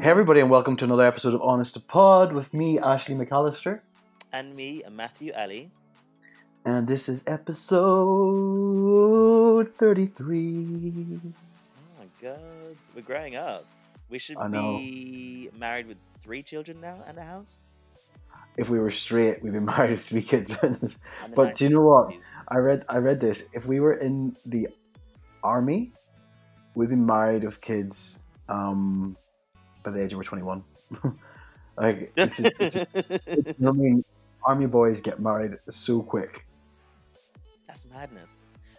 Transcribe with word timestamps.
Hey 0.00 0.08
everybody, 0.08 0.40
and 0.40 0.48
welcome 0.50 0.76
to 0.76 0.84
another 0.86 1.04
episode 1.06 1.34
of 1.34 1.42
Honest 1.42 1.74
to 1.74 1.80
Pod 1.80 2.32
with 2.32 2.54
me, 2.54 2.78
Ashley 2.78 3.14
McAllister, 3.14 3.80
And 4.32 4.54
me, 4.56 4.82
Matthew 4.90 5.32
Ali. 5.36 5.70
and 6.64 6.88
this 6.88 7.06
is 7.08 7.22
episode 7.26 7.80
thirty-three. 9.74 11.20
Oh 11.22 11.98
my 11.98 12.06
god, 12.22 12.40
we're 12.94 13.02
growing 13.02 13.36
up. 13.36 13.66
We 14.08 14.18
should 14.18 14.38
I 14.38 14.48
know. 14.48 14.78
be 14.78 15.50
married 15.58 15.86
with 15.86 15.98
three 16.22 16.42
children 16.42 16.80
now 16.80 16.96
and 17.06 17.18
a 17.18 17.22
house. 17.24 17.60
If 18.56 18.68
we 18.70 18.78
were 18.78 18.90
straight, 18.90 19.42
we'd 19.42 19.52
be 19.52 19.60
married 19.74 19.90
with 19.92 20.04
three 20.04 20.22
kids. 20.22 20.56
And 20.62 20.96
but 21.34 21.54
do 21.56 21.64
you 21.64 21.70
know 21.70 21.82
what? 21.82 22.08
1950s. 22.08 22.20
I 22.48 22.56
read, 22.56 22.84
I 22.88 22.96
read 22.98 23.20
this. 23.20 23.44
If 23.52 23.66
we 23.66 23.80
were 23.80 23.94
in 23.94 24.34
the 24.46 24.68
army, 25.44 25.92
we'd 26.74 26.88
be 26.88 26.96
married 26.96 27.44
with 27.44 27.60
kids 27.60 28.18
um, 28.48 29.16
by 29.82 29.90
the 29.90 30.02
age 30.02 30.12
of 30.12 30.24
twenty-one. 30.24 30.62
like, 31.76 32.12
it's 32.16 32.36
just, 32.36 32.52
it's 32.58 32.74
just, 32.74 33.60
what 33.60 33.70
I 33.70 33.72
mean? 33.72 34.04
Army 34.44 34.66
boys 34.66 35.00
get 35.00 35.20
married 35.20 35.56
so 35.70 36.02
quick. 36.02 36.46
That's 37.66 37.86
madness. 37.86 38.30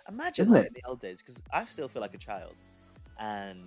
Imagine 0.09 0.45
Isn't 0.45 0.55
like 0.55 0.65
it? 0.65 0.67
in 0.69 0.73
the 0.73 0.89
old 0.89 0.99
days, 0.99 1.19
because 1.19 1.41
I 1.53 1.65
still 1.65 1.87
feel 1.87 2.01
like 2.01 2.13
a 2.13 2.17
child, 2.17 2.53
and 3.19 3.59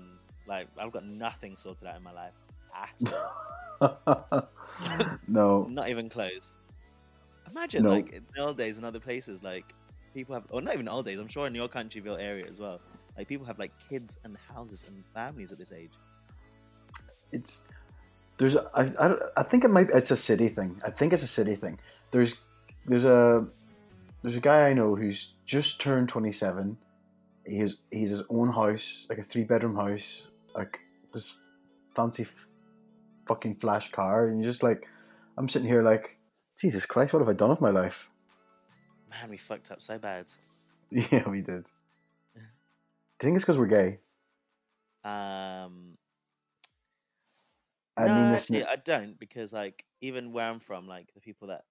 like 0.47 0.69
I've 0.79 0.93
got 0.93 1.05
nothing 1.07 1.57
sorted 1.57 1.89
out 1.89 1.97
in 1.97 2.03
my 2.03 2.13
life 2.13 2.35
at 2.75 3.01
all. 3.81 4.49
no, 5.29 5.65
not 5.71 5.89
even 5.89 6.09
close. 6.09 6.57
Imagine 7.51 7.85
No. 7.85 7.91
like 7.91 8.13
in 8.13 8.25
the 8.35 8.43
old 8.43 8.57
days 8.59 8.79
in 8.79 8.85
other 8.85 8.99
places, 9.01 9.43
like 9.43 9.73
people 10.13 10.35
have, 10.35 10.45
or 10.51 10.61
not 10.61 10.75
even 10.75 10.89
old 10.89 11.07
days. 11.07 11.19
I'm 11.19 11.29
sure 11.29 11.47
in 11.47 11.55
your 11.55 11.69
countryville 11.69 12.21
area 12.21 12.47
as 12.51 12.59
well. 12.59 12.81
Like 13.17 13.29
people 13.29 13.47
have 13.47 13.59
like 13.59 13.73
kids 13.89 14.19
and 14.25 14.37
houses 14.53 14.91
and 14.91 15.05
families 15.07 15.53
at 15.53 15.59
this 15.59 15.73
age. 15.73 15.93
It's 17.35 17.63
there's 18.39 18.57
a- 18.57 18.71
I, 18.75 18.83
I, 19.05 19.09
don't- 19.09 19.23
I 19.37 19.43
think 19.43 19.65
it 19.65 19.69
might 19.71 19.91
it's 19.91 20.11
a 20.11 20.17
city 20.17 20.49
thing. 20.49 20.81
I 20.85 20.91
think 20.91 21.13
it's 21.13 21.23
a 21.23 21.29
city 21.29 21.57
thing. 21.57 21.79
There's 22.11 22.41
there's 22.87 23.05
a 23.05 23.47
there's 24.23 24.37
a 24.37 24.41
guy 24.41 24.69
I 24.69 24.73
know 24.73 24.95
who's 24.97 25.35
just 25.47 25.81
turned 25.81 26.09
27. 26.09 26.77
He 27.47 27.59
has 27.59 27.77
he's 27.91 28.11
his 28.11 28.23
own 28.31 28.51
house, 28.53 29.07
like 29.09 29.19
a 29.19 29.23
three 29.25 29.45
bedroom 29.45 29.77
house, 29.77 30.29
like 30.55 30.81
this 31.13 31.37
fancy 31.95 32.23
f- 32.25 32.49
fucking 33.27 33.57
flash 33.57 33.91
car, 33.93 34.29
and 34.29 34.41
you're 34.43 34.51
just 34.51 34.63
like, 34.63 34.89
I'm 35.37 35.49
sitting 35.49 35.69
here 35.69 35.83
like, 35.83 36.17
Jesus 36.59 36.87
Christ, 36.87 37.13
what 37.13 37.21
have 37.21 37.29
I 37.29 37.35
done 37.35 37.51
with 37.51 37.61
my 37.61 37.71
life? 37.71 38.09
Man, 39.11 39.29
we 39.31 39.37
fucked 39.37 39.71
up 39.71 39.83
so 39.83 39.99
bad. 39.99 40.27
Yeah, 40.91 41.29
we 41.29 41.41
did. 41.41 41.65
Do 42.35 42.41
you 42.41 42.43
think 43.21 43.37
it's 43.37 43.45
because 43.45 43.59
we're 43.59 43.67
gay? 43.67 43.99
Um, 45.05 45.97
I 47.97 48.09
no, 48.09 48.15
mean, 48.15 48.35
actually, 48.35 48.65
I 48.65 48.77
don't 48.77 49.19
because 49.19 49.53
like 49.53 49.85
even 50.01 50.33
where 50.33 50.49
I'm 50.49 50.61
from, 50.61 50.89
like 50.89 51.09
the 51.15 51.21
people 51.21 51.49
that 51.49 51.63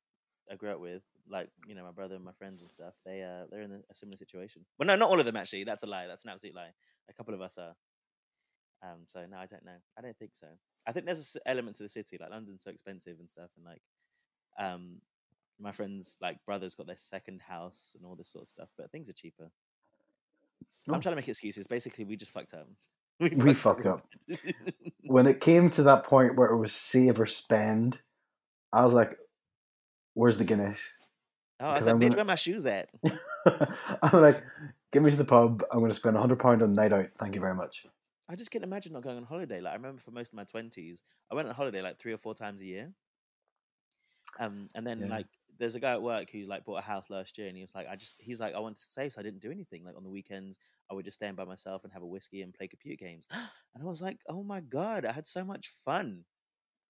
I 0.52 0.55
grew 0.55 0.71
up 0.71 0.79
with, 0.79 1.03
like 1.29 1.49
you 1.67 1.75
know 1.75 1.83
my 1.83 1.91
brother 1.91 2.16
and 2.16 2.23
my 2.23 2.31
friends 2.33 2.61
and 2.61 2.69
stuff, 2.69 2.93
they 3.05 3.21
uh 3.21 3.45
they're 3.49 3.61
in 3.61 3.71
a, 3.89 3.93
similar 3.95 4.17
situation. 4.17 4.66
Well, 4.77 4.88
no, 4.88 4.95
not 4.95 5.09
all 5.09 5.19
of 5.19 5.25
them 5.25 5.35
actually. 5.35 5.63
That's 5.66 5.83
a 5.83 5.88
lie. 5.88 6.07
That's 6.07 6.23
an 6.23 6.31
absolute 6.31 6.55
lie. 6.55 6.71
A 7.09 7.13
couple 7.13 7.33
of 7.33 7.41
us 7.41 7.57
are. 7.57 7.75
Um, 8.83 9.01
so 9.05 9.25
no, 9.29 9.38
I 9.38 9.45
don't 9.45 9.66
know. 9.66 9.77
I 9.97 10.01
don't 10.01 10.17
think 10.17 10.31
so. 10.35 10.47
I 10.85 10.91
think 10.91 11.05
there's 11.05 11.19
a 11.19 11.21
s- 11.21 11.38
element 11.45 11.77
to 11.77 11.83
the 11.83 11.89
city, 11.89 12.17
like 12.19 12.31
London's 12.31 12.63
so 12.63 12.71
expensive 12.71 13.17
and 13.19 13.29
stuff, 13.29 13.49
and 13.55 13.66
like, 13.66 13.81
um, 14.59 15.01
my 15.59 15.71
friends 15.71 16.17
like 16.21 16.44
brothers 16.45 16.75
got 16.75 16.88
their 16.88 16.97
second 16.97 17.41
house 17.41 17.95
and 17.95 18.05
all 18.05 18.16
this 18.16 18.29
sort 18.29 18.44
of 18.44 18.49
stuff, 18.49 18.69
but 18.77 18.91
things 18.91 19.09
are 19.09 19.13
cheaper. 19.13 19.49
Oh. 20.89 20.94
I'm 20.94 21.01
trying 21.01 21.13
to 21.13 21.17
make 21.17 21.27
excuses. 21.29 21.67
Basically, 21.67 22.03
we 22.03 22.17
just 22.17 22.33
fucked 22.33 22.53
up. 22.53 22.67
We, 23.38 23.43
We 23.43 23.53
fucked 23.53 23.85
up. 23.85 24.06
when 25.06 25.28
it 25.28 25.41
came 25.41 25.69
to 25.72 25.84
that 25.84 26.03
point 26.06 26.35
where 26.35 26.47
it 26.50 26.57
was 26.57 26.73
save 26.73 27.19
or 27.19 27.25
spend, 27.25 28.01
I 28.72 28.84
was 28.84 28.94
like, 28.94 29.17
"Where's 30.13 30.38
the 30.38 30.44
Guinness?" 30.45 30.97
Oh, 31.59 31.69
I 31.69 31.79
said, 31.79 31.89
I'm 31.89 32.00
bitch, 32.00 32.03
gonna- 32.09 32.16
where 32.17 32.25
my 32.25 32.35
shoes 32.35 32.66
at? 32.66 32.89
I'm 34.01 34.22
like, 34.22 34.44
"Give 34.91 35.03
me 35.03 35.12
to 35.12 35.17
the 35.17 35.25
pub. 35.25 35.63
I'm 35.72 35.79
going 35.79 35.91
to 35.91 35.95
spend 35.97 36.17
hundred 36.17 36.39
pound 36.39 36.62
on 36.62 36.73
night 36.73 36.94
out. 36.94 37.07
Thank 37.19 37.35
you 37.35 37.41
very 37.41 37.56
much." 37.56 37.85
I 38.29 38.35
just 38.35 38.51
can't 38.51 38.63
imagine 38.63 38.94
not 38.94 39.03
going 39.03 39.17
on 39.17 39.23
holiday. 39.23 39.59
Like 39.62 39.73
I 39.73 39.75
remember 39.75 40.01
for 40.01 40.12
most 40.12 40.29
of 40.29 40.33
my 40.35 40.45
twenties, 40.45 41.03
I 41.31 41.35
went 41.35 41.47
on 41.47 41.53
holiday 41.53 41.81
like 41.81 42.00
three 42.00 42.13
or 42.13 42.17
four 42.17 42.33
times 42.33 42.62
a 42.62 42.66
year. 42.66 42.91
Um, 44.39 44.69
and 44.73 44.88
then 44.88 45.01
Yeah. 45.01 45.07
like 45.07 45.28
there's 45.63 45.75
a 45.75 45.79
guy 45.79 45.94
at 45.94 46.01
work 46.01 46.29
who 46.29 46.46
like 46.46 46.66
bought 46.66 46.79
a 46.79 46.81
house 46.81 47.09
last 47.09 47.38
year, 47.38 47.47
and 47.47 47.56
he 47.56 47.63
was 47.63 47.74
like, 47.74 47.88
I 47.90 47.96
just 47.96 48.22
he's 48.22 48.41
like, 48.41 48.53
I 48.53 48.59
wanted 48.59 48.79
to 48.79 48.84
save, 48.84 49.13
so 49.13 49.22
I 49.22 49.24
didn't 49.24 49.40
do 49.40 49.50
anything. 49.50 49.85
Like 49.85 49.96
on 49.96 50.03
the 50.03 50.09
weekends, 50.09 50.59
I 50.91 50.94
would 50.94 51.06
just 51.06 51.16
stand 51.16 51.38
by 51.38 51.46
myself 51.46 51.85
and 51.85 51.94
have 51.94 52.03
a 52.03 52.06
whiskey 52.06 52.41
and 52.41 52.53
play 52.53 52.68
computer 52.68 52.97
games. 52.97 53.28
And 53.75 53.81
I 53.84 53.88
was 53.88 54.01
like, 54.01 54.19
oh 54.28 54.44
my 54.44 54.59
god, 54.59 55.06
I 55.06 55.12
had 55.13 55.25
so 55.25 55.44
much 55.44 55.69
fun, 55.69 56.25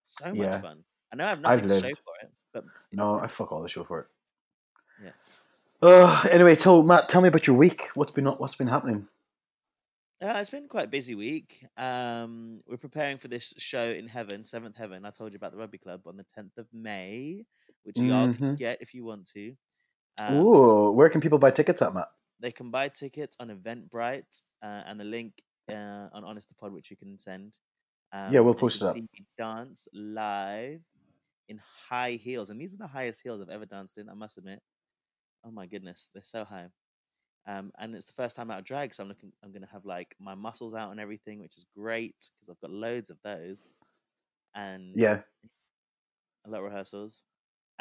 so 0.05 0.25
much 0.33 0.37
Yeah. 0.37 0.59
fun. 0.59 0.83
I 1.13 1.15
know 1.15 1.25
I 1.25 1.29
have 1.29 1.45
I've 1.45 1.61
nothing 1.61 1.81
to 1.81 1.87
show 1.89 1.95
for 2.03 2.13
it, 2.23 2.31
but 2.51 2.65
you 2.91 2.97
No, 2.97 3.19
I 3.19 3.27
fuck 3.27 3.51
all 3.51 3.61
the 3.61 3.69
show 3.69 3.83
for 3.85 3.99
it. 4.01 4.07
Yeah. 5.01 5.11
Uh, 5.87 6.27
anyway, 6.31 6.55
so 6.55 6.81
Matt, 6.81 7.07
tell 7.09 7.21
me 7.21 7.27
about 7.29 7.45
your 7.45 7.55
week. 7.55 7.89
What's 7.93 8.11
been 8.11 8.25
what's 8.25 8.55
been 8.55 8.67
happening? 8.67 9.07
Uh, 10.21 10.37
it's 10.37 10.49
been 10.49 10.69
quite 10.69 10.85
a 10.85 10.89
busy 10.89 11.15
week. 11.15 11.65
Um, 11.75 12.61
we're 12.65 12.77
preparing 12.77 13.17
for 13.17 13.27
this 13.27 13.53
show 13.57 13.83
in 13.91 14.07
heaven, 14.07 14.45
Seventh 14.45 14.77
Heaven. 14.77 15.05
I 15.05 15.09
told 15.09 15.33
you 15.33 15.37
about 15.37 15.51
the 15.51 15.57
rugby 15.57 15.77
club 15.77 16.07
on 16.07 16.15
the 16.15 16.23
10th 16.23 16.57
of 16.57 16.67
May, 16.71 17.45
which 17.83 18.03
y'all 18.03 18.29
can 18.29 18.51
Mhm. 18.51 18.55
get 18.55 18.81
if 18.81 18.93
you 18.93 19.05
want 19.05 19.27
to. 19.35 19.55
Um, 20.17 20.57
Ooh, 20.57 20.91
where 20.91 21.09
can 21.09 21.21
people 21.21 21.39
buy 21.39 21.51
tickets 21.51 21.81
at, 21.81 21.93
Matt? 21.93 22.09
They 22.39 22.51
can 22.51 22.71
buy 22.71 22.89
tickets 22.89 23.37
on 23.39 23.49
Eventbrite 23.49 24.41
uh, 24.61 24.83
and 24.85 24.99
the 24.99 25.03
link 25.05 25.41
uh, 25.69 26.09
on 26.13 26.23
Honest 26.23 26.49
to 26.49 26.55
Pod, 26.55 26.73
which 26.73 26.91
you 26.91 26.97
can 26.97 27.17
send. 27.17 27.57
Um, 28.11 28.33
Yeah, 28.33 28.41
we'll 28.41 28.53
you 28.57 28.69
post 28.69 28.81
it 28.81 28.85
up. 28.85 28.97
See 28.97 29.01
me 29.01 29.25
dance 29.37 29.87
live 29.93 30.81
in 31.49 31.59
high 31.89 32.13
heels, 32.13 32.49
and 32.49 32.59
these 32.59 32.73
are 32.73 32.77
the 32.77 32.87
highest 32.87 33.21
heels 33.23 33.41
I've 33.41 33.49
ever 33.49 33.65
danced 33.65 33.97
in. 33.97 34.09
I 34.09 34.13
must 34.13 34.37
admit. 34.37 34.61
Oh 35.45 35.51
my 35.51 35.67
goodness, 35.67 36.09
they're 36.13 36.23
so 36.23 36.45
high. 36.45 36.69
Um, 37.47 37.71
and 37.79 37.95
it's 37.95 38.07
the 38.07 38.13
first 38.13 38.35
time 38.37 38.51
out 38.51 38.59
of 38.59 38.65
drag, 38.65 38.93
so 38.93 39.03
I'm 39.03 39.09
looking. 39.09 39.33
I'm 39.43 39.51
gonna 39.53 39.67
have 39.71 39.85
like 39.85 40.15
my 40.19 40.35
muscles 40.35 40.75
out 40.75 40.91
and 40.91 40.99
everything, 40.99 41.39
which 41.39 41.57
is 41.57 41.65
great 41.75 42.15
because 42.39 42.49
I've 42.49 42.61
got 42.61 42.71
loads 42.71 43.09
of 43.09 43.19
those, 43.23 43.67
and 44.55 45.01
Yeah, 45.01 45.23
a 46.45 46.49
lot 46.49 46.59
of 46.59 46.63
rehearsals. 46.65 47.23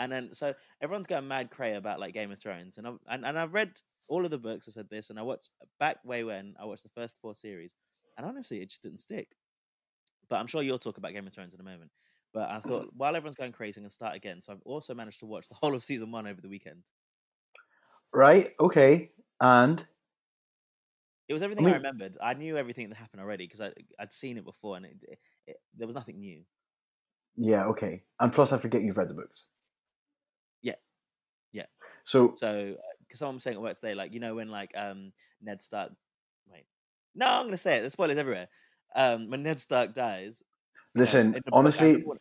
And 0.03 0.11
then 0.11 0.35
so 0.35 0.53
everyone's 0.83 1.07
going 1.07 1.29
mad 1.29 1.51
cray 1.51 1.75
about 1.77 2.01
like 2.01 2.13
Game 2.13 2.33
of 2.33 2.41
Thrones, 2.41 2.77
and 2.79 2.87
I've 2.89 2.99
and, 3.09 3.25
and 3.25 3.39
I've 3.39 3.55
read 3.55 3.71
all 4.09 4.25
of 4.25 4.33
the 4.33 4.39
books. 4.39 4.67
I 4.69 4.73
said 4.73 4.91
this, 4.91 5.11
and 5.11 5.19
I 5.19 5.23
watched 5.23 5.51
uh, 5.63 5.67
back 5.79 5.99
way 6.05 6.25
when 6.25 6.55
I 6.61 6.65
watched 6.65 6.83
the 6.83 6.89
first 6.89 7.17
four 7.23 7.37
series, 7.37 7.77
and 8.19 8.27
honestly, 8.27 8.61
it 8.61 8.69
just 8.69 8.83
didn't 8.83 8.99
stick. 8.99 9.29
But 10.29 10.37
I'm 10.41 10.49
sure 10.49 10.63
you'll 10.63 10.79
talk 10.81 10.99
about 10.99 11.13
Game 11.13 11.27
of 11.27 11.33
Thrones 11.33 11.55
in 11.55 11.61
a 11.61 11.65
moment. 11.65 11.93
But 12.35 12.51
I 12.51 12.59
thought 12.61 12.89
while 12.97 13.15
everyone's 13.15 13.37
going 13.37 13.53
crazy, 13.53 13.79
I'm 13.79 13.85
gonna 13.85 13.91
start 13.91 14.17
again. 14.17 14.41
So 14.41 14.53
I've 14.53 14.63
also 14.65 14.93
managed 14.93 15.21
to 15.21 15.27
watch 15.27 15.49
the 15.49 15.55
whole 15.55 15.75
of 15.77 15.85
season 15.85 16.11
one 16.11 16.27
over 16.27 16.41
the 16.41 16.49
weekend. 16.49 16.83
right. 18.13 18.49
Okay, 18.59 19.11
and 19.41 19.87
It 21.29 21.33
was 21.33 21.43
everything 21.43 21.65
I, 21.67 21.69
mean- 21.69 21.77
remembered. 21.77 22.19
I 22.21 22.35
knew 22.35 22.57
everything 22.57 22.89
that 22.89 22.97
happened 22.97 23.23
already 23.23 23.47
because 23.47 23.73
I'd 23.99 24.13
seen 24.13 24.37
it 24.37 24.45
before, 24.45 24.77
and 24.77 24.87
it, 24.87 24.97
it, 25.03 25.19
it, 25.47 25.57
there 25.77 25.87
was 25.87 25.95
nothing 25.95 26.19
new. 26.19 26.43
yeah, 27.37 27.67
okay, 27.67 28.03
and 28.21 28.33
plus 28.33 28.53
I 28.53 28.59
forget 28.59 28.83
you've 28.83 28.99
read 28.99 29.09
the 29.09 29.15
books. 29.15 29.45
So 32.05 32.35
So, 32.37 32.77
because 33.01 33.19
someone 33.19 33.37
was 33.37 33.43
saying 33.43 33.57
at 33.57 33.63
work 33.63 33.77
today, 33.77 33.95
like 33.95 34.13
you 34.13 34.21
know 34.21 34.35
when 34.37 34.49
like 34.51 34.73
um 34.77 35.13
Ned 35.41 35.63
Stark, 35.63 35.93
wait, 36.51 36.67
no, 37.15 37.27
I'm 37.27 37.47
gonna 37.47 37.57
say 37.57 37.79
it. 37.79 37.83
The 37.83 37.91
spoilers 37.91 38.17
everywhere. 38.17 38.49
Um, 38.95 39.31
when 39.31 39.43
Ned 39.43 39.59
Stark 39.59 39.95
dies, 39.95 40.43
uh, 40.43 40.81
listen, 40.95 41.33
book, 41.33 41.43
honestly, 41.53 42.03
what- 42.03 42.19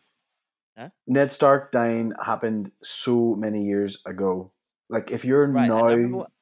Ned 1.06 1.30
Stark 1.30 1.70
dying 1.70 2.12
happened 2.24 2.72
so 2.82 3.34
many 3.34 3.62
years 3.64 4.02
ago. 4.06 4.52
Like 4.88 5.10
if 5.10 5.24
you're 5.24 5.46
right? 5.46 5.64
and 5.64 5.72
I 5.72 5.80
remember 5.80 6.08
now, 6.08 6.18
what- 6.18 6.32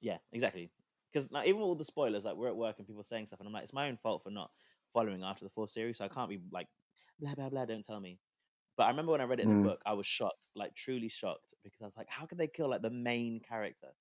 yeah, 0.00 0.18
exactly. 0.32 0.70
Because 1.12 1.30
like, 1.32 1.48
even 1.48 1.60
with 1.60 1.66
all 1.68 1.74
the 1.74 1.84
spoilers, 1.84 2.24
like 2.24 2.36
we're 2.36 2.48
at 2.48 2.56
work 2.56 2.78
and 2.78 2.86
people 2.86 3.00
are 3.00 3.04
saying 3.04 3.26
stuff, 3.26 3.40
and 3.40 3.46
I'm 3.46 3.52
like, 3.52 3.62
it's 3.62 3.72
my 3.72 3.88
own 3.88 3.96
fault 3.96 4.22
for 4.22 4.30
not 4.30 4.50
following 4.92 5.22
after 5.22 5.44
the 5.44 5.50
fourth 5.50 5.70
series, 5.70 5.98
so 5.98 6.04
I 6.04 6.08
can't 6.08 6.28
be 6.28 6.40
like 6.50 6.68
blah 7.20 7.34
blah 7.34 7.48
blah. 7.48 7.64
Don't 7.64 7.84
tell 7.84 8.00
me. 8.00 8.18
But 8.76 8.84
I 8.84 8.90
remember 8.90 9.12
when 9.12 9.20
I 9.20 9.24
read 9.24 9.40
it 9.40 9.44
in 9.44 9.50
Mm. 9.50 9.62
the 9.62 9.68
book, 9.68 9.82
I 9.86 9.94
was 9.94 10.06
shocked, 10.06 10.48
like 10.54 10.74
truly 10.74 11.08
shocked, 11.08 11.54
because 11.64 11.80
I 11.82 11.86
was 11.86 11.96
like, 11.96 12.08
how 12.10 12.26
could 12.26 12.38
they 12.38 12.48
kill 12.48 12.68
like 12.70 12.82
the 12.82 12.90
main 12.90 13.40
character? 13.40 13.92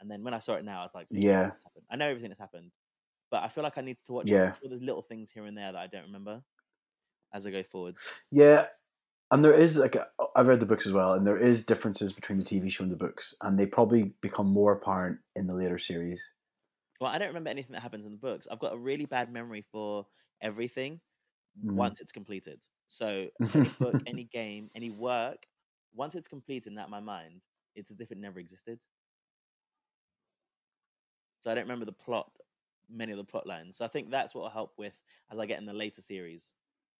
And 0.00 0.10
then 0.10 0.24
when 0.24 0.34
I 0.34 0.38
saw 0.40 0.54
it 0.56 0.64
now, 0.64 0.80
I 0.80 0.84
was 0.84 0.94
like, 0.94 1.08
Yeah. 1.10 1.52
Happened?" 1.64 1.86
I 1.90 1.96
know 1.96 2.08
everything 2.08 2.30
that's 2.30 2.40
happened, 2.40 2.72
but 3.30 3.42
I 3.44 3.48
feel 3.48 3.64
like 3.64 3.78
I 3.78 3.82
need 3.82 3.98
to 4.00 4.12
watch. 4.14 4.32
Yeah. 4.32 4.54
Sure 4.54 4.68
there's 4.70 4.82
little 4.82 5.02
things 5.02 5.30
here 5.32 5.46
and 5.46 5.56
there 5.58 5.72
that 5.72 5.80
I 5.80 5.86
don't 5.88 6.04
remember 6.04 6.44
as 7.32 7.46
I 7.46 7.52
go 7.52 7.62
forward. 7.64 7.98
yeah, 8.30 8.68
and 9.30 9.44
there 9.44 9.54
is 9.54 9.78
like 9.78 9.96
a, 9.96 10.08
I've 10.36 10.46
read 10.48 10.60
the 10.60 10.66
books 10.66 10.86
as 10.86 10.92
well, 10.92 11.14
and 11.14 11.26
there 11.26 11.38
is 11.38 11.66
differences 11.66 12.12
between 12.12 12.38
the 12.38 12.44
TV 12.44 12.70
show 12.70 12.84
and 12.84 12.92
the 12.92 12.96
books, 12.98 13.34
and 13.42 13.58
they 13.58 13.66
probably 13.66 14.14
become 14.22 14.48
more 14.48 14.72
apparent 14.74 15.20
in 15.36 15.48
the 15.48 15.54
later 15.54 15.78
series. 15.78 16.34
Well, 17.00 17.10
I 17.10 17.18
don't 17.18 17.28
remember 17.28 17.50
anything 17.50 17.72
that 17.72 17.80
happens 17.80 18.06
in 18.06 18.12
the 18.12 18.18
books. 18.18 18.46
I've 18.46 18.58
got 18.58 18.74
a 18.74 18.78
really 18.78 19.06
bad 19.06 19.30
memory 19.32 19.62
for 19.62 20.06
everything 20.40 21.00
Mhm. 21.62 21.94
once 21.94 22.00
it's 22.00 22.12
completed. 22.12 22.64
So 22.92 23.30
any 23.54 23.70
book, 23.70 23.98
any 24.06 24.24
game, 24.24 24.70
any 24.74 24.90
work, 24.90 25.46
once 25.94 26.14
it's 26.14 26.28
completed 26.28 26.68
in 26.68 26.74
that 26.76 26.90
my 26.90 27.00
mind, 27.00 27.42
it's 27.74 27.90
as 27.90 28.00
if 28.00 28.10
it 28.12 28.18
never 28.18 28.38
existed. 28.40 28.80
So 31.40 31.50
I 31.50 31.54
don't 31.54 31.64
remember 31.64 31.84
the 31.84 31.92
plot, 31.92 32.36
many 32.88 33.12
of 33.12 33.18
the 33.18 33.24
plot 33.24 33.46
lines. 33.46 33.76
So 33.76 33.84
I 33.84 33.88
think 33.88 34.10
that's 34.10 34.34
what 34.34 34.42
will 34.42 34.50
help 34.50 34.78
with 34.78 34.98
as 35.30 35.38
I 35.38 35.46
get 35.46 35.58
in 35.58 35.66
the 35.66 35.72
later 35.72 36.02
series. 36.02 36.54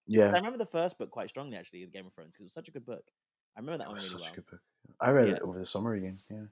Yeah, 0.07 0.29
So 0.29 0.37
I 0.37 0.41
remember 0.41 0.59
the 0.59 0.67
first 0.67 0.99
book 0.99 1.11
quite 1.11 1.31
strongly, 1.31 1.57
actually, 1.57 1.85
the 1.85 1.93
Game 1.93 2.07
of 2.07 2.15
Thrones, 2.15 2.31
because 2.37 2.43
it 2.43 2.47
was 2.47 2.55
such 2.55 2.69
a 2.69 2.73
good 2.73 2.87
book. 2.87 3.05
I 3.57 3.61
remember 3.61 3.79
that 3.79 3.91
one 3.91 4.01
really 4.03 4.17
such 4.17 4.21
well. 4.21 4.37
a 4.37 4.41
good 4.41 4.47
book. 4.51 4.61
I 5.01 5.11
read 5.11 5.29
Yeah. 5.29 5.37
it 5.37 5.43
over 5.43 5.59
the 5.59 5.67
summer 5.67 5.95
again. 5.95 6.17
Yeah, 6.31 6.47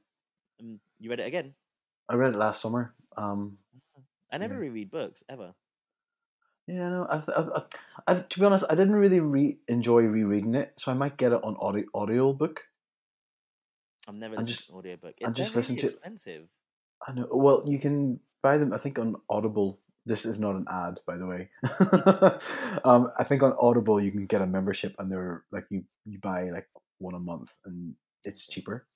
Um, 0.61 0.81
you 0.99 1.11
read 1.11 1.21
it 1.21 1.27
again? 1.27 1.55
I 2.09 2.15
read 2.15 2.35
it 2.35 2.39
last 2.39 2.61
summer. 2.61 2.95
Um, 3.17 3.59
I 4.29 4.39
never 4.39 4.57
Yeah. 4.57 4.59
reread 4.59 4.91
books 4.91 5.23
ever. 5.29 5.55
Yeah, 6.67 6.89
no, 6.89 7.07
I, 7.09 7.17
I, 7.17 7.41
I, 7.59 7.63
I, 8.07 8.15
to 8.21 8.39
be 8.39 8.45
honest, 8.47 8.65
I 8.71 8.75
didn't 8.75 8.95
really 8.97 9.21
re- 9.21 9.61
enjoy 9.69 10.03
rereading 10.03 10.55
it, 10.55 10.73
so 10.77 10.91
I 10.91 10.95
might 10.95 11.17
get 11.17 11.33
it 11.33 11.43
on 11.43 11.57
audio 11.61 11.85
audio 11.95 12.33
book. 12.33 12.61
I've 14.09 14.15
never 14.15 14.37
listened 14.37 14.49
just- 14.49 14.67
to 14.69 14.73
an 14.73 14.79
audiobook. 14.79 15.15
and 15.21 15.39
It, 15.39 15.43
they're 15.43 15.57
listen 15.57 15.77
to- 15.77 15.87
expensive. 15.87 16.49
I 17.07 17.13
know. 17.13 17.29
Well, 17.31 17.63
you 17.67 17.79
can 17.79 18.21
buy 18.43 18.59
them. 18.59 18.73
I 18.73 18.79
think 18.79 18.99
on 18.99 19.17
Audible. 19.29 19.81
This 20.07 20.25
is 20.25 20.39
not 20.39 20.55
an 20.57 20.65
ad, 20.71 20.99
by 21.07 21.17
the 21.19 21.27
way. 21.27 21.51
um, 22.85 23.11
I 23.19 23.25
think 23.25 23.43
on 23.43 23.55
Audible 23.59 24.01
you 24.01 24.11
can 24.11 24.27
get 24.27 24.41
a 24.43 24.47
membership, 24.47 24.95
and 24.99 25.11
they're 25.13 25.45
like 25.53 25.67
you 25.71 25.85
you 26.07 26.19
buy 26.19 26.51
like 26.51 26.69
one 26.99 27.15
a 27.15 27.19
month, 27.19 27.55
and 27.65 27.95
it's 28.25 28.47
cheaper. 28.47 28.87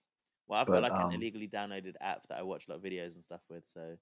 Well, 0.49 0.61
I've 0.61 0.67
But, 0.67 0.81
got 0.81 0.83
like 0.83 0.93
um, 0.93 1.11
an 1.11 1.15
illegally 1.17 1.49
downloaded 1.49 1.95
app 2.01 2.27
that 2.29 2.39
I 2.39 2.43
watch 2.43 2.69
a 2.69 2.73
lot 2.73 2.77
of 2.77 2.83
videos 2.83 3.15
and 3.15 3.23
stuff 3.25 3.41
with. 3.51 3.65
So 3.67 3.97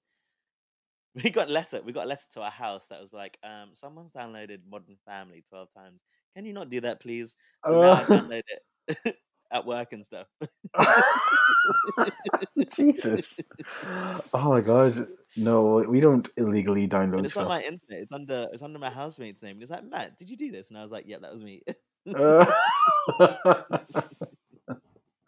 we 1.23 1.29
got 1.29 1.49
a 1.49 1.51
letter. 1.51 1.81
We 1.83 1.93
got 1.93 2.05
a 2.05 2.09
letter 2.09 2.25
to 2.33 2.41
our 2.41 2.51
house 2.51 2.87
that 2.87 3.01
was 3.01 3.13
like, 3.13 3.37
um, 3.43 3.69
"Someone's 3.73 4.11
downloaded 4.11 4.59
Modern 4.69 4.97
Family 5.05 5.43
twelve 5.49 5.69
times. 5.73 6.01
Can 6.35 6.45
you 6.45 6.53
not 6.53 6.69
do 6.69 6.81
that, 6.81 7.01
please?" 7.01 7.35
So 7.65 7.81
now 7.81 7.91
I 7.93 8.01
Uh. 8.01 8.05
download 8.05 8.43
it 8.47 9.15
at 9.51 9.65
work 9.65 9.93
and 9.93 10.05
stuff. 10.05 10.27
Jesus. 12.75 13.39
Oh 14.33 14.51
my 14.51 14.61
god. 14.61 14.93
No, 15.37 15.83
we 15.87 15.99
don't 15.99 16.27
illegally 16.37 16.87
download 16.87 17.25
it's 17.25 17.35
not 17.35 17.43
stuff. 17.43 17.49
my 17.49 17.61
internet. 17.61 18.01
It's 18.03 18.11
under 18.11 18.47
it's 18.51 18.61
under 18.63 18.79
my 18.79 18.89
housemate's 18.89 19.43
name. 19.43 19.53
And 19.53 19.61
he's 19.61 19.71
like, 19.71 19.85
Matt, 19.85 20.17
did 20.17 20.29
you 20.29 20.37
do 20.37 20.51
this? 20.51 20.69
And 20.69 20.77
I 20.77 20.81
was 20.81 20.91
like, 20.91 21.05
Yeah, 21.07 21.17
that 21.21 21.33
was 21.33 21.43
me. 21.43 21.61
Uh, 22.15 22.45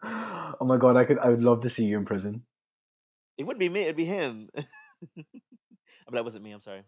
oh 0.02 0.64
my 0.64 0.76
god, 0.76 0.96
I 0.96 1.04
could 1.04 1.18
I 1.18 1.28
would 1.30 1.42
love 1.42 1.62
to 1.62 1.70
see 1.70 1.84
you 1.84 1.98
in 1.98 2.04
prison. 2.04 2.42
it 3.38 3.44
wouldn't 3.44 3.60
be 3.60 3.68
me. 3.68 3.82
It'd 3.82 3.96
be 3.96 4.04
him. 4.04 4.48
But 6.06 6.14
that 6.14 6.24
wasn't 6.24 6.44
me. 6.44 6.52
I'm 6.52 6.60
sorry. 6.60 6.84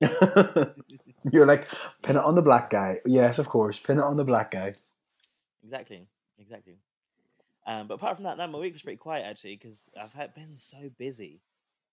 You're 1.32 1.46
like, 1.46 1.68
pin 2.02 2.16
it 2.16 2.24
on 2.24 2.34
the 2.34 2.42
black 2.42 2.70
guy. 2.70 3.00
Yes, 3.06 3.38
of 3.38 3.48
course. 3.48 3.78
Pin 3.78 3.98
it 3.98 4.02
on 4.04 4.16
the 4.16 4.24
black 4.24 4.50
guy. 4.50 4.74
Exactly, 5.62 6.08
exactly. 6.38 6.78
Um, 7.66 7.86
but 7.86 7.94
apart 7.94 8.16
from 8.16 8.24
that, 8.24 8.36
no, 8.38 8.46
my 8.48 8.58
week 8.58 8.72
was 8.72 8.82
pretty 8.82 8.96
quiet 8.96 9.24
actually 9.24 9.56
because 9.56 9.88
I've 10.00 10.12
had, 10.12 10.34
been 10.34 10.56
so 10.56 10.90
busy 10.98 11.42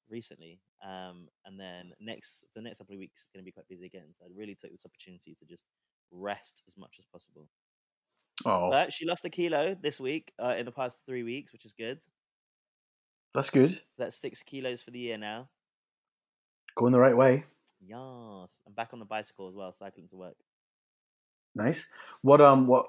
recently. 0.10 0.62
Um, 0.84 1.30
and 1.46 1.60
then 1.60 1.94
next 2.00 2.46
the 2.56 2.62
next 2.62 2.80
couple 2.80 2.96
of 2.96 3.00
weeks 3.00 3.24
is 3.24 3.30
going 3.34 3.44
to 3.44 3.46
be 3.46 3.52
quite 3.52 3.68
busy 3.68 3.86
again. 3.86 4.08
So 4.18 4.26
I 4.26 4.30
really 4.34 4.56
took 4.56 4.72
this 4.72 4.86
opportunity 4.86 5.36
to 5.36 5.46
just 5.46 5.66
rest 6.12 6.64
as 6.68 6.78
much 6.78 6.96
as 7.00 7.06
possible. 7.06 7.50
Oh, 8.46 8.70
But 8.70 8.94
she 8.94 9.06
lost 9.06 9.26
a 9.26 9.30
kilo 9.30 9.76
this 9.76 10.00
week 10.00 10.34
uh, 10.40 10.56
in 10.58 10.66
the 10.66 10.72
past 10.72 11.06
three 11.06 11.24
weeks, 11.24 11.52
which 11.54 11.66
is 11.66 11.74
good. 11.74 12.02
that's 13.34 13.50
good. 13.50 13.82
So 13.92 14.04
that's 14.04 14.16
six 14.16 14.42
kilos 14.44 14.82
for 14.82 14.92
the 14.92 15.00
year 15.00 15.18
now. 15.18 15.50
Going 16.80 16.94
the 16.94 17.00
right 17.00 17.18
way. 17.18 17.44
Yes, 17.86 18.62
I'm 18.66 18.74
back 18.74 18.92
on 18.94 19.00
the 19.00 19.06
bicycle 19.06 19.50
as 19.50 19.54
well, 19.54 19.74
cycling 19.74 20.08
to 20.10 20.16
work. 20.16 20.36
Nice. 21.54 21.88
What 22.22 22.40
um 22.40 22.68
what 22.68 22.86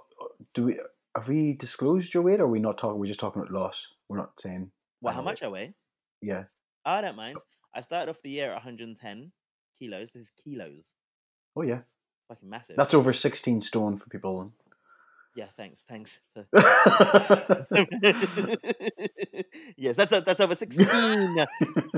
do 0.55 0.67
we 0.67 0.79
have 1.17 1.27
we 1.27 1.55
disclosed 1.55 2.15
your 2.15 2.23
weight 2.23 2.39
or 2.39 2.45
are 2.45 2.49
we 2.49 2.61
not 2.61 2.79
talking 2.79 3.01
we're 3.01 3.07
just 3.07 3.19
talking 3.19 3.43
about 3.43 3.53
loss? 3.53 3.89
We're 4.09 4.19
not 4.19 4.31
saying 4.39 4.71
Well, 5.01 5.13
how 5.13 5.23
much 5.23 5.43
I 5.43 5.49
weigh? 5.49 5.75
yeah. 6.23 6.45
I 6.85 7.01
don't 7.01 7.17
mind. 7.17 7.39
I 7.75 7.81
started 7.81 8.11
off 8.11 8.23
the 8.23 8.31
year 8.31 8.51
at 8.51 8.55
110 8.55 9.33
kilos. 9.79 10.13
This 10.13 10.23
is 10.23 10.31
kilos. 10.31 10.95
Oh 11.57 11.63
yeah. 11.63 11.81
Fucking 12.29 12.49
massive. 12.49 12.77
That's 12.77 12.95
over 12.95 13.13
sixteen 13.13 13.61
stone 13.61 13.97
for 13.97 14.09
people. 14.09 14.53
Yeah, 15.37 15.47
thanks, 15.56 15.85
thanks. 15.88 16.21
for- 16.35 16.47
yes, 19.77 19.97
that's 19.97 20.21
that's 20.23 20.41
over 20.41 20.55
16 20.55 21.47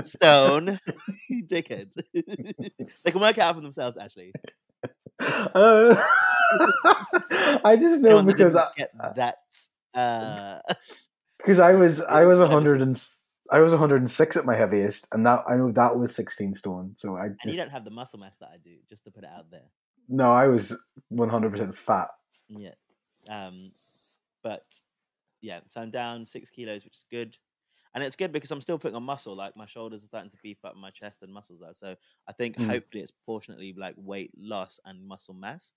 stone. 0.03 0.79
You 1.29 1.43
dickhead. 1.45 1.89
they 2.13 3.11
can 3.11 3.21
work 3.21 3.37
it 3.37 3.41
out 3.41 3.55
for 3.55 3.61
themselves, 3.61 3.97
actually. 3.97 4.33
Uh, 5.19 5.95
I 7.63 7.77
just 7.79 8.01
know 8.01 8.09
Anyone 8.09 8.25
that 8.27 8.37
because 8.37 8.55
I, 8.55 8.67
get 8.77 8.91
that. 9.15 9.37
Uh, 9.93 10.59
because 11.37 11.59
I 11.59 11.73
was 11.73 12.01
I 12.01 12.25
was 12.25 12.39
hundred 12.39 12.81
and 12.81 12.95
s- 12.95 13.19
I 13.51 13.59
was 13.59 13.73
hundred 13.73 14.01
and 14.01 14.09
six 14.11 14.35
at 14.37 14.45
my 14.45 14.55
heaviest, 14.55 15.07
and 15.11 15.25
that 15.25 15.43
I 15.47 15.55
know 15.55 15.71
that 15.71 15.97
was 15.97 16.15
sixteen 16.15 16.53
stone. 16.53 16.93
So 16.97 17.15
I 17.15 17.25
and 17.27 17.37
you 17.45 17.53
don't 17.55 17.71
have 17.71 17.85
the 17.85 17.91
muscle 17.91 18.19
mass 18.19 18.37
that 18.37 18.49
I 18.53 18.57
do, 18.63 18.75
just 18.89 19.05
to 19.05 19.11
put 19.11 19.23
it 19.23 19.29
out 19.35 19.49
there. 19.51 19.65
no, 20.09 20.31
I 20.31 20.47
was 20.47 20.75
one 21.09 21.29
hundred 21.29 21.51
percent 21.51 21.75
fat. 21.77 22.09
Yeah. 22.49 22.71
Um, 23.29 23.71
but 24.43 24.63
yeah, 25.41 25.59
so 25.69 25.81
I'm 25.81 25.91
down 25.91 26.25
six 26.25 26.49
kilos, 26.49 26.83
which 26.83 26.93
is 26.95 27.05
good. 27.11 27.37
And 27.95 28.03
it's 28.03 28.15
good 28.15 28.31
because 28.31 28.49
I'm 28.49 28.61
still 28.61 28.79
putting 28.79 28.95
on 28.95 29.03
muscle. 29.03 29.35
Like 29.35 29.55
my 29.55 29.67
shoulders 29.67 30.03
are 30.03 30.07
starting 30.07 30.31
to 30.31 30.37
beef 30.41 30.57
up, 30.65 30.75
my 30.75 30.89
chest 30.89 31.19
and 31.21 31.31
muscles 31.31 31.61
are. 31.61 31.73
So 31.75 31.95
I 32.27 32.33
think 32.33 32.57
Mm. 32.57 32.65
hopefully 32.67 33.03
it's 33.03 33.11
proportionately 33.11 33.73
like 33.77 33.93
weight 33.97 34.31
loss 34.37 34.79
and 34.85 35.05
muscle 35.07 35.35
mass, 35.35 35.73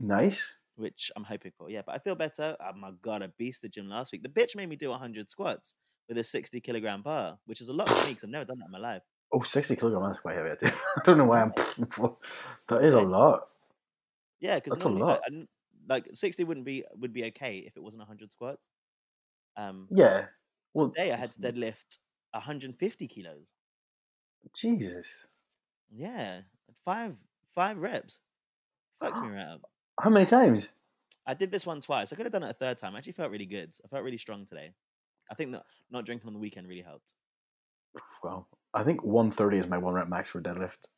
Nice. 0.00 0.58
which 0.76 1.10
I'm 1.16 1.24
hoping 1.24 1.52
for. 1.56 1.70
Yeah, 1.70 1.82
but 1.84 1.94
I 1.94 1.98
feel 1.98 2.14
better. 2.14 2.56
Oh 2.60 2.72
my 2.76 2.90
god, 3.02 3.22
I 3.22 3.28
beast 3.38 3.62
the 3.62 3.68
gym 3.68 3.88
last 3.88 4.12
week. 4.12 4.22
The 4.22 4.28
bitch 4.28 4.54
made 4.54 4.68
me 4.68 4.76
do 4.76 4.90
100 4.90 5.28
squats 5.30 5.74
with 6.08 6.18
a 6.18 6.24
60 6.24 6.60
kilogram 6.60 7.02
bar, 7.02 7.38
which 7.46 7.60
is 7.60 7.68
a 7.68 7.72
lot 7.72 7.88
for 7.88 7.94
me 8.06 8.10
because 8.10 8.24
I've 8.24 8.30
never 8.30 8.44
done 8.44 8.58
that 8.60 8.66
in 8.66 8.72
my 8.72 8.78
life. 8.78 9.02
Oh, 9.32 9.42
60 9.42 9.76
kilogram, 9.76 10.02
that's 10.04 10.20
quite 10.20 10.36
heavy. 10.36 10.50
I 10.50 10.54
do- 10.56 10.66
I 10.96 11.00
don't 11.04 11.18
know 11.18 11.24
why 11.26 11.42
I'm. 11.42 11.52
that 12.68 12.82
is 12.82 12.94
a 12.94 13.00
lot. 13.00 13.48
Yeah, 14.40 14.56
because 14.56 14.74
That's 14.74 14.84
a 14.84 14.88
lot. 14.88 15.20
I 15.26 15.46
like 15.88 16.08
60 16.12 16.44
wouldn't 16.44 16.66
be 16.66 16.84
would 16.96 17.12
be 17.12 17.24
okay 17.26 17.58
if 17.58 17.76
it 17.76 17.82
wasn't 17.82 18.00
100 18.00 18.32
squats. 18.32 18.68
Um, 19.56 19.88
Yeah. 19.90 20.26
Well, 20.74 20.90
today 20.90 21.12
I 21.12 21.16
had 21.16 21.32
to 21.32 21.40
deadlift 21.40 21.98
150 22.32 23.08
kilos. 23.08 23.54
Jesus. 24.54 25.08
Yeah, 25.90 26.42
five 26.84 27.16
five 27.54 27.78
reps. 27.80 28.20
Fucked 29.00 29.22
me 29.22 29.28
right 29.28 29.46
up. 29.46 29.62
How 30.00 30.10
many 30.10 30.26
times? 30.26 30.68
I 31.26 31.34
did 31.34 31.50
this 31.50 31.66
one 31.66 31.80
twice. 31.80 32.12
I 32.12 32.16
could 32.16 32.26
have 32.26 32.32
done 32.32 32.42
it 32.42 32.50
a 32.50 32.54
third 32.54 32.78
time. 32.78 32.94
I 32.94 32.98
actually 32.98 33.12
felt 33.12 33.30
really 33.30 33.46
good. 33.46 33.74
I 33.84 33.88
felt 33.88 34.02
really 34.04 34.18
strong 34.18 34.46
today. 34.46 34.72
I 35.30 35.34
think 35.34 35.52
that 35.52 35.64
not 35.90 36.06
drinking 36.06 36.26
on 36.26 36.32
the 36.32 36.38
weekend 36.38 36.68
really 36.68 36.82
helped. 36.82 37.14
Well, 38.22 38.48
I 38.74 38.82
think 38.84 39.02
130 39.02 39.58
is 39.58 39.66
my 39.66 39.78
one 39.78 39.94
rep 39.94 40.08
max 40.08 40.30
for 40.30 40.40
deadlift. 40.40 40.88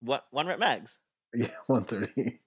What 0.00 0.26
one 0.30 0.46
rep 0.46 0.58
max? 0.58 0.98
Yeah, 1.32 1.52
130. 1.66 2.40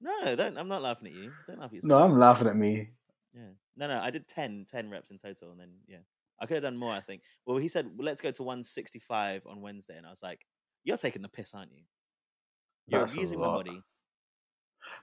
No, 0.00 0.36
don't. 0.36 0.58
I'm 0.58 0.68
not 0.68 0.82
laughing 0.82 1.08
at 1.08 1.14
you. 1.14 1.32
Don't 1.46 1.58
laugh 1.58 1.68
at 1.70 1.74
yourself. 1.74 1.88
No, 1.88 1.96
I'm 1.98 2.18
laughing 2.18 2.48
at 2.48 2.56
me. 2.56 2.90
Yeah. 3.34 3.48
No, 3.76 3.88
no. 3.88 4.00
I 4.00 4.10
did 4.10 4.28
10, 4.28 4.66
10 4.70 4.90
reps 4.90 5.10
in 5.10 5.18
total, 5.18 5.50
and 5.50 5.60
then 5.60 5.70
yeah, 5.86 5.98
I 6.40 6.46
could 6.46 6.54
have 6.54 6.62
done 6.62 6.78
more. 6.78 6.92
I 6.92 7.00
think. 7.00 7.22
Well, 7.46 7.56
he 7.58 7.68
said, 7.68 7.86
well, 7.96 8.04
"Let's 8.06 8.20
go 8.20 8.30
to 8.30 8.42
165 8.42 9.46
on 9.46 9.60
Wednesday," 9.60 9.96
and 9.96 10.06
I 10.06 10.10
was 10.10 10.22
like, 10.22 10.46
"You're 10.84 10.96
taking 10.96 11.22
the 11.22 11.28
piss, 11.28 11.54
aren't 11.54 11.72
you? 11.72 11.82
You're 12.86 13.00
That's 13.00 13.12
a 13.12 13.16
abusing 13.16 13.40
my 13.40 13.46
body." 13.46 13.82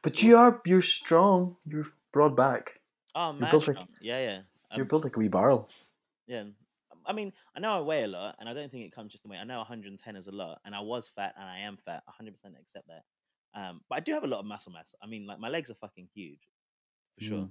But 0.02 0.22
you 0.24 0.38
are, 0.38 0.62
you're 0.66 0.82
strong. 0.82 1.58
You're 1.66 1.88
broad 2.12 2.36
back. 2.36 2.80
Oh, 3.16 3.34
man, 3.34 3.52
like- 3.54 3.78
yeah, 4.02 4.20
yeah. 4.20 4.42
You're 4.76 4.86
Um, 4.86 4.88
built 4.88 5.04
like 5.04 5.16
a 5.18 5.20
wee 5.20 5.28
barrel. 5.28 5.70
Yeah. 6.26 6.46
I 7.06 7.12
mean, 7.12 7.34
I 7.54 7.60
know 7.60 7.78
I 7.78 7.82
weigh 7.82 8.04
a 8.04 8.08
lot, 8.08 8.38
and 8.40 8.48
I 8.48 8.54
don't 8.54 8.72
think 8.72 8.86
it 8.86 8.94
comes 8.94 9.12
just 9.12 9.24
the 9.24 9.30
weight. 9.30 9.40
I 9.40 9.44
know 9.44 9.58
110 9.60 10.16
is 10.16 10.28
a 10.28 10.32
lot, 10.32 10.62
and 10.64 10.74
I 10.74 10.80
was 10.80 11.10
fat, 11.10 11.34
and 11.38 11.44
I 11.48 11.60
am 11.60 11.76
fat. 11.78 12.04
100% 12.08 12.58
accept 12.60 12.88
that. 12.88 13.04
Um, 13.56 13.82
but 13.90 13.98
I 13.98 14.00
do 14.02 14.14
have 14.14 14.24
a 14.24 14.28
lot 14.28 14.40
of 14.40 14.46
muscle 14.46 14.72
mass. 14.72 14.96
I 15.02 15.08
mean, 15.08 15.26
like 15.28 15.40
my 15.40 15.50
legs 15.50 15.70
are 15.72 15.76
fucking 15.76 16.10
huge, 16.14 16.50
for 17.16 17.22
sure. 17.22 17.50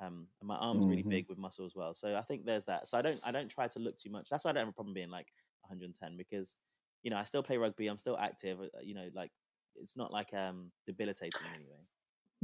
Um, 0.00 0.28
and 0.40 0.48
my 0.48 0.56
arms 0.56 0.88
really 0.88 1.02
Mhm. 1.02 1.08
big 1.08 1.28
with 1.28 1.38
muscle 1.38 1.66
as 1.66 1.74
well. 1.76 1.94
So 1.94 2.16
I 2.16 2.22
think 2.22 2.44
there's 2.44 2.64
that. 2.66 2.88
So 2.88 2.98
I 2.98 3.02
don't, 3.02 3.20
I 3.24 3.30
don't 3.32 3.48
try 3.50 3.68
to 3.68 3.78
look 3.78 3.98
too 3.98 4.10
much. 4.10 4.28
That's 4.30 4.44
why 4.44 4.50
I 4.50 4.54
don't 4.54 4.62
have 4.62 4.68
a 4.68 4.72
problem 4.74 4.94
being 4.94 5.10
like 5.10 5.28
110 5.62 6.16
because, 6.16 6.56
you 7.02 7.10
know, 7.10 7.16
I 7.18 7.24
still 7.24 7.42
play 7.42 7.56
rugby. 7.58 7.86
I'm 7.88 7.98
still 7.98 8.18
active. 8.18 8.60
uh, 8.60 8.66
You 8.82 8.94
know, 8.94 9.10
like 9.14 9.32
it's 9.76 9.96
not 9.96 10.12
like 10.12 10.34
um 10.34 10.72
debilitating 10.86 11.46
in 11.46 11.54
any 11.54 11.66
way. 11.66 11.86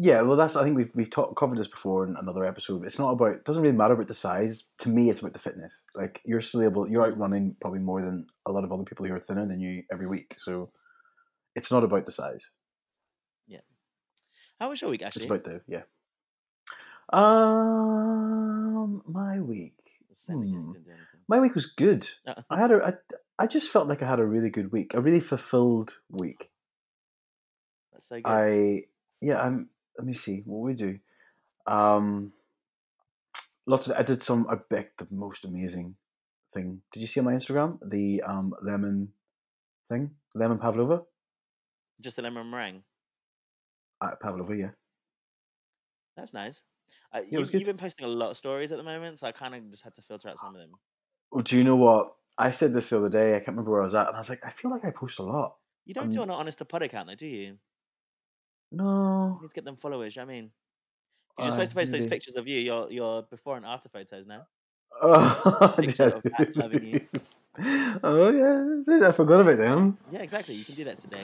Yeah, 0.01 0.21
well, 0.23 0.37
that's 0.37 0.55
I 0.55 0.63
think 0.63 0.77
we've 0.77 0.95
we've 0.95 1.11
talked 1.11 1.37
covered 1.37 1.59
this 1.59 1.67
before 1.67 2.07
in 2.07 2.17
another 2.17 2.45
episode. 2.45 2.85
It's 2.87 3.01
not 3.01 3.11
about 3.13 3.33
it 3.33 3.45
doesn't 3.45 3.63
really 3.63 3.77
matter 3.77 3.95
about 3.95 4.07
the 4.07 4.15
size. 4.15 4.65
To 4.79 4.89
me, 4.89 5.11
it's 5.11 5.21
about 5.21 5.33
the 5.33 5.41
fitness. 5.41 5.83
Like 5.97 6.21
you're 6.25 6.41
still 6.41 6.63
able, 6.63 6.89
you're 6.89 7.05
out 7.05 7.19
running 7.19 7.57
probably 7.61 7.81
more 7.81 8.01
than 8.01 8.29
a 8.47 8.53
lot 8.53 8.63
of 8.63 8.71
other 8.71 8.85
people 8.85 9.07
who 9.07 9.15
are 9.15 9.19
thinner 9.21 9.47
than 9.47 9.61
you 9.61 9.83
every 9.91 10.07
week. 10.07 10.35
So 10.39 10.73
it's 11.57 11.73
not 11.73 11.85
about 11.85 12.07
the 12.07 12.13
size. 12.13 12.51
How 14.61 14.69
was 14.69 14.81
your 14.81 14.91
week, 14.91 15.03
It's 15.03 15.25
about 15.25 15.45
the 15.45 15.61
yeah. 15.67 15.83
Um, 17.13 19.03
my 19.07 19.41
week. 19.41 19.75
Hmm. 20.27 20.41
didn't 20.41 20.53
do 20.53 20.91
anything. 20.91 21.21
My 21.29 21.39
week 21.39 21.55
was 21.55 21.67
good. 21.67 22.09
Uh, 22.27 22.35
I 22.51 22.59
had 22.59 22.73
a 22.73 22.85
I, 22.85 23.45
I 23.45 23.47
just 23.47 23.71
felt 23.71 23.87
like 23.87 24.03
I 24.03 24.09
had 24.09 24.19
a 24.19 24.27
really 24.27 24.51
good 24.51 24.73
week, 24.73 24.95
a 24.95 25.01
really 25.01 25.21
fulfilled 25.21 25.93
week. 26.11 26.51
That's 27.93 28.09
so 28.09 28.17
good. 28.17 28.27
I 28.27 28.83
yeah, 29.21 29.41
I'm 29.41 29.69
let 29.97 30.07
me 30.07 30.13
see 30.13 30.43
what 30.45 30.67
we 30.67 30.75
do. 30.75 30.99
Um 31.67 32.33
lots 33.67 33.87
of 33.87 33.97
I 33.97 34.03
did 34.03 34.25
some 34.25 34.47
I 34.51 34.57
bet 34.57 34.91
the 34.99 35.07
most 35.11 35.45
amazing 35.45 35.95
thing. 36.53 36.83
Did 36.93 37.01
you 37.01 37.07
see 37.07 37.21
on 37.21 37.27
my 37.27 37.35
Instagram 37.35 37.79
the 37.89 38.23
um 38.23 38.55
lemon 38.61 39.13
thing? 39.89 40.11
Lemon 40.35 40.59
pavlova? 40.59 41.03
Just 42.01 42.19
a 42.19 42.23
lemon 42.23 42.51
meringue. 42.51 42.83
At 44.03 44.21
Pavlova. 44.21 44.57
Yeah, 44.57 44.71
That's 46.17 46.33
nice. 46.35 46.63
Uh, 47.13 47.21
was 47.21 47.31
you've, 47.31 47.55
you've 47.55 47.65
been 47.67 47.77
posting 47.77 48.07
a 48.07 48.09
lot 48.09 48.31
of 48.31 48.37
stories 48.37 48.73
at 48.73 48.79
the 48.79 48.85
moment, 48.85 49.19
so 49.19 49.27
I 49.27 49.33
kind 49.33 49.55
of 49.55 49.71
just 49.71 49.85
had 49.85 49.95
to 49.95 50.03
filter 50.03 50.29
out 50.29 50.39
some 50.39 50.55
of 50.55 50.61
them. 50.61 50.71
Well, 51.31 51.43
do 51.43 51.57
you 51.57 51.65
know 51.65 51.77
what? 51.77 52.15
I 52.39 52.51
said 52.51 52.73
this 52.73 52.91
the 52.91 52.99
other 52.99 53.09
day. 53.09 53.35
I 53.35 53.39
can't 53.39 53.49
remember 53.49 53.73
where 53.73 53.81
I 53.81 53.85
was 53.85 53.95
at, 53.95 54.07
and 54.07 54.17
I 54.17 54.21
was 54.21 54.29
like, 54.29 54.45
I 54.45 54.51
feel 54.51 54.71
like 54.71 54.85
I 54.85 54.91
post 54.91 55.19
a 55.19 55.23
lot. 55.23 55.57
You 55.85 55.95
don't 55.95 56.11
do 56.11 56.19
Um, 56.23 56.25
on 56.25 56.31
an 56.31 56.41
honest 56.41 56.59
to 56.59 56.65
pod 56.65 56.83
account, 56.83 57.09
though, 57.09 57.15
do 57.15 57.27
you? 57.27 57.39
You 57.41 57.59
No, 58.73 59.39
need 59.41 59.49
to 59.49 59.55
get 59.55 59.65
them 59.65 59.77
followers. 59.77 60.15
you 60.17 60.23
know 60.23 60.29
I 60.29 60.33
mean, 60.35 60.51
you're 61.39 61.51
supposed 61.51 61.71
to 61.71 61.77
post 61.77 61.93
those 61.93 62.07
pictures 62.07 62.37
of 62.37 62.47
you, 62.47 62.61
your 62.61 62.91
your 62.91 63.23
before 63.23 63.57
and 63.57 63.65
after 63.67 63.89
photos 63.89 64.27
now. 64.27 64.47
Oh, 65.01 65.75
Picture 65.79 66.09
of 66.09 66.23
Pat 66.25 66.57
loving 66.57 66.85
you. 66.85 67.01
oh 68.03 68.31
yeah, 68.31 69.09
I 69.09 69.13
forgot 69.13 69.41
about 69.41 69.59
them. 69.59 69.99
Yeah, 70.11 70.21
exactly. 70.21 70.55
You 70.55 70.65
can 70.65 70.75
do 70.75 70.85
that 70.85 70.99
today. 70.99 71.23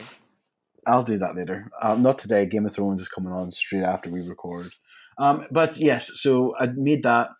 I'll 0.86 1.02
do 1.02 1.18
that 1.18 1.36
later. 1.36 1.70
Um, 1.82 2.02
not 2.02 2.18
today. 2.18 2.46
Game 2.46 2.66
of 2.66 2.74
Thrones 2.74 3.00
is 3.00 3.08
coming 3.08 3.32
on 3.32 3.50
straight 3.50 3.84
after 3.84 4.10
we 4.10 4.20
record. 4.20 4.70
Um, 5.18 5.46
but 5.50 5.76
yes, 5.76 6.10
so 6.14 6.54
I 6.58 6.66
made 6.66 7.04
that. 7.04 7.30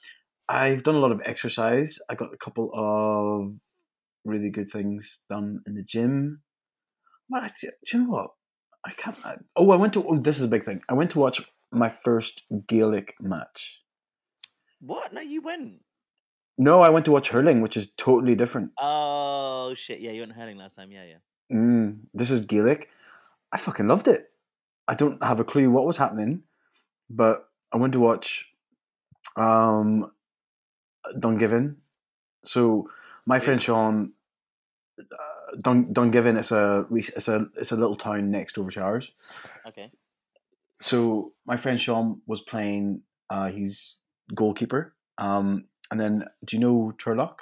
I've 0.48 0.82
done 0.82 0.94
a 0.94 1.00
lot 1.00 1.12
of 1.12 1.22
exercise. 1.24 1.98
I 2.10 2.14
got 2.14 2.34
a 2.34 2.36
couple 2.36 2.70
of 2.74 3.54
really 4.24 4.50
good 4.50 4.70
things 4.70 5.20
done 5.28 5.60
in 5.66 5.74
the 5.74 5.82
gym. 5.82 6.42
But 7.28 7.52
do 7.60 7.70
you 7.92 8.04
know 8.04 8.10
what? 8.10 8.30
I 8.84 8.92
can't. 8.92 9.16
I, 9.24 9.36
oh, 9.56 9.70
I 9.70 9.76
went 9.76 9.94
to. 9.94 10.06
Oh, 10.06 10.18
this 10.18 10.36
is 10.36 10.44
a 10.44 10.48
big 10.48 10.64
thing. 10.64 10.82
I 10.88 10.94
went 10.94 11.10
to 11.12 11.18
watch 11.18 11.42
my 11.72 11.90
first 12.04 12.42
Gaelic 12.68 13.14
match. 13.20 13.80
What? 14.80 15.12
No, 15.12 15.22
you 15.22 15.40
went. 15.40 15.80
No, 16.58 16.82
I 16.82 16.90
went 16.90 17.06
to 17.06 17.12
watch 17.12 17.30
hurling, 17.30 17.62
which 17.62 17.76
is 17.76 17.92
totally 17.96 18.34
different. 18.34 18.70
Oh 18.78 19.74
shit! 19.74 20.00
Yeah, 20.00 20.12
you 20.12 20.20
went 20.20 20.32
hurling 20.32 20.58
last 20.58 20.76
time. 20.76 20.92
Yeah, 20.92 21.04
yeah. 21.04 21.56
Mm, 21.56 22.00
this 22.12 22.30
is 22.30 22.44
Gaelic. 22.44 22.88
I 23.54 23.56
fucking 23.56 23.86
loved 23.86 24.08
it. 24.08 24.32
I 24.88 24.94
don't 24.94 25.22
have 25.22 25.38
a 25.38 25.44
clue 25.44 25.70
what 25.70 25.86
was 25.86 25.96
happening, 25.96 26.42
but 27.08 27.48
I 27.72 27.76
went 27.76 27.92
to 27.92 28.00
watch 28.00 28.52
um, 29.36 30.10
Dungiven. 31.16 31.76
So 32.44 32.90
my 33.26 33.38
friend 33.38 33.62
Sean, 33.62 34.12
uh, 35.00 35.56
Dun 35.62 35.94
Dungiven, 35.94 36.36
it's 36.36 36.50
a 36.50 36.84
it's 36.90 37.28
a 37.28 37.46
it's 37.56 37.70
a 37.70 37.76
little 37.76 37.96
town 37.96 38.30
next 38.32 38.58
over 38.58 38.72
to 38.72 38.80
ours. 38.80 39.12
Okay. 39.68 39.90
So 40.82 41.32
my 41.46 41.56
friend 41.56 41.80
Sean 41.80 42.20
was 42.26 42.42
playing. 42.42 43.02
Uh, 43.30 43.48
he's 43.48 43.96
goalkeeper. 44.34 44.94
Um, 45.16 45.66
and 45.92 46.00
then 46.00 46.24
do 46.44 46.56
you 46.56 46.60
know 46.60 46.92
Turlough? 46.98 47.36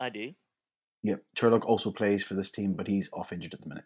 I 0.00 0.08
do. 0.08 0.32
Yep, 1.02 1.22
Turlough 1.36 1.64
also 1.64 1.92
plays 1.92 2.24
for 2.24 2.34
this 2.34 2.50
team, 2.50 2.72
but 2.72 2.88
he's 2.88 3.10
off 3.12 3.32
injured 3.32 3.54
at 3.54 3.60
the 3.60 3.68
minute. 3.68 3.84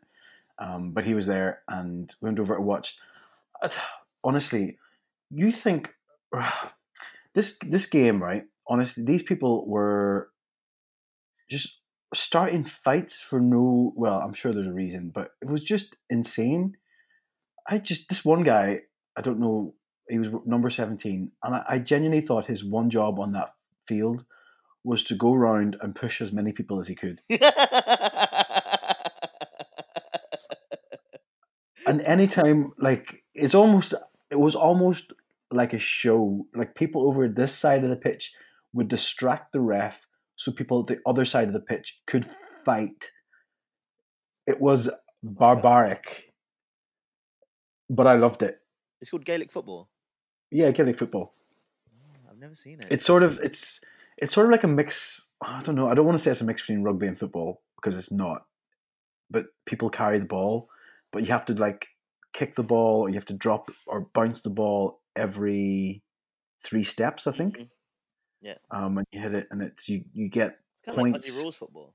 Um, 0.60 0.92
but 0.92 1.04
he 1.04 1.14
was 1.14 1.26
there, 1.26 1.62
and 1.68 2.12
we 2.20 2.26
went 2.26 2.38
over 2.38 2.54
and 2.54 2.66
watched. 2.66 3.00
Honestly, 4.22 4.78
you 5.30 5.50
think 5.50 5.94
this 7.34 7.58
this 7.58 7.86
game, 7.86 8.22
right? 8.22 8.44
Honestly, 8.68 9.04
these 9.04 9.22
people 9.22 9.66
were 9.66 10.30
just 11.50 11.80
starting 12.14 12.64
fights 12.64 13.20
for 13.20 13.40
no. 13.40 13.92
Well, 13.96 14.20
I'm 14.20 14.34
sure 14.34 14.52
there's 14.52 14.66
a 14.66 14.72
reason, 14.72 15.10
but 15.14 15.30
it 15.40 15.48
was 15.48 15.62
just 15.62 15.96
insane. 16.08 16.76
I 17.68 17.78
just 17.78 18.08
this 18.08 18.24
one 18.24 18.42
guy, 18.42 18.80
I 19.16 19.22
don't 19.22 19.40
know. 19.40 19.74
He 20.08 20.18
was 20.18 20.28
number 20.44 20.70
seventeen, 20.70 21.32
and 21.42 21.54
I, 21.56 21.64
I 21.68 21.78
genuinely 21.78 22.24
thought 22.24 22.46
his 22.46 22.64
one 22.64 22.90
job 22.90 23.18
on 23.18 23.32
that 23.32 23.54
field 23.86 24.24
was 24.82 25.04
to 25.04 25.14
go 25.14 25.34
around 25.34 25.76
and 25.80 25.94
push 25.94 26.20
as 26.20 26.32
many 26.32 26.52
people 26.52 26.80
as 26.80 26.88
he 26.88 26.94
could. 26.94 27.20
and 31.90 32.00
anytime 32.02 32.72
like 32.78 33.24
it's 33.34 33.54
almost 33.54 33.94
it 34.30 34.38
was 34.38 34.54
almost 34.54 35.12
like 35.50 35.72
a 35.72 35.78
show. 35.78 36.46
Like 36.54 36.74
people 36.74 37.06
over 37.06 37.28
this 37.28 37.52
side 37.52 37.82
of 37.82 37.90
the 37.90 37.96
pitch 37.96 38.32
would 38.72 38.88
distract 38.88 39.52
the 39.52 39.60
ref 39.60 40.06
so 40.36 40.52
people 40.52 40.80
at 40.80 40.86
the 40.86 41.00
other 41.04 41.24
side 41.24 41.48
of 41.48 41.52
the 41.54 41.60
pitch 41.60 41.98
could 42.06 42.28
fight. 42.64 43.10
It 44.46 44.60
was 44.60 44.88
barbaric. 45.22 46.32
But 47.90 48.06
i 48.06 48.14
loved 48.14 48.42
it. 48.42 48.58
It's 49.00 49.10
called 49.10 49.24
Gaelic 49.24 49.50
football. 49.50 49.88
yeah 50.52 50.70
gaelic 50.70 50.98
football. 50.98 51.34
Oh, 51.92 52.30
I've 52.30 52.38
never 52.38 52.54
seen 52.54 52.78
it. 52.80 52.86
it's 52.90 53.06
sort 53.06 53.24
of 53.24 53.40
it's 53.40 53.80
it's 54.16 54.32
sort 54.32 54.46
of 54.46 54.52
like 54.52 54.64
a 54.64 54.68
mix 54.68 55.30
i 55.42 55.62
don't 55.62 55.74
know 55.74 55.88
i 55.88 55.94
don't 55.94 56.04
want 56.04 56.18
to 56.18 56.22
say 56.22 56.30
it's 56.30 56.42
a 56.42 56.44
mix 56.44 56.62
between 56.62 56.82
rugby 56.82 57.06
and 57.06 57.18
football 57.18 57.62
because 57.76 57.98
it's 57.98 58.12
not. 58.12 58.46
But 59.30 59.46
people 59.66 59.90
carry 59.90 60.18
the 60.20 60.24
ball 60.36 60.68
but 61.12 61.22
you 61.22 61.28
have 61.28 61.44
to 61.46 61.54
like 61.54 61.86
kick 62.32 62.54
the 62.54 62.62
ball 62.62 63.00
or 63.02 63.08
you 63.08 63.14
have 63.16 63.24
to 63.26 63.34
drop 63.34 63.70
or 63.86 64.02
bounce 64.14 64.42
the 64.42 64.50
ball 64.50 65.00
every 65.16 66.02
three 66.64 66.84
steps 66.84 67.26
i 67.26 67.32
think 67.32 67.56
Mhm. 67.58 67.68
Yeah. 68.42 68.58
um 68.70 68.94
when 68.94 69.04
you 69.12 69.20
hit 69.20 69.34
it 69.34 69.48
and 69.50 69.62
it's 69.62 69.88
you 69.88 70.04
you 70.12 70.28
get 70.28 70.58
of 70.86 70.96
like 70.96 71.12
points. 71.12 71.36
Rules 71.36 71.56
football. 71.56 71.94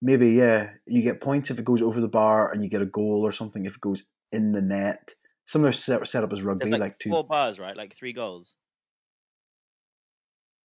maybe 0.00 0.30
yeah 0.30 0.70
you 0.86 1.02
get 1.02 1.20
points 1.20 1.50
if 1.50 1.58
it 1.58 1.64
goes 1.64 1.82
over 1.82 2.00
the 2.00 2.08
bar 2.08 2.52
and 2.52 2.62
you 2.64 2.70
get 2.70 2.82
a 2.82 2.86
goal 2.86 3.22
or 3.26 3.32
something 3.32 3.66
if 3.66 3.74
it 3.76 3.80
goes 3.80 4.02
in 4.32 4.52
the 4.52 4.62
net 4.62 5.14
similar 5.46 5.72
set, 5.72 6.06
set 6.06 6.22
up 6.22 6.32
as 6.32 6.42
rugby 6.42 6.70
like, 6.70 6.80
like, 6.80 6.98
two 7.00 7.10
four 7.10 7.26
bars, 7.26 7.58
right? 7.58 7.76
Like 7.76 7.94
three 7.96 8.12
goals. 8.12 8.54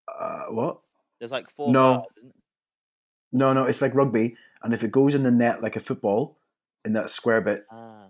uh, 0.07 0.45
what 0.49 0.81
There's 1.19 1.31
like 1.31 1.49
four 1.49 1.73
No. 1.73 1.95
bars. 1.97 2.31
No 3.31 3.51
no 3.53 3.65
it's 3.65 3.81
like 3.81 3.95
rugby 3.95 4.37
and 4.63 4.73
if 4.73 4.83
it 4.83 4.91
goes 4.91 5.15
in 5.15 5.23
the 5.23 5.31
net 5.31 5.61
like 5.61 5.75
a 5.75 5.79
football 5.79 6.37
in 6.85 6.93
that 6.93 7.09
square 7.09 7.41
bit 7.41 7.65
Ah, 7.71 8.07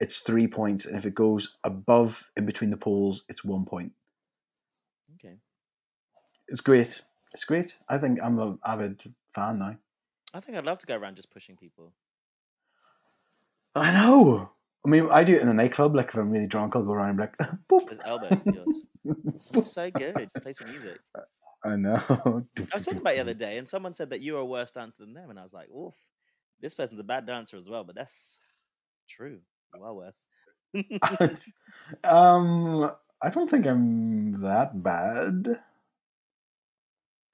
it's 0.00 0.18
three 0.20 0.46
points, 0.46 0.86
and 0.86 0.96
if 0.96 1.06
it 1.06 1.14
goes 1.14 1.56
above 1.64 2.30
in 2.36 2.46
between 2.46 2.70
the 2.70 2.76
poles, 2.76 3.24
it's 3.28 3.44
one 3.44 3.64
point. 3.64 3.92
okay. 5.14 5.34
It's 6.46 6.60
great. 6.60 7.02
It's 7.34 7.44
great. 7.44 7.76
I 7.88 7.98
think 7.98 8.20
I'm 8.22 8.38
an 8.38 8.58
avid 8.64 9.02
fan 9.34 9.58
now. 9.58 9.76
I 10.32 10.40
think 10.40 10.56
I'd 10.56 10.64
love 10.64 10.78
to 10.78 10.86
go 10.86 10.96
around 10.96 11.16
just 11.16 11.30
pushing 11.30 11.56
people. 11.56 11.92
I 13.74 13.92
know. 13.92 14.50
I 14.86 14.88
mean, 14.88 15.08
I 15.10 15.24
do 15.24 15.34
it 15.34 15.42
in 15.42 15.48
a 15.48 15.54
nightclub. 15.54 15.94
Like 15.94 16.08
if 16.08 16.14
I'm 16.14 16.30
really 16.30 16.46
drunk, 16.46 16.76
I'll 16.76 16.84
go 16.84 16.92
around 16.92 17.10
and 17.10 17.18
be 17.18 17.22
like, 17.24 17.38
boop. 17.70 17.88
Those 17.88 18.00
elbows 18.04 18.42
yours. 18.46 18.84
It's 19.54 19.72
so 19.72 19.90
good. 19.90 20.16
Just 20.16 20.42
play 20.42 20.52
some 20.52 20.70
music. 20.70 20.98
I 21.64 21.76
know. 21.76 22.00
I 22.72 22.74
was 22.74 22.84
talking 22.84 23.00
about 23.00 23.14
the 23.14 23.20
other 23.20 23.34
day, 23.34 23.58
and 23.58 23.68
someone 23.68 23.92
said 23.92 24.10
that 24.10 24.20
you 24.20 24.34
were 24.34 24.40
a 24.40 24.44
worse 24.44 24.70
dancer 24.70 25.02
than 25.04 25.14
them, 25.14 25.30
and 25.30 25.38
I 25.38 25.42
was 25.42 25.52
like, 25.52 25.70
"Oof, 25.70 25.94
this 26.60 26.74
person's 26.74 27.00
a 27.00 27.04
bad 27.04 27.26
dancer 27.26 27.56
as 27.56 27.68
well." 27.68 27.84
But 27.84 27.96
that's 27.96 28.38
true. 29.08 29.40
Well, 29.78 29.96
worse. 31.20 31.50
um, 32.04 32.90
I 33.22 33.30
don't 33.30 33.50
think 33.50 33.66
I'm 33.66 34.40
that 34.42 34.82
bad. 34.82 35.60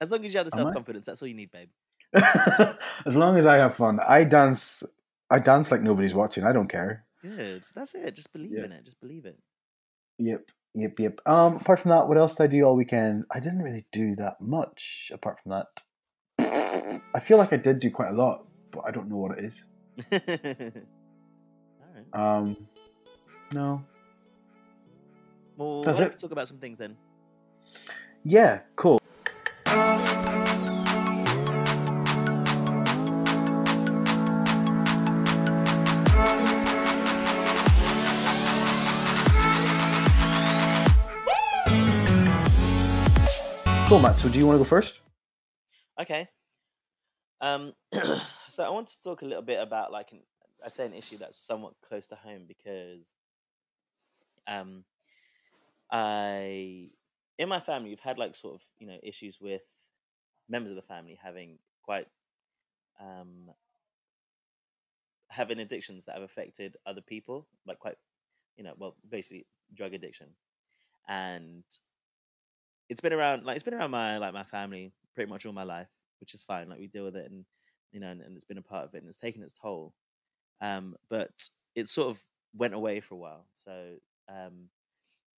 as 0.01 0.11
long 0.11 0.25
as 0.25 0.33
you 0.33 0.37
have 0.39 0.45
the 0.45 0.51
self 0.51 0.73
confidence, 0.73 1.05
that's 1.05 1.21
all 1.21 1.27
you 1.27 1.35
need, 1.35 1.51
babe. 1.51 1.69
as 3.05 3.15
long 3.15 3.37
as 3.37 3.45
I 3.45 3.57
have 3.57 3.75
fun, 3.75 3.99
I 4.07 4.23
dance. 4.23 4.83
I 5.29 5.39
dance 5.39 5.71
like 5.71 5.81
nobody's 5.81 6.13
watching. 6.13 6.43
I 6.43 6.53
don't 6.53 6.67
care. 6.67 7.03
Good. 7.21 7.65
That's 7.73 7.95
it. 7.95 8.15
Just 8.15 8.31
believe 8.31 8.51
Yeah. 8.53 8.65
in 8.65 8.71
it. 8.71 8.85
Just 8.85 8.99
believe 9.01 9.25
it. 9.25 9.39
Yep, 10.19 10.43
yep, 10.75 10.99
yep. 10.99 11.19
Um, 11.25 11.57
apart 11.57 11.79
from 11.81 11.89
that, 11.89 12.07
what 12.07 12.17
else 12.17 12.35
did 12.35 12.43
I 12.43 12.47
do 12.47 12.63
all 12.63 12.75
weekend? 12.75 13.25
I 13.31 13.39
didn't 13.39 13.63
really 13.63 13.85
do 13.91 14.15
that 14.15 14.39
much. 14.39 15.11
Apart 15.13 15.39
from 15.41 15.51
that, 15.51 17.01
I 17.13 17.19
feel 17.19 17.37
like 17.37 17.51
I 17.51 17.57
did 17.57 17.79
do 17.79 17.89
quite 17.91 18.11
a 18.11 18.15
lot, 18.15 18.45
but 18.75 18.85
I 18.85 18.91
don't 18.91 19.09
know 19.09 19.17
what 19.17 19.39
it 19.39 19.45
is. 19.45 19.65
right. 20.11 20.73
Um, 22.13 22.57
no. 23.53 23.83
Well, 25.57 25.83
That's 25.83 25.99
why 25.99 26.05
it. 26.05 26.19
talk 26.19 26.31
about 26.31 26.47
some 26.49 26.57
things 26.57 26.77
then? 26.77 26.97
Yeah, 28.23 28.59
cool. 28.75 28.99
Cool, 43.87 43.99
Matt. 43.99 44.15
So, 44.15 44.27
do 44.29 44.39
you 44.39 44.47
want 44.47 44.55
to 44.55 44.57
go 44.57 44.63
first? 44.63 45.01
Okay. 46.01 46.27
Um, 47.39 47.73
so 48.55 48.63
I 48.63 48.69
want 48.69 48.87
to 48.87 49.01
talk 49.01 49.21
a 49.21 49.25
little 49.25 49.43
bit 49.43 49.61
about 49.61 49.91
like 49.91 50.13
an 50.13 50.19
I'd 50.65 50.73
say 50.73 50.85
an 50.85 50.93
issue 50.93 51.17
that's 51.17 51.37
somewhat 51.37 51.73
close 51.85 52.07
to 52.07 52.15
home 52.15 52.43
because 52.47 53.13
um 54.47 54.85
I 55.91 56.89
in 57.37 57.49
my 57.49 57.59
family 57.59 57.89
we've 57.89 57.99
had 57.99 58.17
like 58.17 58.33
sort 58.33 58.55
of 58.55 58.61
you 58.79 58.87
know 58.87 58.97
issues 59.03 59.39
with 59.41 59.61
members 60.47 60.71
of 60.71 60.77
the 60.77 60.81
family 60.81 61.19
having 61.21 61.57
quite 61.83 62.07
um 63.01 63.51
having 65.27 65.59
addictions 65.59 66.05
that 66.05 66.15
have 66.15 66.23
affected 66.23 66.77
other 66.85 67.01
people 67.01 67.45
like 67.67 67.79
quite 67.79 67.97
you 68.55 68.63
know 68.63 68.73
well 68.77 68.95
basically 69.09 69.45
drug 69.75 69.93
addiction. 69.93 70.27
And 71.09 71.63
it's 72.87 73.01
been 73.01 73.11
around 73.11 73.43
like 73.43 73.55
it's 73.55 73.63
been 73.63 73.73
around 73.73 73.91
my 73.91 74.17
like 74.17 74.33
my 74.33 74.43
family 74.43 74.93
pretty 75.13 75.29
much 75.29 75.45
all 75.45 75.51
my 75.51 75.63
life 75.63 75.89
which 76.21 76.33
is 76.33 76.41
fine 76.41 76.69
like 76.69 76.79
we 76.79 76.87
deal 76.87 77.03
with 77.03 77.15
it 77.15 77.29
and 77.29 77.45
you 77.95 78.01
know 78.01 78.09
and, 78.09 78.21
and 78.21 78.35
it's 78.35 78.45
been 78.45 78.59
a 78.59 78.63
part 78.63 78.85
of 78.85 78.95
it 78.95 78.99
and 78.99 79.09
it's 79.09 79.19
taken 79.19 79.43
its 79.43 79.53
toll 79.53 79.95
um 80.61 80.95
but 81.09 81.49
it 81.75 81.87
sort 81.89 82.09
of 82.09 82.23
went 82.55 82.73
away 82.73 83.01
for 83.01 83.15
a 83.15 83.17
while. 83.17 83.45
So 83.53 83.95
um, 84.29 84.69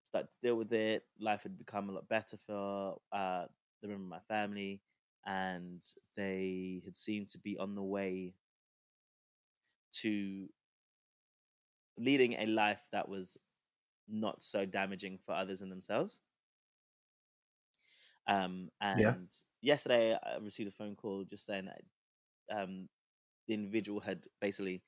started 0.10 0.30
to 0.34 0.42
deal 0.42 0.56
with 0.56 0.74
it. 0.74 1.06
Life 1.20 1.44
had 1.44 1.58
become 1.58 1.90
a 1.90 1.94
lot 1.94 2.10
better 2.10 2.38
for 2.38 3.00
uh, 3.12 3.46
the 3.82 3.88
member 3.88 4.04
of 4.04 4.10
my 4.10 4.20
family, 4.28 4.82
and 5.26 5.84
they 6.16 6.82
had 6.86 6.98
seemed 6.98 7.30
to 7.30 7.40
be 7.40 7.58
on 7.58 7.76
the 7.76 7.84
way 7.84 8.34
to 9.94 10.50
leading 11.98 12.34
a 12.34 12.46
life 12.48 12.82
that 12.92 13.08
was 13.10 13.38
not 14.08 14.44
so 14.44 14.66
damaging 14.66 15.20
for 15.26 15.34
others 15.34 15.62
and 15.62 15.72
themselves. 15.72 16.22
Um, 18.28 18.70
and 18.82 18.94
Yeah. 18.94 19.16
yesterday 19.62 20.14
I 20.22 20.38
received 20.42 20.70
a 20.70 20.72
phone 20.72 20.96
call 20.96 21.24
just 21.24 21.46
saying 21.46 21.66
that 21.66 21.82
um, 22.52 22.90
the 23.48 23.54
individual 23.54 24.00
had 24.00 24.24
basically 24.42 24.82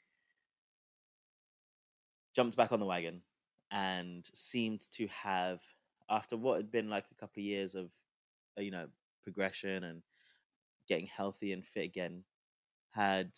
jumped 2.35 2.57
back 2.57 2.71
on 2.71 2.79
the 2.79 2.85
wagon 2.85 3.21
and 3.71 4.25
seemed 4.33 4.81
to 4.91 5.07
have, 5.07 5.61
after 6.09 6.37
what 6.37 6.57
had 6.57 6.71
been 6.71 6.89
like 6.89 7.05
a 7.11 7.15
couple 7.15 7.41
of 7.41 7.45
years 7.45 7.75
of, 7.75 7.91
uh, 8.57 8.61
you 8.61 8.71
know, 8.71 8.87
progression 9.23 9.83
and 9.83 10.01
getting 10.87 11.07
healthy 11.07 11.53
and 11.53 11.65
fit 11.65 11.85
again, 11.85 12.23
had 12.91 13.31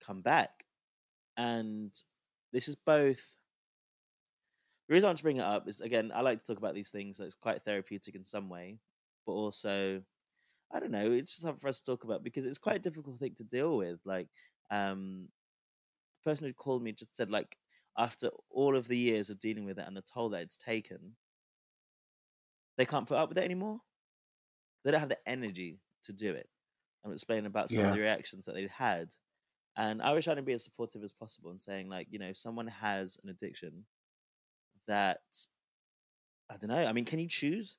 come 0.00 0.22
back. 0.22 0.64
And 1.36 1.92
this 2.52 2.68
is 2.68 2.76
both. 2.76 3.22
The 4.88 4.94
reason 4.94 5.06
I 5.06 5.10
want 5.10 5.18
to 5.18 5.24
bring 5.24 5.36
it 5.36 5.42
up 5.42 5.68
is 5.68 5.80
again, 5.80 6.12
I 6.14 6.22
like 6.22 6.38
to 6.38 6.44
talk 6.44 6.58
about 6.58 6.74
these 6.74 6.90
things. 6.90 7.16
So 7.16 7.24
it's 7.24 7.34
quite 7.34 7.62
therapeutic 7.64 8.14
in 8.14 8.24
some 8.24 8.48
way, 8.48 8.78
but 9.26 9.32
also, 9.32 10.02
I 10.72 10.80
don't 10.80 10.90
know, 10.90 11.10
it's 11.12 11.32
just 11.32 11.42
something 11.42 11.60
for 11.60 11.68
us 11.68 11.80
to 11.80 11.86
talk 11.86 12.04
about 12.04 12.22
because 12.22 12.44
it's 12.46 12.58
quite 12.58 12.76
a 12.76 12.80
difficult 12.80 13.18
thing 13.18 13.34
to 13.36 13.44
deal 13.44 13.76
with. 13.76 14.00
Like, 14.04 14.28
um, 14.70 15.28
the 16.24 16.30
person 16.30 16.46
who 16.46 16.54
called 16.54 16.82
me 16.82 16.92
just 16.92 17.16
said, 17.16 17.30
like, 17.30 17.58
after 17.96 18.30
all 18.50 18.76
of 18.76 18.88
the 18.88 18.98
years 18.98 19.30
of 19.30 19.38
dealing 19.38 19.64
with 19.64 19.78
it 19.78 19.86
and 19.86 19.96
the 19.96 20.02
toll 20.02 20.30
that 20.30 20.42
it's 20.42 20.56
taken, 20.58 21.16
they 22.76 22.86
can't 22.86 23.06
put 23.06 23.18
up 23.18 23.28
with 23.28 23.38
it 23.38 23.44
anymore. 23.44 23.80
They 24.84 24.90
don't 24.90 25.00
have 25.00 25.08
the 25.08 25.28
energy 25.28 25.80
to 26.04 26.12
do 26.12 26.34
it. 26.34 26.48
I'm 27.04 27.12
explaining 27.12 27.46
about 27.46 27.70
some 27.70 27.84
Yeah. 27.84 27.86
of 27.86 27.92
the 27.92 28.00
reactions 28.00 28.44
that 28.46 28.54
they'd 28.54 28.70
had. 28.70 29.14
And 29.76 30.02
I 30.02 30.12
was 30.12 30.24
trying 30.24 30.36
to 30.36 30.42
be 30.42 30.54
as 30.54 30.64
supportive 30.64 31.04
as 31.04 31.12
possible 31.12 31.50
and 31.50 31.60
saying, 31.60 31.88
like, 31.88 32.08
you 32.10 32.18
know, 32.18 32.28
if 32.28 32.36
someone 32.38 32.68
has 32.68 33.18
an 33.22 33.30
addiction 33.30 33.86
that, 34.86 35.22
I 36.50 36.56
don't 36.56 36.68
know, 36.70 36.84
I 36.84 36.92
mean, 36.92 37.04
can 37.04 37.18
you 37.18 37.28
choose? 37.28 37.78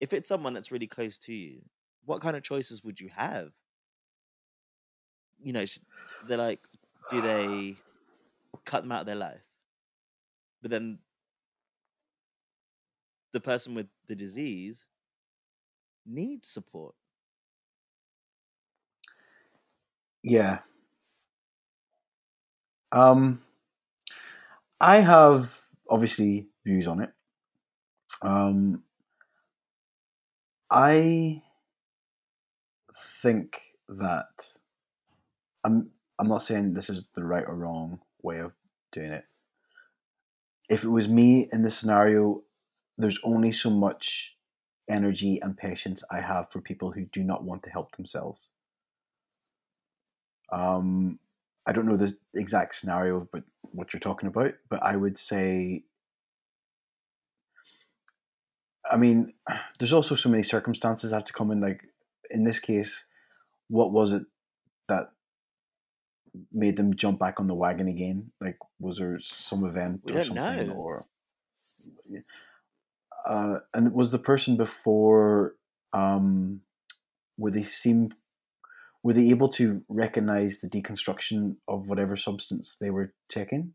If 0.00 0.12
it's 0.12 0.28
someone 0.28 0.54
that's 0.54 0.72
really 0.72 0.86
close 0.88 1.18
to 1.20 1.34
you, 1.34 1.62
what 2.06 2.22
kind 2.22 2.36
of 2.36 2.42
choices 2.42 2.82
would 2.82 2.98
you 3.00 3.10
have? 3.14 3.50
You 5.42 5.52
know, 5.52 5.64
they're 6.26 6.38
like, 6.38 6.60
do 7.10 7.20
they 7.20 7.76
cut 8.64 8.82
them 8.82 8.92
out 8.92 9.00
of 9.00 9.06
their 9.06 9.14
life? 9.16 9.44
But 10.62 10.70
then 10.70 10.98
the 13.32 13.40
person 13.40 13.74
with 13.74 13.88
the 14.08 14.16
disease 14.16 14.86
needs 16.06 16.48
support. 16.48 16.94
Yeah. 20.22 20.60
Um, 22.92 23.42
I 24.80 24.96
have 24.96 25.54
obviously 25.88 26.48
views 26.64 26.86
on 26.86 27.02
it. 27.02 27.10
Um, 28.22 28.82
I 30.70 31.42
think 33.26 33.60
that 33.88 34.46
I'm. 35.64 35.90
I'm 36.18 36.28
not 36.28 36.42
saying 36.42 36.72
this 36.72 36.88
is 36.88 37.06
the 37.14 37.24
right 37.24 37.44
or 37.46 37.54
wrong 37.54 37.98
way 38.22 38.38
of 38.38 38.52
doing 38.92 39.12
it. 39.12 39.24
If 40.70 40.82
it 40.82 40.88
was 40.88 41.08
me 41.08 41.48
in 41.52 41.62
this 41.62 41.76
scenario, 41.76 42.42
there's 42.96 43.20
only 43.22 43.52
so 43.52 43.68
much 43.68 44.36
energy 44.88 45.38
and 45.42 45.56
patience 45.56 46.02
I 46.10 46.20
have 46.20 46.50
for 46.50 46.60
people 46.60 46.90
who 46.92 47.04
do 47.12 47.22
not 47.22 47.44
want 47.44 47.64
to 47.64 47.70
help 47.70 47.94
themselves. 47.96 48.50
Um, 50.50 51.18
I 51.66 51.72
don't 51.72 51.86
know 51.86 51.98
the 51.98 52.16
exact 52.34 52.76
scenario, 52.76 53.28
but 53.30 53.42
what 53.62 53.92
you're 53.92 54.00
talking 54.00 54.28
about. 54.28 54.54
But 54.70 54.82
I 54.82 54.96
would 54.96 55.18
say, 55.18 55.84
I 58.90 58.96
mean, 58.96 59.34
there's 59.78 59.92
also 59.92 60.14
so 60.14 60.30
many 60.30 60.44
circumstances 60.44 61.10
that 61.10 61.16
have 61.16 61.24
to 61.24 61.32
come 61.34 61.50
in. 61.50 61.60
Like 61.60 61.82
in 62.30 62.44
this 62.44 62.60
case, 62.60 63.04
what 63.68 63.92
was 63.92 64.12
it 64.12 64.24
that 64.88 65.10
made 66.52 66.76
them 66.76 66.94
jump 66.94 67.18
back 67.18 67.40
on 67.40 67.46
the 67.46 67.54
wagon 67.54 67.88
again? 67.88 68.30
Like, 68.40 68.58
was 68.78 68.98
there 68.98 69.18
some 69.20 69.64
event 69.64 70.02
We 70.04 70.12
or 70.12 70.14
don't 70.16 70.24
something, 70.26 70.68
know. 70.68 70.74
or 70.74 71.04
uh, 73.26 73.58
and 73.74 73.92
was 73.92 74.10
the 74.10 74.18
person 74.18 74.56
before? 74.56 75.54
Um, 75.92 76.60
were 77.38 77.50
they 77.50 77.62
seem 77.62 78.12
were 79.02 79.12
they 79.12 79.30
able 79.30 79.48
to 79.50 79.82
recognize 79.88 80.58
the 80.60 80.68
deconstruction 80.68 81.56
of 81.68 81.86
whatever 81.86 82.16
substance 82.16 82.76
they 82.80 82.90
were 82.90 83.14
taking? 83.28 83.74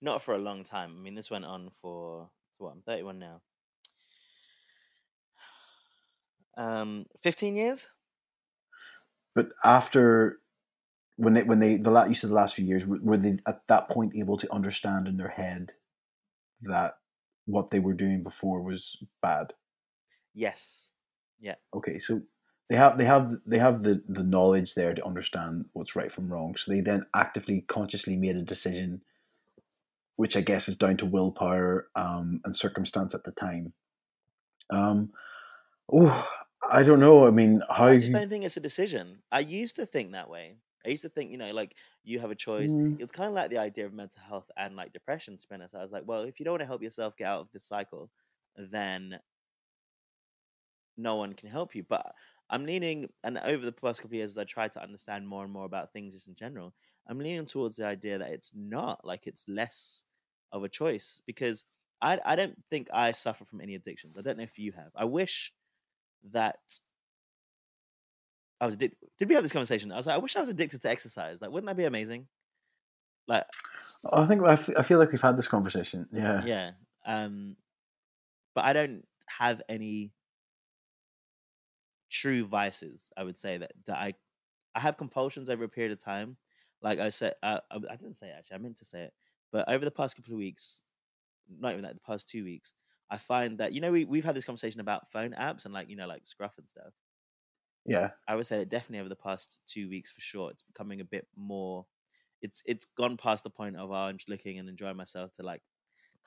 Not 0.00 0.22
for 0.22 0.34
a 0.34 0.38
long 0.38 0.64
time. 0.64 0.94
I 0.98 1.02
mean, 1.02 1.14
this 1.14 1.30
went 1.30 1.44
on 1.44 1.70
for 1.82 2.30
what? 2.58 2.72
I'm 2.72 2.82
31 2.82 3.18
now. 3.18 3.40
Um, 6.58 7.04
15 7.22 7.54
years. 7.54 7.88
But 9.36 9.50
after 9.62 10.40
when 11.16 11.34
they 11.34 11.42
when 11.44 11.60
they 11.60 11.76
the 11.76 11.90
la- 11.90 12.06
you 12.06 12.14
said 12.14 12.30
the 12.30 12.34
last 12.34 12.54
few 12.54 12.64
years 12.64 12.86
were 12.86 12.98
were 13.02 13.18
they 13.18 13.38
at 13.46 13.60
that 13.68 13.90
point 13.90 14.16
able 14.16 14.38
to 14.38 14.52
understand 14.52 15.06
in 15.06 15.18
their 15.18 15.28
head 15.28 15.72
that 16.62 16.94
what 17.44 17.70
they 17.70 17.78
were 17.78 17.92
doing 17.92 18.22
before 18.22 18.62
was 18.62 18.96
bad? 19.22 19.52
Yes. 20.34 20.88
Yeah. 21.38 21.56
Okay, 21.74 21.98
so 21.98 22.22
they 22.70 22.76
have 22.76 22.96
they 22.96 23.04
have 23.04 23.36
they 23.46 23.58
have 23.58 23.82
the 23.82 24.02
the 24.08 24.24
knowledge 24.24 24.74
there 24.74 24.94
to 24.94 25.06
understand 25.06 25.66
what's 25.74 25.94
right 25.94 26.10
from 26.10 26.32
wrong. 26.32 26.56
So 26.56 26.72
they 26.72 26.80
then 26.80 27.04
actively, 27.14 27.60
consciously 27.68 28.16
made 28.16 28.36
a 28.36 28.42
decision, 28.42 29.02
which 30.16 30.34
I 30.34 30.40
guess 30.40 30.66
is 30.66 30.76
down 30.78 30.96
to 30.96 31.06
willpower 31.06 31.88
um, 31.94 32.40
and 32.44 32.56
circumstance 32.56 33.14
at 33.14 33.24
the 33.24 33.32
time. 33.32 33.74
Um, 34.70 35.10
oh, 35.92 36.26
I 36.70 36.82
don't 36.82 37.00
know. 37.00 37.26
I 37.26 37.30
mean, 37.30 37.62
how? 37.70 37.86
I 37.86 37.98
just 37.98 38.12
don't 38.12 38.28
think 38.28 38.44
it's 38.44 38.56
a 38.56 38.60
decision. 38.60 39.22
I 39.30 39.40
used 39.40 39.76
to 39.76 39.86
think 39.86 40.12
that 40.12 40.30
way. 40.30 40.56
I 40.84 40.90
used 40.90 41.02
to 41.02 41.08
think, 41.08 41.30
you 41.30 41.38
know, 41.38 41.52
like 41.52 41.76
you 42.04 42.20
have 42.20 42.30
a 42.30 42.36
choice. 42.36 42.72
Mm. 42.72 42.98
It 42.98 43.02
was 43.02 43.10
kind 43.10 43.28
of 43.28 43.34
like 43.34 43.50
the 43.50 43.58
idea 43.58 43.86
of 43.86 43.92
mental 43.92 44.22
health 44.22 44.50
and 44.56 44.76
like 44.76 44.92
depression. 44.92 45.36
Be 45.48 45.54
honest, 45.54 45.74
I 45.74 45.82
was 45.82 45.92
like, 45.92 46.04
well, 46.06 46.22
if 46.22 46.38
you 46.38 46.44
don't 46.44 46.52
want 46.52 46.62
to 46.62 46.66
help 46.66 46.82
yourself 46.82 47.16
get 47.16 47.26
out 47.26 47.40
of 47.40 47.50
this 47.52 47.64
cycle, 47.64 48.10
then 48.56 49.18
no 50.96 51.16
one 51.16 51.34
can 51.34 51.48
help 51.48 51.74
you. 51.74 51.82
But 51.82 52.14
I'm 52.50 52.64
leaning, 52.64 53.08
and 53.24 53.38
over 53.38 53.64
the 53.64 53.72
past 53.72 54.00
couple 54.00 54.14
of 54.14 54.18
years, 54.18 54.32
as 54.32 54.38
I 54.38 54.44
try 54.44 54.68
to 54.68 54.82
understand 54.82 55.26
more 55.26 55.44
and 55.44 55.52
more 55.52 55.64
about 55.64 55.92
things 55.92 56.14
just 56.14 56.28
in 56.28 56.34
general, 56.34 56.74
I'm 57.08 57.18
leaning 57.18 57.46
towards 57.46 57.76
the 57.76 57.86
idea 57.86 58.18
that 58.18 58.30
it's 58.30 58.52
not 58.54 59.04
like 59.04 59.26
it's 59.26 59.48
less 59.48 60.04
of 60.52 60.64
a 60.64 60.68
choice 60.68 61.20
because 61.26 61.64
I 62.00 62.20
I 62.24 62.36
don't 62.36 62.56
think 62.70 62.88
I 62.92 63.12
suffer 63.12 63.44
from 63.44 63.60
any 63.60 63.74
addictions. 63.74 64.16
I 64.18 64.22
don't 64.22 64.36
know 64.36 64.44
if 64.44 64.58
you 64.58 64.72
have. 64.72 64.90
I 64.94 65.04
wish 65.04 65.52
that 66.32 66.78
I 68.60 68.66
was 68.66 68.74
addicted. 68.74 68.98
Did 69.18 69.28
we 69.28 69.34
have 69.34 69.44
this 69.44 69.52
conversation? 69.52 69.92
I 69.92 69.96
was 69.96 70.06
like, 70.06 70.14
I 70.14 70.18
wish 70.18 70.36
I 70.36 70.40
was 70.40 70.48
addicted 70.48 70.82
to 70.82 70.90
exercise. 70.90 71.40
Like, 71.40 71.50
wouldn't 71.50 71.68
that 71.68 71.76
be 71.76 71.84
amazing? 71.84 72.26
Like, 73.28 73.44
I 74.12 74.26
think 74.26 74.42
I, 74.44 74.52
f- 74.52 74.76
I 74.78 74.82
feel 74.82 74.98
like 74.98 75.12
we've 75.12 75.20
had 75.20 75.36
this 75.36 75.48
conversation. 75.48 76.08
Yeah. 76.12 76.44
yeah. 76.44 76.70
Um, 77.04 77.56
but 78.54 78.64
I 78.64 78.72
don't 78.72 79.04
have 79.26 79.62
any 79.68 80.12
true 82.10 82.46
vices. 82.46 83.10
I 83.16 83.24
would 83.24 83.36
say 83.36 83.58
that 83.58 83.72
that 83.86 83.98
I 83.98 84.14
I 84.74 84.80
have 84.80 84.96
compulsions 84.96 85.48
over 85.48 85.64
a 85.64 85.68
period 85.68 85.92
of 85.92 86.02
time. 86.02 86.36
Like 86.82 86.98
I 86.98 87.10
said, 87.10 87.34
uh, 87.42 87.60
I, 87.70 87.76
I 87.76 87.96
didn't 87.96 88.14
say 88.14 88.28
it 88.28 88.34
actually. 88.38 88.54
I 88.56 88.58
meant 88.58 88.76
to 88.78 88.84
say 88.84 89.02
it, 89.02 89.12
but 89.52 89.68
over 89.68 89.84
the 89.84 89.90
past 89.90 90.16
couple 90.16 90.32
of 90.32 90.38
weeks, 90.38 90.82
not 91.60 91.72
even 91.72 91.82
that, 91.82 91.94
the 91.94 92.00
past 92.00 92.28
two 92.28 92.44
weeks, 92.44 92.74
I 93.10 93.18
find 93.18 93.58
that 93.58 93.72
you 93.72 93.80
know 93.80 93.92
we 93.92 94.04
we've 94.04 94.24
had 94.24 94.34
this 94.34 94.44
conversation 94.44 94.80
about 94.80 95.10
phone 95.12 95.32
apps 95.32 95.64
and 95.64 95.72
like 95.72 95.88
you 95.88 95.96
know 95.96 96.06
like 96.06 96.26
Scruff 96.26 96.58
and 96.58 96.68
stuff. 96.68 96.92
Yeah. 97.84 98.10
I 98.26 98.34
would 98.34 98.46
say 98.46 98.58
that 98.58 98.68
definitely 98.68 99.00
over 99.00 99.08
the 99.08 99.16
past 99.16 99.58
two 99.66 99.88
weeks 99.88 100.10
for 100.10 100.20
sure, 100.20 100.50
it's 100.50 100.62
becoming 100.62 101.00
a 101.00 101.04
bit 101.04 101.26
more. 101.36 101.86
It's 102.42 102.62
it's 102.66 102.86
gone 102.96 103.16
past 103.16 103.44
the 103.44 103.50
point 103.50 103.76
of 103.76 103.90
oh, 103.90 103.94
I'm 103.94 104.16
just 104.16 104.28
looking 104.28 104.58
and 104.58 104.68
enjoying 104.68 104.96
myself 104.96 105.32
to 105.34 105.42
like 105.42 105.62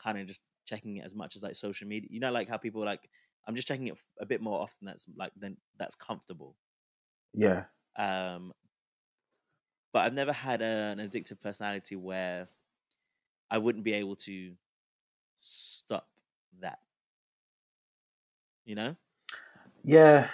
kind 0.02 0.18
of 0.18 0.28
just 0.28 0.42
checking 0.66 0.98
it 0.98 1.06
as 1.06 1.16
much 1.16 1.36
as 1.36 1.44
like 1.44 1.56
social 1.56 1.88
media. 1.88 2.10
You 2.12 2.22
know, 2.22 2.32
like 2.32 2.48
how 2.48 2.58
people 2.58 2.84
like 2.84 3.10
I'm 3.46 3.56
just 3.56 3.68
checking 3.68 3.88
it 3.88 3.98
a 4.20 4.26
bit 4.26 4.42
more 4.42 4.62
often. 4.62 4.86
That's 4.86 5.06
like 5.18 5.34
then 5.36 5.58
that's 5.78 5.96
comfortable. 5.96 6.56
Yeah. 7.34 7.66
Um, 7.98 8.54
but 9.92 10.00
I've 10.06 10.14
never 10.14 10.32
had 10.32 10.62
a, 10.62 10.96
an 10.98 11.00
addictive 11.00 11.42
personality 11.42 11.96
where 11.96 12.48
I 13.52 13.58
wouldn't 13.58 13.84
be 13.84 13.94
able 13.94 14.16
to 14.18 14.54
stop 15.40 16.08
that. 16.60 16.80
You 18.66 18.76
know, 18.76 18.96
Yeah. 19.84 20.30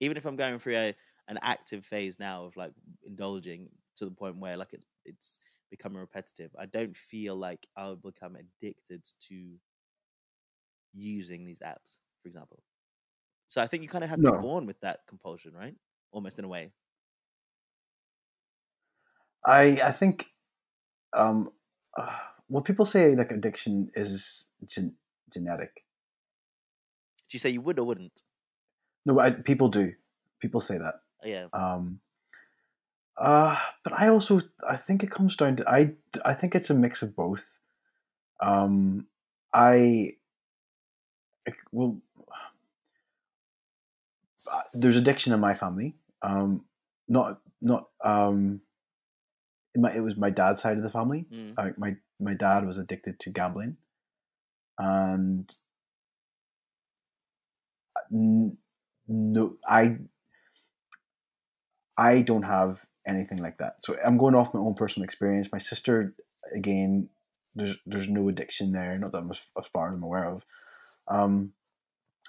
even 0.00 0.16
if 0.16 0.24
I'm 0.26 0.36
going 0.36 0.58
through 0.58 0.76
a 0.76 0.94
an 1.28 1.38
active 1.42 1.84
phase 1.84 2.18
now 2.18 2.44
of 2.46 2.56
like 2.56 2.72
indulging 3.02 3.68
to 3.96 4.06
the 4.06 4.10
point 4.10 4.38
where 4.38 4.56
like 4.56 4.72
it's 4.72 4.86
it's 5.04 5.38
becoming 5.70 5.98
repetitive. 5.98 6.54
I 6.58 6.66
don't 6.66 6.96
feel 6.96 7.36
like 7.36 7.66
I'll 7.76 7.96
become 7.96 8.36
addicted 8.36 9.04
to 9.28 9.58
using 10.92 11.44
these 11.46 11.60
apps, 11.60 11.98
for 12.22 12.28
example. 12.28 12.62
So 13.48 13.62
I 13.62 13.66
think 13.66 13.84
you 13.84 13.90
kind 13.90 14.04
of 14.04 14.10
have 14.10 14.20
to 14.22 14.26
No. 14.26 14.32
be 14.32 14.36
born 14.38 14.66
with 14.66 14.80
that 14.82 15.06
compulsion, 15.08 15.54
right? 15.54 15.76
Almost 16.12 16.38
in 16.38 16.46
a 16.46 16.48
way. 16.48 16.74
I 19.44 19.80
I 19.82 19.92
think 19.92 20.26
um, 21.14 21.52
uh, 21.98 22.18
well, 22.48 22.64
people 22.64 22.86
say 22.86 23.14
like 23.16 23.32
addiction 23.32 23.90
is 23.94 24.48
gen- 24.66 24.96
genetic. 25.30 25.84
Do 27.28 27.34
you 27.34 27.38
say 27.38 27.50
you 27.50 27.60
would 27.60 27.78
or 27.78 27.84
wouldn't? 27.84 28.22
No, 29.04 29.18
I, 29.20 29.30
people 29.30 29.68
do. 29.68 29.94
People 30.40 30.60
say 30.60 30.78
that. 30.78 31.00
Yeah. 31.24 31.46
Um, 31.52 32.00
uh, 33.16 33.56
but 33.82 33.92
I 33.92 34.08
also 34.08 34.40
I 34.66 34.76
think 34.76 35.02
it 35.02 35.10
comes 35.10 35.36
down 35.36 35.56
to 35.56 35.68
I 35.68 35.92
I 36.24 36.34
think 36.34 36.54
it's 36.54 36.70
a 36.70 36.74
mix 36.74 37.02
of 37.02 37.16
both. 37.16 37.44
Um, 38.40 39.06
I 39.52 40.14
well, 41.72 41.98
uh, 44.52 44.60
there's 44.72 44.96
addiction 44.96 45.32
in 45.32 45.40
my 45.40 45.54
family. 45.54 45.96
Um, 46.22 46.64
not 47.08 47.40
not 47.60 47.88
um, 48.04 48.60
my, 49.76 49.94
it 49.94 50.00
was 50.00 50.16
my 50.16 50.30
dad's 50.30 50.60
side 50.60 50.76
of 50.76 50.82
the 50.82 50.90
family. 50.90 51.26
Mm. 51.32 51.76
My 51.76 51.96
my 52.20 52.34
dad 52.34 52.66
was 52.66 52.78
addicted 52.78 53.18
to 53.20 53.30
gambling, 53.30 53.76
and 54.78 55.54
no, 58.10 59.56
I 59.68 59.98
I 61.96 62.22
don't 62.22 62.44
have 62.44 62.84
anything 63.06 63.38
like 63.38 63.58
that. 63.58 63.76
So 63.84 63.96
I'm 64.04 64.18
going 64.18 64.34
off 64.34 64.54
my 64.54 64.60
own 64.60 64.74
personal 64.74 65.04
experience. 65.04 65.50
My 65.52 65.58
sister, 65.58 66.14
again, 66.54 67.08
there's 67.54 67.76
there's 67.86 68.08
no 68.08 68.28
addiction 68.28 68.72
there, 68.72 68.98
not 68.98 69.12
that 69.12 69.18
I'm 69.18 69.30
as, 69.30 69.40
as 69.58 69.66
far 69.66 69.88
as 69.88 69.94
I'm 69.94 70.02
aware 70.02 70.24
of. 70.26 70.42
Um, 71.08 71.52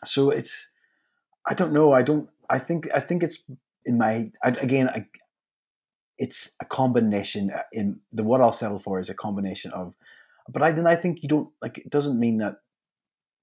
so 0.05 0.29
it's 0.29 0.71
I 1.47 1.53
don't 1.53 1.73
know. 1.73 1.93
I 1.93 2.01
don't. 2.01 2.29
I 2.49 2.59
think 2.59 2.89
I 2.95 2.99
think 2.99 3.23
it's 3.23 3.43
in 3.85 3.97
my 3.97 4.31
I, 4.43 4.49
again. 4.49 4.89
I, 4.89 5.05
it's 6.17 6.51
a 6.59 6.65
combination. 6.65 7.51
uh, 7.51 7.63
In 7.71 7.99
the 8.11 8.23
what 8.23 8.41
I'll 8.41 8.51
settle 8.51 8.79
for 8.79 8.99
is 8.99 9.09
a 9.09 9.13
combination 9.13 9.71
of, 9.71 9.93
but 10.51 10.61
I 10.63 10.71
then 10.71 10.87
I 10.87 10.95
think 10.95 11.23
you 11.23 11.29
don't 11.29 11.49
like. 11.61 11.77
It 11.77 11.89
doesn't 11.89 12.19
mean 12.19 12.39
that 12.39 12.57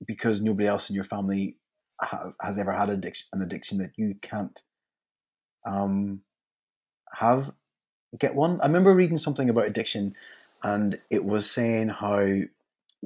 because 0.06 0.40
nobody 0.40 0.68
else 0.68 0.90
in 0.90 0.94
your 0.94 1.04
family 1.04 1.56
has, 2.00 2.36
has 2.40 2.58
ever 2.58 2.72
had 2.72 2.90
addiction, 2.90 3.26
an 3.32 3.42
addiction 3.42 3.78
that 3.78 3.92
you 3.96 4.14
can't 4.20 4.58
um, 5.66 6.20
have 7.14 7.52
get 8.18 8.34
one. 8.34 8.60
I 8.60 8.66
remember 8.66 8.94
reading 8.94 9.18
something 9.18 9.48
about 9.48 9.66
addiction, 9.66 10.14
and 10.62 10.98
it 11.10 11.24
was 11.24 11.50
saying 11.50 11.88
how 11.88 12.40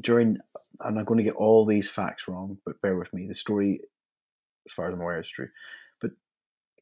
during 0.00 0.38
I'm 0.80 0.94
not 0.94 1.06
going 1.06 1.18
to 1.18 1.24
get 1.24 1.34
all 1.34 1.66
these 1.66 1.88
facts 1.88 2.26
wrong, 2.26 2.58
but 2.64 2.80
bear 2.80 2.96
with 2.96 3.12
me. 3.12 3.26
The 3.26 3.34
story, 3.34 3.80
as 4.66 4.72
far 4.72 4.88
as 4.88 4.94
I'm 4.94 5.00
aware, 5.00 5.20
is 5.20 5.28
true. 5.28 5.48
But 6.00 6.12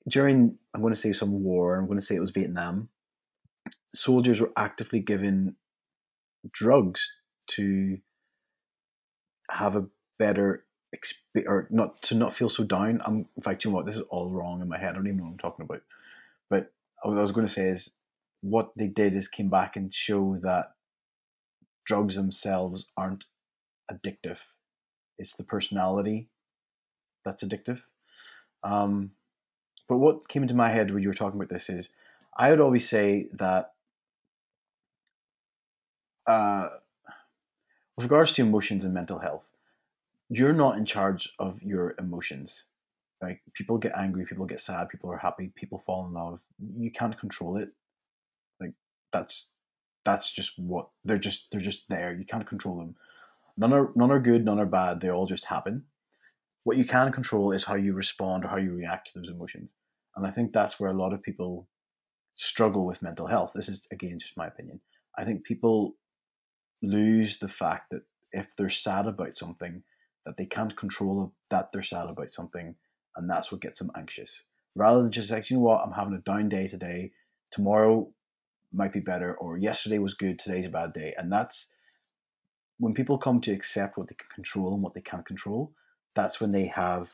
during 0.09 0.57
I'm 0.73 0.81
going 0.81 0.95
to 0.95 1.01
say 1.01 1.13
some 1.13 1.43
war. 1.43 1.77
I'm 1.77 1.87
going 1.87 1.99
to 1.99 2.05
say 2.05 2.15
it 2.15 2.21
was 2.21 2.31
Vietnam. 2.31 2.89
Soldiers 3.95 4.41
were 4.41 4.53
actively 4.57 5.01
given 5.01 5.57
drugs 6.53 7.13
to 7.49 7.99
have 9.51 9.77
a 9.77 9.87
better 10.19 10.65
exp- 10.95 11.47
or 11.47 11.69
not 11.71 12.01
to 12.03 12.15
not 12.15 12.35
feel 12.35 12.49
so 12.49 12.65
down. 12.65 13.01
I'm 13.05 13.29
in 13.37 13.43
fact, 13.43 13.65
you 13.65 13.71
know 13.71 13.77
what? 13.77 13.87
This 13.87 13.97
is 13.97 14.03
all 14.03 14.31
wrong 14.31 14.61
in 14.61 14.69
my 14.69 14.79
head. 14.79 14.91
I 14.91 14.93
don't 14.95 15.07
even 15.07 15.19
know 15.19 15.25
what 15.25 15.33
I'm 15.33 15.39
talking 15.39 15.65
about. 15.65 15.83
But 16.51 16.73
what 17.03 17.19
I 17.19 17.21
was 17.21 17.33
going 17.33 17.47
to 17.47 17.53
say 17.53 17.69
is 17.69 17.97
what 18.41 18.71
they 18.77 18.89
did 18.89 19.15
is 19.15 19.29
came 19.29 19.51
back 19.51 19.77
and 19.77 19.93
show 19.93 20.39
that 20.43 20.73
drugs 21.85 22.15
themselves 22.15 22.93
aren't 22.97 23.25
addictive. 23.91 24.39
It's 25.19 25.35
the 25.37 25.45
personality 25.45 26.29
that's 27.25 27.43
addictive. 27.43 27.83
Um, 28.63 29.13
but 29.89 29.99
what 29.99 30.29
came 30.29 30.43
into 30.43 30.55
my 30.55 30.71
head 30.71 30.93
when 30.93 31.03
you 31.03 31.09
were 31.09 31.15
talking 31.15 31.41
about 31.41 31.49
this 31.51 31.69
is 31.69 31.89
I 32.37 32.51
would 32.51 32.61
always 32.61 32.89
say 32.89 33.29
that 33.33 33.73
uh, 36.29 36.69
with 37.97 38.05
regards 38.05 38.33
to 38.33 38.43
emotions 38.43 38.85
and 38.85 38.95
mental 38.95 39.19
health, 39.19 39.51
you're 40.29 40.53
not 40.53 40.77
in 40.77 40.85
charge 40.85 41.35
of 41.39 41.61
your 41.63 41.95
emotions. 41.99 42.65
Like 43.21 43.41
people 43.55 43.79
get 43.79 43.97
angry, 43.97 44.25
people 44.25 44.47
get 44.47 44.61
sad, 44.61 44.89
people 44.89 45.11
are 45.11 45.19
happy, 45.19 45.51
people 45.57 45.83
fall 45.85 46.07
in 46.07 46.13
love. 46.13 46.41
You 46.77 46.93
can't 46.93 47.19
control 47.19 47.57
it. 47.57 47.71
Like 48.61 48.75
that's 49.13 49.49
that's 50.05 50.31
just 50.31 50.59
what 50.59 50.91
they're 51.05 51.19
just 51.19 51.51
they're 51.51 51.61
just 51.61 51.89
there. 51.89 52.15
You 52.15 52.25
can't 52.25 52.47
control 52.47 52.79
them. 52.79 52.95
None 53.57 53.73
are 53.73 53.91
none 53.97 54.13
are 54.13 54.21
good, 54.21 54.45
none 54.45 54.61
are 54.61 54.67
bad. 54.67 55.01
They 55.01 55.11
all 55.11 55.27
just 55.27 55.47
happen. 55.47 55.85
What 56.63 56.77
you 56.77 56.85
can 56.85 57.11
control 57.11 57.51
is 57.53 57.65
how 57.65 57.75
you 57.75 57.95
respond 57.95 58.45
or 58.45 58.49
how 58.49 58.59
you 58.59 58.75
react 58.75 59.09
to 59.13 59.19
those 59.19 59.31
emotions. 59.31 59.75
And 60.15 60.27
I 60.27 60.31
think 60.31 60.53
that's 60.53 60.79
where 60.79 60.91
a 60.91 61.01
lot 61.01 61.13
of 61.13 61.23
people 61.23 61.67
struggle 62.37 62.87
with 62.87 63.03
mental 63.03 63.27
health. 63.27 63.53
This 63.55 63.69
is 63.69 63.89
again 63.91 64.19
just 64.19 64.37
my 64.37 64.47
opinion. 64.47 64.81
I 65.17 65.25
think 65.25 65.43
people 65.43 65.97
lose 66.83 67.39
the 67.39 67.49
fact 67.49 67.91
that 67.91 68.03
if 68.33 68.55
they're 68.57 68.69
sad 68.69 69.07
about 69.07 69.37
something, 69.37 69.83
that 70.27 70.37
they 70.37 70.47
can't 70.47 70.77
control 70.77 71.33
that 71.51 71.73
they're 71.73 71.83
sad 71.83 72.11
about 72.11 72.31
something, 72.31 72.75
and 73.17 73.31
that's 73.31 73.51
what 73.51 73.61
gets 73.61 73.79
them 73.79 73.91
anxious. 73.97 74.45
Rather 74.75 75.03
than 75.03 75.11
just 75.11 75.31
like, 75.31 75.51
you 75.51 75.57
know 75.57 75.63
what, 75.63 75.83
I'm 75.85 75.93
having 75.93 76.15
a 76.15 76.19
down 76.19 76.49
day 76.49 76.69
today. 76.69 77.13
Tomorrow 77.51 78.11
might 78.73 78.93
be 78.93 79.01
better, 79.01 79.35
or 79.35 79.57
yesterday 79.57 79.99
was 79.99 80.15
good, 80.15 80.39
today's 80.39 80.67
a 80.67 80.71
bad 80.71 80.93
day. 80.93 81.15
And 81.17 81.33
that's 81.33 81.75
when 82.79 82.95
people 82.95 83.19
come 83.19 83.41
to 83.41 83.53
accept 83.53 83.97
what 83.97 84.09
they 84.09 84.15
can 84.15 84.29
control 84.35 84.75
and 84.75 84.83
what 84.83 84.95
they 84.95 85.01
can't 85.01 85.27
control, 85.27 85.73
that's 86.15 86.41
when 86.41 86.53
they 86.53 86.67
have, 86.67 87.13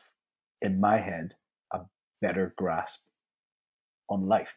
in 0.61 0.79
my 0.79 0.97
head, 0.97 1.35
a 1.73 1.81
better 2.21 2.53
grasp 2.57 3.05
on 4.09 4.27
life. 4.27 4.55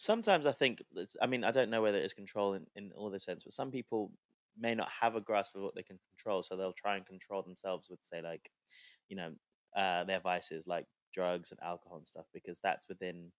Sometimes 0.00 0.46
I 0.46 0.52
think, 0.52 0.82
I 1.20 1.26
mean, 1.26 1.44
I 1.44 1.50
don't 1.50 1.68
know 1.68 1.82
whether 1.82 1.98
it's 1.98 2.14
control 2.14 2.54
in, 2.54 2.64
in 2.74 2.90
all 2.96 3.10
the 3.10 3.20
sense, 3.20 3.44
but 3.44 3.52
some 3.52 3.70
people 3.70 4.10
may 4.58 4.74
not 4.74 4.88
have 4.98 5.14
a 5.14 5.20
grasp 5.20 5.54
of 5.54 5.60
what 5.60 5.74
they 5.74 5.82
can 5.82 5.98
control. 6.16 6.42
So 6.42 6.56
they'll 6.56 6.72
try 6.72 6.96
and 6.96 7.04
control 7.04 7.42
themselves 7.42 7.90
with, 7.90 7.98
say, 8.02 8.22
like, 8.22 8.48
you 9.10 9.16
know, 9.16 9.32
uh, 9.76 10.04
their 10.04 10.20
vices 10.20 10.66
like 10.66 10.86
drugs 11.12 11.50
and 11.50 11.60
alcohol 11.60 11.98
and 11.98 12.08
stuff, 12.08 12.24
because 12.32 12.60
that's 12.60 12.88
within 12.88 13.30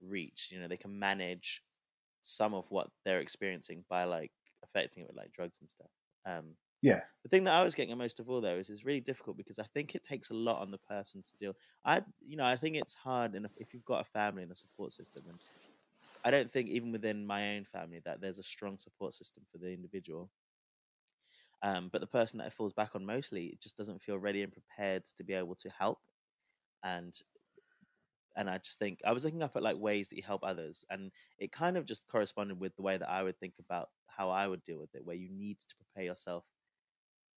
reach. 0.00 0.50
You 0.52 0.60
know, 0.60 0.68
they 0.68 0.76
can 0.76 0.96
manage 0.96 1.60
some 2.22 2.54
of 2.54 2.66
what 2.68 2.90
they're 3.04 3.18
experiencing 3.18 3.84
by 3.90 4.04
like 4.04 4.30
affecting 4.62 5.02
it 5.02 5.08
with 5.08 5.16
like 5.16 5.32
drugs 5.32 5.58
and 5.60 5.68
stuff. 5.68 5.90
Um, 6.24 6.54
Yeah. 6.82 7.02
the 7.22 7.28
thing 7.28 7.44
that 7.44 7.54
I 7.54 7.64
was 7.64 7.74
getting 7.74 7.92
at 7.92 7.98
most 7.98 8.20
of 8.20 8.30
all 8.30 8.40
though 8.40 8.56
is 8.56 8.70
it's 8.70 8.84
really 8.84 9.00
difficult 9.00 9.36
because 9.36 9.58
I 9.58 9.64
think 9.64 9.94
it 9.94 10.04
takes 10.04 10.30
a 10.30 10.34
lot 10.34 10.62
on 10.62 10.70
the 10.70 10.78
person 10.78 11.22
to 11.22 11.36
deal. 11.36 11.54
I, 11.84 12.04
you 12.20 12.36
know, 12.36 12.46
I 12.46 12.56
think 12.56 12.76
it's 12.76 12.94
hard, 12.94 13.34
if, 13.34 13.52
if 13.56 13.74
you've 13.74 13.84
got 13.84 14.00
a 14.02 14.10
family 14.10 14.42
and 14.44 14.52
a 14.52 14.56
support 14.56 14.92
system, 14.92 15.24
and 15.28 15.40
I 16.24 16.30
don't 16.32 16.52
think 16.52 16.68
even 16.70 16.92
within 16.92 17.26
my 17.26 17.56
own 17.56 17.64
family 17.64 18.00
that 18.04 18.20
there's 18.20 18.38
a 18.40 18.44
strong 18.44 18.78
support 18.78 19.14
system 19.14 19.46
for 19.52 19.58
the 19.58 19.72
individual. 19.72 20.30
Um, 21.62 21.88
but 21.88 22.00
the 22.00 22.06
person 22.06 22.38
that 22.38 22.46
it 22.46 22.52
falls 22.52 22.72
back 22.72 22.94
on 22.94 23.04
mostly 23.04 23.58
just 23.60 23.76
doesn't 23.76 24.02
feel 24.02 24.18
ready 24.18 24.42
and 24.42 24.52
prepared 24.52 25.04
to 25.04 25.24
be 25.24 25.34
able 25.34 25.56
to 25.56 25.70
help, 25.70 26.00
and 26.84 27.14
and 28.36 28.48
I 28.48 28.58
just 28.58 28.78
think 28.78 29.00
I 29.04 29.12
was 29.12 29.24
looking 29.24 29.42
up 29.42 29.56
at 29.56 29.62
like 29.62 29.76
ways 29.78 30.08
that 30.10 30.16
you 30.16 30.22
help 30.22 30.42
others, 30.44 30.84
and 30.90 31.10
it 31.38 31.50
kind 31.52 31.76
of 31.76 31.86
just 31.86 32.06
corresponded 32.08 32.60
with 32.60 32.76
the 32.76 32.82
way 32.82 32.96
that 32.96 33.08
I 33.08 33.22
would 33.22 33.38
think 33.38 33.54
about 33.58 33.90
how 34.06 34.30
I 34.30 34.46
would 34.46 34.62
deal 34.64 34.78
with 34.78 34.94
it, 34.94 35.04
where 35.04 35.16
you 35.16 35.28
need 35.30 35.58
to 35.60 35.76
prepare 35.76 36.04
yourself. 36.04 36.44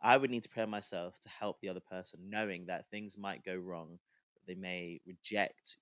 I 0.01 0.17
would 0.17 0.31
need 0.31 0.43
to 0.43 0.49
prepare 0.49 0.67
myself 0.67 1.19
to 1.19 1.29
help 1.29 1.59
the 1.61 1.69
other 1.69 1.79
person, 1.79 2.19
knowing 2.29 2.65
that 2.67 2.89
things 2.89 3.17
might 3.17 3.45
go 3.45 3.55
wrong, 3.55 3.99
they 4.47 4.55
may 4.55 4.99
reject, 5.05 5.77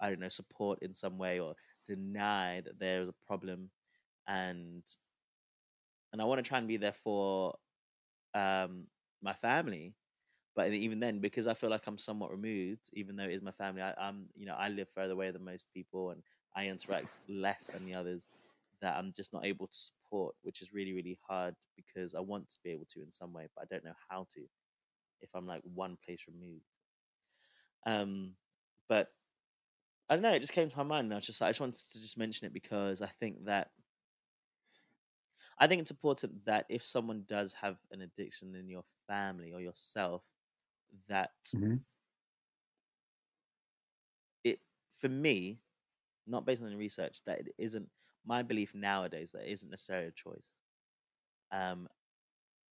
I 0.00 0.08
don't 0.08 0.20
know, 0.20 0.28
support 0.28 0.78
in 0.82 0.94
some 0.94 1.18
way 1.18 1.38
or 1.40 1.54
deny 1.88 2.62
that 2.62 2.78
there's 2.78 3.08
a 3.08 3.14
problem, 3.26 3.70
and 4.26 4.82
and 6.12 6.22
I 6.22 6.24
want 6.24 6.42
to 6.42 6.48
try 6.48 6.58
and 6.58 6.68
be 6.68 6.76
there 6.76 6.92
for 6.92 7.54
um, 8.34 8.86
my 9.22 9.34
family, 9.34 9.94
but 10.56 10.72
even 10.72 11.00
then, 11.00 11.18
because 11.18 11.46
I 11.46 11.54
feel 11.54 11.70
like 11.70 11.86
I'm 11.86 11.98
somewhat 11.98 12.30
removed, 12.30 12.90
even 12.92 13.16
though 13.16 13.24
it 13.24 13.32
is 13.32 13.42
my 13.42 13.50
family, 13.52 13.82
I, 13.82 13.94
I'm 13.98 14.26
you 14.36 14.46
know 14.46 14.54
I 14.56 14.68
live 14.68 14.88
further 14.94 15.12
away 15.14 15.30
than 15.30 15.44
most 15.44 15.66
people, 15.74 16.10
and 16.10 16.22
I 16.56 16.68
interact 16.68 17.20
less 17.28 17.66
than 17.66 17.86
the 17.86 17.94
others. 17.96 18.28
That 18.82 18.96
I'm 18.96 19.12
just 19.12 19.32
not 19.32 19.46
able 19.46 19.68
to 19.68 19.78
support, 20.14 20.36
which 20.42 20.62
is 20.62 20.72
really 20.72 20.92
really 20.94 21.18
hard 21.28 21.54
because 21.76 22.14
I 22.14 22.20
want 22.20 22.48
to 22.50 22.58
be 22.64 22.70
able 22.70 22.86
to 22.90 23.02
in 23.02 23.12
some 23.12 23.32
way, 23.32 23.48
but 23.54 23.62
I 23.62 23.66
don't 23.70 23.84
know 23.84 23.94
how 24.10 24.26
to 24.34 24.46
if 25.22 25.30
I'm 25.34 25.46
like 25.46 25.62
one 25.64 25.98
place 26.04 26.26
removed. 26.28 26.64
Um, 27.86 28.36
but 28.88 29.12
I 30.08 30.16
don't 30.16 30.22
know. 30.22 30.32
It 30.34 30.40
just 30.40 30.52
came 30.52 30.70
to 30.70 30.76
my 30.76 30.82
mind, 30.82 31.06
and 31.06 31.14
I 31.14 31.16
was 31.16 31.26
just 31.26 31.42
I 31.42 31.50
just 31.50 31.60
wanted 31.60 31.76
to 31.92 32.00
just 32.00 32.18
mention 32.18 32.46
it 32.46 32.52
because 32.52 33.02
I 33.02 33.08
think 33.08 33.44
that 33.46 33.70
I 35.58 35.66
think 35.66 35.80
it's 35.82 35.90
important 35.90 36.44
that 36.44 36.66
if 36.68 36.82
someone 36.84 37.24
does 37.24 37.52
have 37.54 37.78
an 37.90 38.00
addiction 38.02 38.54
in 38.54 38.68
your 38.68 38.84
family 39.06 39.52
or 39.52 39.60
yourself, 39.60 40.24
that 41.08 41.32
Mhm. 41.54 41.84
it 44.42 44.60
for 44.98 45.08
me 45.08 45.60
not 46.26 46.46
based 46.46 46.62
on 46.62 46.68
any 46.68 46.76
research, 46.76 47.22
that 47.24 47.40
it 47.40 47.54
isn't 47.58 47.90
my 48.26 48.42
belief 48.42 48.74
nowadays 48.74 49.32
that 49.32 49.42
it 49.48 49.52
isn't 49.52 49.70
necessarily 49.70 50.08
a 50.08 50.12
choice. 50.12 50.52
Um, 51.52 51.88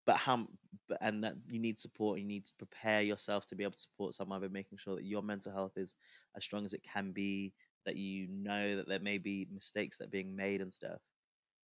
but 0.06 0.18
how, 0.18 0.48
but, 0.90 0.98
and 1.02 1.24
that 1.24 1.36
you 1.50 1.60
need 1.60 1.80
support. 1.80 2.20
You 2.20 2.26
need 2.26 2.46
to 2.46 2.56
prepare 2.58 3.02
yourself 3.02 3.46
to 3.48 3.56
be 3.56 3.64
able 3.64 3.74
to 3.74 3.80
support 3.80 4.16
someone 4.16 4.42
by 4.42 4.48
making 4.50 4.80
sure 4.80 4.96
that 4.96 5.06
your 5.06 5.24
mental 5.24 5.52
health 5.54 5.74
is 5.78 5.96
as 6.36 6.44
strong 6.44 6.66
as 6.66 6.74
it 6.74 6.84
can 6.84 7.12
be. 7.12 7.54
That 7.86 7.98
you 7.98 8.28
know 8.30 8.78
that 8.78 8.88
there 8.88 9.00
may 9.00 9.18
be 9.18 9.48
mistakes 9.52 9.98
that 9.98 10.06
are 10.06 10.12
being 10.12 10.36
made 10.36 10.62
and 10.62 10.74
stuff. 10.74 11.00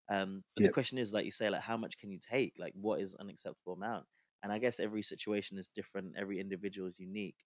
Um, 0.10 0.44
but 0.56 0.64
Yep. 0.64 0.66
the 0.66 0.70
question 0.70 0.98
is, 0.98 1.14
like 1.14 1.26
you 1.26 1.32
say, 1.32 1.50
like 1.50 1.62
how 1.62 1.78
much 1.78 1.98
can 1.98 2.12
you 2.12 2.20
take? 2.20 2.54
Like 2.60 2.74
what 2.76 3.02
is 3.02 3.16
an 3.20 3.30
acceptable 3.30 3.74
amount? 3.74 4.06
And 4.44 4.52
I 4.52 4.60
guess 4.60 4.80
every 4.80 5.04
situation 5.04 5.58
is 5.58 5.70
different. 5.70 6.16
Every 6.18 6.40
individual 6.40 6.88
is 6.90 7.00
unique. 7.00 7.38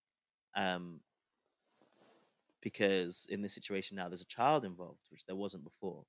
Um, 0.56 1.01
because 2.62 3.25
in 3.29 3.41
this 3.41 3.53
situation 3.53 3.97
now, 3.97 4.08
there's 4.08 4.21
a 4.21 4.25
child 4.25 4.65
involved, 4.65 4.99
which 5.10 5.25
there 5.25 5.36
wasn't 5.36 5.63
before. 5.63 6.06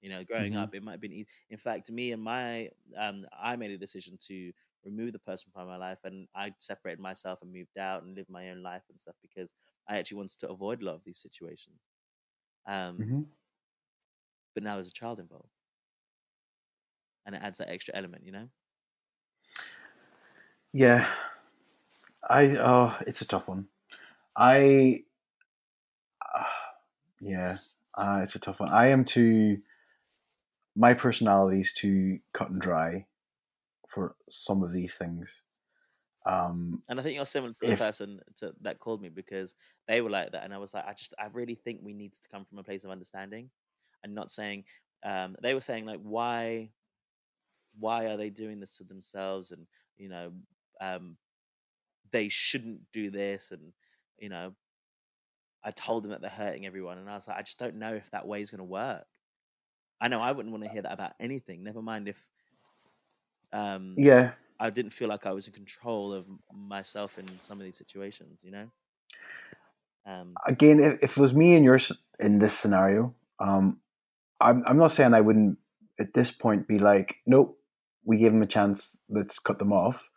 You 0.00 0.10
know, 0.10 0.24
growing 0.24 0.54
Mhm. 0.54 0.56
up, 0.56 0.74
it 0.74 0.82
might 0.82 0.92
have 0.92 1.00
been. 1.00 1.12
ea- 1.12 1.26
In 1.50 1.58
fact, 1.58 1.90
me 1.90 2.12
and 2.12 2.22
my, 2.22 2.70
um, 2.96 3.26
I 3.32 3.56
made 3.56 3.70
a 3.72 3.78
decision 3.78 4.16
to 4.28 4.52
remove 4.84 5.12
the 5.12 5.18
person 5.18 5.50
from 5.52 5.66
my 5.68 5.76
life, 5.76 5.98
and 6.04 6.28
I 6.34 6.54
separated 6.60 7.00
myself 7.00 7.40
and 7.42 7.52
moved 7.52 7.76
out 7.78 8.02
and 8.04 8.14
lived 8.14 8.30
my 8.30 8.50
own 8.50 8.62
life 8.62 8.84
and 8.90 9.00
stuff 9.00 9.16
because 9.22 9.52
I 9.88 9.98
actually 9.98 10.18
wanted 10.18 10.38
to 10.40 10.50
avoid 10.50 10.82
a 10.82 10.84
lot 10.86 10.94
of 10.96 11.04
these 11.04 11.20
situations. 11.20 11.80
Um, 12.66 12.98
hmm 12.98 13.22
But 14.52 14.62
now 14.62 14.74
there's 14.74 14.88
a 14.88 14.92
child 14.92 15.20
involved, 15.20 15.54
and 17.26 17.34
it 17.34 17.42
adds 17.42 17.58
that 17.58 17.68
extra 17.68 17.94
element. 17.94 18.24
You 18.24 18.32
know. 18.32 18.48
Yeah, 20.72 21.08
I. 22.28 22.56
Oh, 22.58 22.96
it's 23.06 23.20
a 23.20 23.26
tough 23.26 23.48
one. 23.48 23.68
I. 24.36 25.04
Uh, 26.34 26.44
yeah, 27.20 27.56
uh, 27.96 28.20
it's 28.24 28.34
a 28.36 28.38
tough 28.40 28.60
one. 28.60 28.70
I 28.70 28.88
am 28.88 29.04
too. 29.04 29.62
My 30.78 30.94
personality 30.94 31.58
is 31.58 31.72
too 31.72 32.20
cut 32.32 32.50
and 32.50 32.60
dry 32.60 33.06
for 33.88 34.14
some 34.28 34.62
of 34.62 34.72
these 34.72 34.94
things. 34.94 35.42
Um, 36.24 36.84
And 36.88 37.00
I 37.00 37.02
think 37.02 37.16
you're 37.16 37.26
similar 37.26 37.52
to 37.52 37.60
the 37.60 37.72
If- 37.72 37.78
person 37.80 38.20
to, 38.36 38.54
that 38.60 38.78
called 38.78 39.02
me 39.02 39.08
because 39.08 39.56
they 39.88 40.00
were 40.00 40.10
like 40.10 40.30
that, 40.32 40.44
and 40.44 40.54
I 40.54 40.58
was 40.58 40.74
like, 40.74 40.86
I 40.86 40.92
just, 40.92 41.14
I 41.18 41.26
really 41.32 41.56
think 41.56 41.80
we 41.82 41.94
need 41.94 42.12
to 42.12 42.28
come 42.28 42.44
from 42.44 42.58
a 42.58 42.62
place 42.62 42.84
of 42.84 42.90
understanding, 42.92 43.50
and 44.04 44.14
not 44.14 44.30
saying. 44.30 44.64
Um, 45.02 45.36
they 45.42 45.54
were 45.54 45.60
saying 45.60 45.84
like, 45.84 46.00
why, 46.00 46.70
why 47.78 48.06
are 48.06 48.16
they 48.16 48.30
doing 48.30 48.60
this 48.60 48.76
to 48.76 48.84
themselves, 48.84 49.50
and 49.50 49.66
you 49.96 50.08
know, 50.08 50.32
um, 50.80 51.16
they 52.12 52.28
shouldn't 52.28 52.80
do 52.92 53.10
this, 53.10 53.50
and 53.50 53.72
you 54.18 54.28
know, 54.28 54.54
I 55.64 55.72
told 55.72 56.04
them 56.04 56.10
that 56.12 56.20
they're 56.20 56.30
hurting 56.30 56.66
everyone, 56.66 56.98
and 56.98 57.10
I 57.10 57.14
was 57.14 57.26
like, 57.26 57.38
I 57.38 57.42
just 57.42 57.58
don't 57.58 57.76
know 57.76 57.94
if 57.94 58.08
that 58.10 58.28
way 58.28 58.42
is 58.42 58.50
going 58.52 58.58
to 58.58 58.64
work. 58.64 59.06
I 60.00 60.08
know 60.08 60.20
I 60.20 60.32
wouldn't 60.32 60.52
want 60.52 60.64
to 60.64 60.70
hear 60.70 60.82
that 60.82 60.92
about 60.92 61.12
anything. 61.18 61.64
Never 61.64 61.82
mind 61.82 62.08
if, 62.08 62.22
um, 63.52 63.94
yeah, 63.96 64.32
I 64.60 64.70
didn't 64.70 64.92
feel 64.92 65.08
like 65.08 65.26
I 65.26 65.32
was 65.32 65.46
in 65.46 65.52
control 65.52 66.12
of 66.12 66.26
myself 66.52 67.18
in 67.18 67.26
some 67.40 67.58
of 67.58 67.64
these 67.64 67.76
situations, 67.76 68.42
you 68.44 68.50
know. 68.50 68.66
Um, 70.06 70.34
again, 70.46 70.80
if, 70.80 71.02
if 71.02 71.16
it 71.16 71.20
was 71.20 71.34
me 71.34 71.54
and 71.54 71.64
yours 71.64 71.92
in 72.18 72.38
this 72.38 72.54
scenario, 72.54 73.14
um, 73.40 73.78
I'm, 74.40 74.62
I'm 74.66 74.78
not 74.78 74.92
saying 74.92 75.14
I 75.14 75.20
wouldn't 75.20 75.58
at 76.00 76.14
this 76.14 76.30
point 76.30 76.68
be 76.68 76.78
like, 76.78 77.16
nope, 77.26 77.58
we 78.04 78.16
gave 78.16 78.32
them 78.32 78.42
a 78.42 78.46
chance, 78.46 78.96
let's 79.08 79.38
cut 79.38 79.58
them 79.58 79.72
off. 79.72 80.08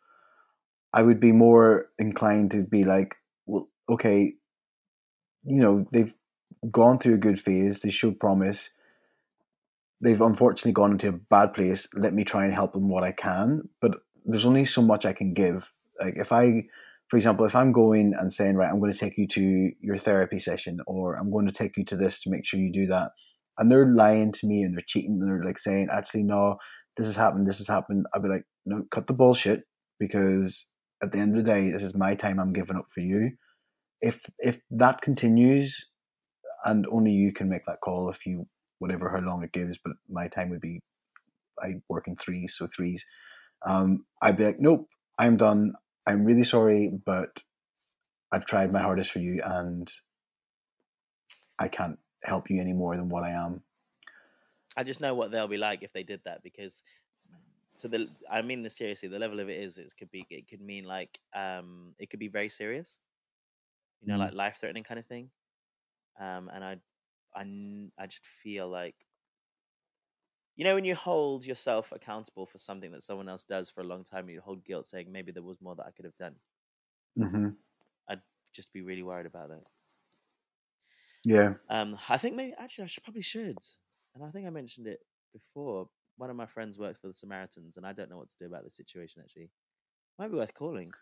I 0.94 1.02
would 1.02 1.20
be 1.20 1.32
more 1.32 1.90
inclined 1.98 2.52
to 2.52 2.64
be 2.64 2.84
like, 2.84 3.16
well, 3.46 3.70
okay, 3.90 4.34
you 5.44 5.60
know, 5.60 5.88
they've 5.92 6.14
gone 6.70 7.00
through 7.00 7.16
a 7.16 7.20
good 7.20 7.40
phase, 7.40 7.80
they 7.80 7.90
showed 7.90 8.20
promise. 8.20 8.70
They've 10.02 10.22
unfortunately 10.22 10.74
gone 10.74 10.94
into 10.94 11.10
a 11.10 11.12
bad 11.12 11.54
place. 11.54 11.88
Let 11.94 12.14
me 12.14 12.24
try 12.24 12.46
and 12.46 12.54
help 12.54 12.74
them 12.74 12.90
what 12.90 13.04
I 13.04 13.12
can. 13.12 13.70
But 13.80 14.00
there's 14.26 14.46
only 14.46 14.66
so 14.66 14.82
much 14.82 15.06
I 15.06 15.14
can 15.14 15.34
give. 15.34 15.72
Like 16.00 16.16
if 16.18 16.32
I 16.32 16.64
for 17.12 17.18
example, 17.18 17.46
if 17.46 17.58
I'm 17.58 17.74
going 17.74 18.14
and 18.18 18.34
saying, 18.34 18.56
right, 18.56 18.70
I'm 18.70 18.80
going 18.80 18.94
to 18.94 18.98
take 18.98 19.18
you 19.18 19.28
to 19.28 19.72
your 19.82 19.98
therapy 19.98 20.40
session 20.40 20.80
or 20.88 21.16
I'm 21.16 21.30
going 21.30 21.46
to 21.46 21.52
take 21.52 21.76
you 21.76 21.84
to 21.84 21.98
this 21.98 22.22
to 22.22 22.30
make 22.30 22.46
sure 22.46 22.58
you 22.58 22.72
do 22.72 22.88
that, 22.88 23.10
and 23.58 23.70
they're 23.70 23.94
lying 23.94 24.32
to 24.32 24.48
me 24.48 24.64
and 24.64 24.74
they're 24.74 24.84
cheating 24.88 25.20
and 25.20 25.30
they're 25.30 25.44
like 25.44 25.60
saying, 25.60 25.90
actually, 25.92 26.24
no, 26.24 26.56
this 26.96 27.08
has 27.08 27.18
happened, 27.18 27.48
this 27.48 27.58
has 27.58 27.68
happened, 27.68 28.06
I'd 28.16 28.24
be 28.24 28.30
like, 28.30 28.46
no, 28.66 28.84
cut 28.92 29.08
the 29.08 29.14
bullshit 29.14 29.64
because 30.00 30.68
at 31.04 31.12
the 31.12 31.18
end 31.18 31.38
of 31.38 31.44
the 31.44 31.52
day, 31.52 31.70
this 31.70 31.84
is 31.84 31.94
my 31.94 32.16
time 32.16 32.40
I'm 32.40 32.54
giving 32.54 32.78
up 32.78 32.88
for 32.94 33.02
you. 33.02 33.32
If 34.00 34.22
if 34.40 34.62
that 34.72 35.02
continues, 35.02 35.88
and 36.64 36.88
only 36.90 37.12
you 37.12 37.34
can 37.34 37.50
make 37.50 37.66
that 37.66 37.82
call 37.84 38.10
if 38.10 38.26
you 38.26 38.48
whatever 38.82 39.10
how 39.12 39.20
long 39.20 39.44
it 39.44 39.54
gives, 39.54 39.78
but 39.78 39.94
my 40.10 40.28
time 40.28 40.50
would 40.50 40.62
be 40.62 40.82
I 41.62 41.76
work 41.88 42.08
in 42.08 42.16
threes, 42.18 42.56
so 42.58 42.68
threes. 42.68 43.06
Um, 43.66 44.06
I'd 44.22 44.38
be 44.38 44.46
like, 44.46 44.60
nope, 44.60 44.90
I'm 45.20 45.38
done. 45.38 45.74
I'm 46.08 46.26
really 46.26 46.44
sorry, 46.44 46.92
but 47.06 47.44
I've 48.32 48.46
tried 48.48 48.74
my 48.74 48.82
hardest 48.82 49.12
for 49.12 49.20
you, 49.20 49.42
and 49.46 49.92
I 51.60 51.68
can't 51.68 52.00
help 52.24 52.50
you 52.50 52.60
any 52.62 52.74
more 52.74 52.96
than 52.98 53.10
what 53.10 53.24
I 53.24 53.32
am. 53.32 53.62
I 54.78 54.84
just 54.84 55.02
know 55.02 55.14
what 55.14 55.32
they'll 55.32 55.48
be 55.48 55.58
like 55.58 55.84
if 55.84 55.94
they 55.94 56.04
did 56.04 56.22
that 56.26 56.44
because 56.44 56.84
so 57.76 57.88
the 57.88 58.08
I 58.30 58.42
mean 58.42 58.64
this 58.64 58.76
seriously 58.78 59.10
the 59.10 59.20
level 59.20 59.40
of 59.40 59.50
it 59.50 59.60
is 59.60 59.78
it 59.78 59.94
could 59.98 60.12
be 60.12 60.26
it 60.30 60.48
could 60.48 60.62
mean 60.62 60.86
like 60.86 61.20
um 61.36 61.94
it 62.00 62.10
could 62.10 62.20
be 62.20 62.30
very 62.30 62.50
serious 62.50 63.00
you 64.02 64.08
know 64.08 64.16
Mm. 64.16 64.20
like 64.20 64.34
life 64.34 64.58
threatening 64.60 64.84
kind 64.84 65.00
of 65.00 65.06
thing 65.06 65.30
um 66.20 66.50
and 66.54 66.64
I 66.64 66.78
I 67.36 67.42
n- 67.42 67.92
I 67.98 68.08
just 68.08 68.26
feel 68.26 68.68
like 68.70 68.96
you 70.56 70.64
know 70.64 70.76
when 70.76 70.86
you 70.86 70.96
hold 70.96 71.46
yourself 71.46 71.92
accountable 71.92 72.46
for 72.46 72.58
something 72.58 72.92
that 72.92 73.04
someone 73.04 73.28
else 73.30 73.44
does 73.44 73.70
for 73.70 73.82
a 73.82 73.86
long 73.86 74.04
time 74.04 74.30
you 74.30 74.40
hold 74.42 74.64
guilt 74.64 74.88
saying 74.88 75.12
maybe 75.12 75.32
there 75.32 75.44
was 75.44 75.60
more 75.62 75.76
that 75.76 75.86
I 75.86 75.92
could 75.92 76.06
have 76.06 76.18
done 76.18 76.36
Mm-hmm. 77.18 77.56
I'd 78.08 78.22
just 78.54 78.72
be 78.74 78.82
really 78.84 79.02
worried 79.04 79.26
about 79.26 79.50
that 79.50 79.70
Yeah. 81.26 81.56
Um, 81.70 81.98
I 82.10 82.18
think 82.18 82.36
maybe 82.36 82.54
actually 82.58 82.84
I 82.86 82.88
should 82.88 83.04
probably 83.04 83.22
should, 83.22 83.58
and 84.14 84.24
I 84.24 84.32
think 84.32 84.48
I 84.48 84.50
mentioned 84.50 84.88
it 84.88 85.00
before. 85.34 85.90
One 86.18 86.30
of 86.30 86.36
my 86.36 86.46
friends 86.46 86.78
works 86.78 87.00
for 87.00 87.08
the 87.08 87.16
Samaritans, 87.16 87.78
and 87.78 87.88
I 87.88 87.94
don't 87.94 88.10
know 88.10 88.18
what 88.18 88.30
to 88.30 88.38
do 88.38 88.46
about 88.46 88.64
this 88.64 88.76
situation. 88.76 89.22
Actually, 89.24 89.50
might 90.20 90.30
be 90.30 90.38
worth 90.38 90.54
calling. 90.54 90.96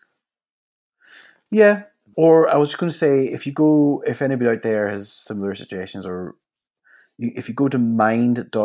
Yeah. 1.51 1.83
Or 2.15 2.49
I 2.49 2.57
was 2.57 2.69
just 2.69 2.79
going 2.79 2.91
to 2.91 2.97
say, 2.97 3.25
if 3.25 3.45
you 3.47 3.53
go, 3.53 4.03
if 4.05 4.21
anybody 4.21 4.49
out 4.49 4.61
there 4.61 4.89
has 4.89 5.11
similar 5.11 5.55
situations, 5.55 6.05
or 6.05 6.35
if 7.17 7.47
you 7.47 7.55
go 7.55 7.69
to 7.69 7.77
mind.org.uk, 7.77 8.59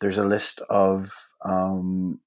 there's 0.00 0.18
a 0.18 0.24
list 0.24 0.60
of 0.68 1.10
um, 1.44 2.20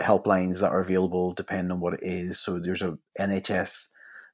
helplines 0.00 0.60
that 0.60 0.72
are 0.72 0.80
available 0.80 1.32
depending 1.32 1.72
on 1.72 1.80
what 1.80 1.94
it 1.94 2.00
is. 2.02 2.38
So 2.38 2.58
there's 2.58 2.82
a 2.82 2.98
NHS 3.18 3.88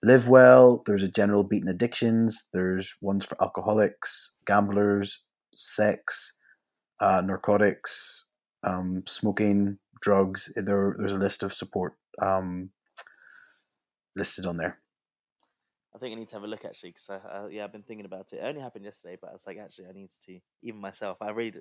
Live 0.05 0.29
Well, 0.29 0.83
there's 0.85 1.05
a 1.05 1.09
general 1.09 1.45
beating 1.45 1.69
addictions, 1.69 2.49
there's 2.53 2.97
ones 3.01 3.25
for 3.25 3.41
alcoholics, 3.41 4.35
gamblers, 4.45 5.27
sex, 5.55 6.33
uh, 6.99 7.21
narcotics, 7.21 8.25
um, 8.65 9.05
smoking, 9.07 9.79
drugs. 10.01 10.53
There, 10.57 10.97
there's 10.99 11.13
a 11.13 11.19
list 11.19 11.45
of 11.45 11.55
support 11.55 11.95
um, 12.21 12.71
listed 14.15 14.47
on 14.47 14.57
there. 14.57 14.79
I 15.95 15.99
think 15.99 16.13
I 16.13 16.19
need 16.19 16.29
to 16.29 16.37
have 16.37 16.45
a 16.45 16.47
look 16.47 16.65
actually, 16.65 16.91
because 16.91 17.11
I, 17.11 17.17
I, 17.17 17.49
yeah, 17.49 17.65
I've 17.65 17.73
been 17.73 17.83
thinking 17.83 18.07
about 18.07 18.33
it. 18.33 18.37
It 18.37 18.45
only 18.45 18.61
happened 18.61 18.85
yesterday, 18.85 19.19
but 19.21 19.31
I 19.31 19.33
was 19.35 19.47
like, 19.47 19.59
actually, 19.59 19.89
I 19.89 19.93
need 19.93 20.11
to. 20.27 20.39
Even 20.63 20.81
myself, 20.81 21.19
I 21.21 21.31
read 21.31 21.61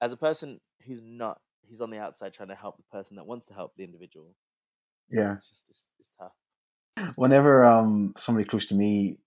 as 0.00 0.12
a 0.12 0.16
person 0.16 0.60
who's 0.86 1.02
not, 1.02 1.40
who's 1.68 1.80
on 1.80 1.90
the 1.90 1.98
outside 1.98 2.34
trying 2.34 2.50
to 2.50 2.54
help 2.54 2.76
the 2.76 2.96
person 2.96 3.16
that 3.16 3.26
wants 3.26 3.46
to 3.46 3.54
help 3.54 3.72
the 3.76 3.84
individual. 3.84 4.34
Yeah. 5.10 5.34
It's 5.36 5.48
just 5.48 5.64
it's, 5.68 5.86
it's 5.98 6.10
tough. 6.18 7.16
Whenever 7.16 7.64
um, 7.64 8.12
somebody 8.16 8.46
close 8.46 8.66
to 8.66 8.74
me 8.74 9.18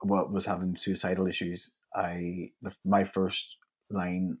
what 0.00 0.32
was 0.32 0.46
having 0.46 0.76
suicidal 0.76 1.26
issues, 1.26 1.72
I 1.94 2.50
the, 2.62 2.72
my 2.84 3.04
first 3.04 3.56
line 3.90 4.38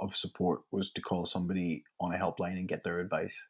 of 0.00 0.16
support 0.16 0.62
was 0.70 0.90
to 0.92 1.00
call 1.00 1.26
somebody 1.26 1.84
on 2.00 2.12
a 2.12 2.18
helpline 2.18 2.58
and 2.58 2.68
get 2.68 2.82
their 2.82 2.98
advice. 2.98 3.48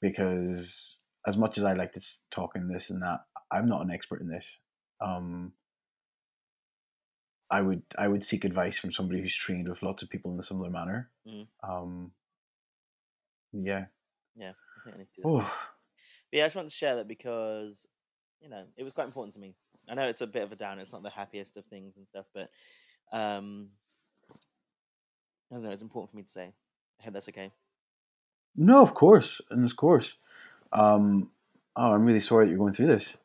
Because 0.00 1.00
as 1.26 1.36
much 1.36 1.58
as 1.58 1.64
I 1.64 1.72
like 1.74 1.92
to 1.94 2.00
talk 2.30 2.56
in 2.56 2.68
this 2.68 2.90
and 2.90 3.02
that, 3.02 3.20
I'm 3.50 3.68
not 3.68 3.82
an 3.82 3.90
expert 3.90 4.20
in 4.20 4.28
this. 4.28 4.58
Um, 5.00 5.52
I 7.50 7.60
would 7.60 7.82
I 7.96 8.08
would 8.08 8.24
seek 8.24 8.44
advice 8.44 8.78
from 8.78 8.92
somebody 8.92 9.20
who's 9.20 9.36
trained 9.36 9.68
with 9.68 9.82
lots 9.82 10.02
of 10.02 10.10
people 10.10 10.32
in 10.32 10.38
a 10.40 10.42
similar 10.42 10.70
manner. 10.70 11.10
Mhm. 11.26 11.46
Um, 11.62 12.12
yeah. 13.52 13.86
Yeah, 14.34 14.50
I 14.50 14.84
think 14.84 14.96
I 14.96 14.98
need 14.98 15.08
to. 15.14 15.22
Do. 15.22 15.28
Oh, 15.28 15.40
But 16.30 16.38
yeah, 16.38 16.44
I 16.44 16.46
just 16.46 16.56
wanted 16.56 16.70
to 16.70 16.74
share 16.76 16.96
that 16.96 17.08
because, 17.08 17.86
you 18.40 18.48
know, 18.48 18.66
it 18.76 18.82
was 18.82 18.92
quite 18.92 19.06
important 19.06 19.34
to 19.34 19.40
me. 19.40 19.54
I 19.88 19.94
know 19.94 20.08
it's 20.08 20.20
a 20.20 20.26
bit 20.26 20.42
of 20.42 20.52
a 20.52 20.56
down. 20.56 20.78
It's 20.78 20.92
not 20.92 21.02
the 21.02 21.10
happiest 21.10 21.56
of 21.56 21.64
things 21.66 21.96
and 21.96 22.06
stuff, 22.08 22.26
but 22.34 22.50
um, 23.12 23.70
I 25.50 25.54
don't 25.54 25.62
know. 25.62 25.70
It's 25.70 25.82
important 25.82 26.10
for 26.10 26.16
me 26.16 26.24
to 26.24 26.28
say. 26.28 26.52
I 27.00 27.04
hope 27.04 27.14
that's 27.14 27.28
okay. 27.28 27.52
no, 28.56 28.82
of 28.82 28.94
course, 28.94 29.40
and 29.50 29.64
of 29.64 29.76
course. 29.76 30.16
Um, 30.76 31.30
oh, 31.74 31.92
I'm 31.92 32.04
really 32.04 32.20
sorry 32.20 32.44
that 32.46 32.50
you're 32.50 32.58
going 32.58 32.74
through 32.74 32.86
this. 32.86 33.16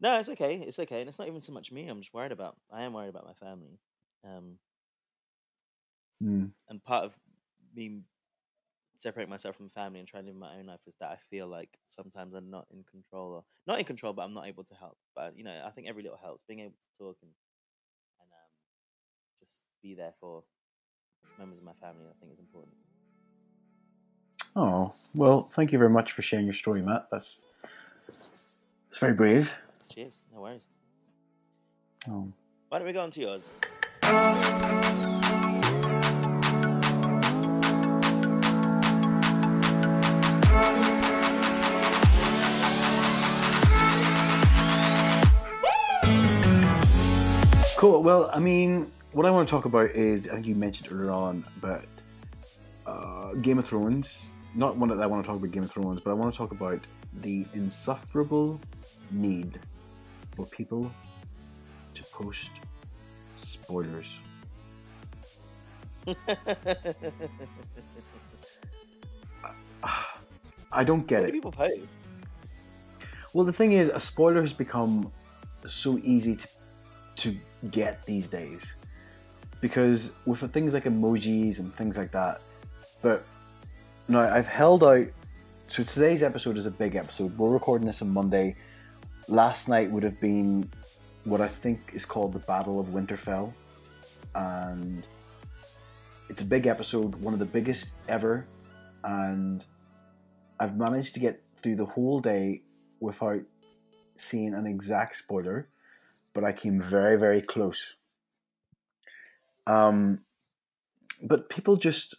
No, 0.00 0.18
it's 0.18 0.28
okay. 0.28 0.56
It's 0.60 0.78
okay, 0.78 1.00
and 1.00 1.08
it's 1.08 1.18
not 1.18 1.28
even 1.28 1.42
so 1.42 1.52
much 1.52 1.72
me. 1.72 1.88
I'm 1.88 2.00
just 2.00 2.12
worried 2.14 2.32
about. 2.32 2.56
I 2.70 2.82
am 2.82 2.92
worried 2.92 3.08
about 3.08 3.26
my 3.26 3.34
family. 3.34 3.78
Um, 4.24 4.58
Mm. 6.22 6.52
and 6.68 6.82
part 6.82 7.04
of 7.04 7.12
me 7.74 8.02
separating 8.98 9.30
myself 9.30 9.56
from 9.56 9.70
family 9.70 10.00
and 10.00 10.08
trying 10.08 10.24
to 10.24 10.30
live 10.30 10.38
my 10.38 10.56
own 10.56 10.66
life 10.66 10.80
is 10.86 10.94
that 11.00 11.10
I 11.10 11.18
feel 11.30 11.48
like 11.48 11.70
sometimes 11.88 12.34
I'm 12.34 12.50
not 12.50 12.66
in 12.72 12.84
control 12.84 13.32
or 13.34 13.44
not 13.66 13.78
in 13.80 13.84
control, 13.84 14.12
but 14.12 14.22
I'm 14.22 14.34
not 14.34 14.48
able 14.48 14.64
to 14.64 14.74
help. 14.74 14.98
But 15.16 15.36
you 15.38 15.44
know, 15.44 15.62
I 15.64 15.70
think 15.70 15.88
every 15.88 16.02
little 16.02 16.18
helps. 16.18 16.44
Being 16.48 16.60
able 16.60 16.72
to 16.72 16.98
talk 17.04 17.18
and 17.22 17.32
and 18.20 18.30
um, 18.32 18.52
just 19.40 19.62
be 19.82 19.94
there 19.94 20.14
for 20.20 20.44
members 21.38 21.58
of 21.58 21.64
my 21.64 21.74
family, 21.74 22.06
I 22.10 22.14
think 22.20 22.32
is 22.32 22.40
important. 22.40 22.76
Oh 24.56 24.94
well, 25.14 25.48
thank 25.50 25.72
you 25.72 25.78
very 25.78 25.90
much 25.90 26.12
for 26.12 26.22
sharing 26.22 26.46
your 26.46 26.54
story, 26.54 26.80
Matt. 26.80 27.08
That's 27.10 27.42
it's 28.88 28.98
very 29.00 29.14
brave. 29.14 29.52
Cheers. 29.92 30.26
No 30.32 30.42
worries. 30.42 30.62
Oh. 32.08 32.28
Why 32.68 32.78
don't 32.78 32.86
we 32.86 32.92
go 32.92 33.00
on 33.00 33.10
to 33.10 33.20
yours? 33.20 33.48
Cool. 47.76 48.04
Well, 48.04 48.30
I 48.32 48.38
mean, 48.38 48.86
what 49.10 49.26
I 49.26 49.30
want 49.32 49.48
to 49.48 49.50
talk 49.50 49.64
about 49.64 49.90
is 49.90 50.28
I 50.28 50.34
think 50.34 50.46
you 50.46 50.54
mentioned 50.54 50.92
earlier 50.92 51.10
on 51.10 51.44
about 51.56 51.84
uh, 52.86 53.32
Game 53.34 53.58
of 53.58 53.66
Thrones. 53.66 54.30
Not 54.54 54.76
one 54.76 54.88
that 54.90 55.00
I 55.00 55.06
want 55.06 55.24
to 55.24 55.26
talk 55.26 55.38
about 55.38 55.50
Game 55.50 55.64
of 55.64 55.72
Thrones, 55.72 56.00
but 56.00 56.10
I 56.10 56.14
want 56.14 56.32
to 56.32 56.38
talk 56.38 56.52
about 56.52 56.80
the 57.20 57.44
insufferable 57.54 58.60
need 59.10 59.58
for 60.36 60.46
people 60.46 60.92
to 61.94 62.02
post 62.04 62.50
spoilers. 63.36 64.18
I 70.72 70.84
don't 70.84 71.06
get 71.06 71.20
do 71.20 71.26
it. 71.26 71.32
people 71.32 71.52
post? 71.52 71.80
Well, 73.32 73.44
the 73.44 73.52
thing 73.52 73.72
is, 73.72 73.88
a 73.88 73.98
spoiler 73.98 74.40
has 74.40 74.52
become 74.52 75.10
so 75.66 75.98
easy 76.02 76.36
to, 76.36 76.48
to 77.16 77.36
get 77.70 78.04
these 78.06 78.28
days 78.28 78.76
because 79.60 80.14
with 80.26 80.40
things 80.52 80.74
like 80.74 80.84
emojis 80.84 81.58
and 81.58 81.74
things 81.74 81.96
like 81.96 82.12
that. 82.12 82.42
But 83.02 83.24
no, 84.08 84.20
I've 84.20 84.46
held 84.46 84.84
out. 84.84 85.06
So 85.68 85.82
today's 85.82 86.22
episode 86.22 86.56
is 86.56 86.66
a 86.66 86.70
big 86.70 86.94
episode. 86.94 87.36
We're 87.38 87.50
recording 87.50 87.86
this 87.86 88.02
on 88.02 88.10
Monday. 88.10 88.56
Last 89.28 89.68
night 89.68 89.90
would 89.90 90.02
have 90.02 90.20
been 90.20 90.70
what 91.24 91.40
I 91.40 91.48
think 91.48 91.92
is 91.94 92.04
called 92.04 92.34
the 92.34 92.38
Battle 92.40 92.78
of 92.78 92.86
Winterfell, 92.88 93.52
and 94.34 95.02
it's 96.28 96.42
a 96.42 96.44
big 96.44 96.66
episode, 96.66 97.14
one 97.16 97.32
of 97.32 97.40
the 97.40 97.46
biggest 97.46 97.92
ever, 98.08 98.46
and 99.02 99.64
I've 100.60 100.76
managed 100.76 101.14
to 101.14 101.20
get 101.20 101.42
through 101.62 101.76
the 101.76 101.86
whole 101.86 102.20
day 102.20 102.62
without 103.00 103.40
seeing 104.18 104.52
an 104.52 104.66
exact 104.66 105.16
spoiler, 105.16 105.68
but 106.34 106.44
I 106.44 106.52
came 106.52 106.78
very, 106.78 107.16
very 107.16 107.40
close. 107.40 107.94
Um, 109.66 110.20
but 111.22 111.48
people 111.48 111.76
just, 111.76 112.16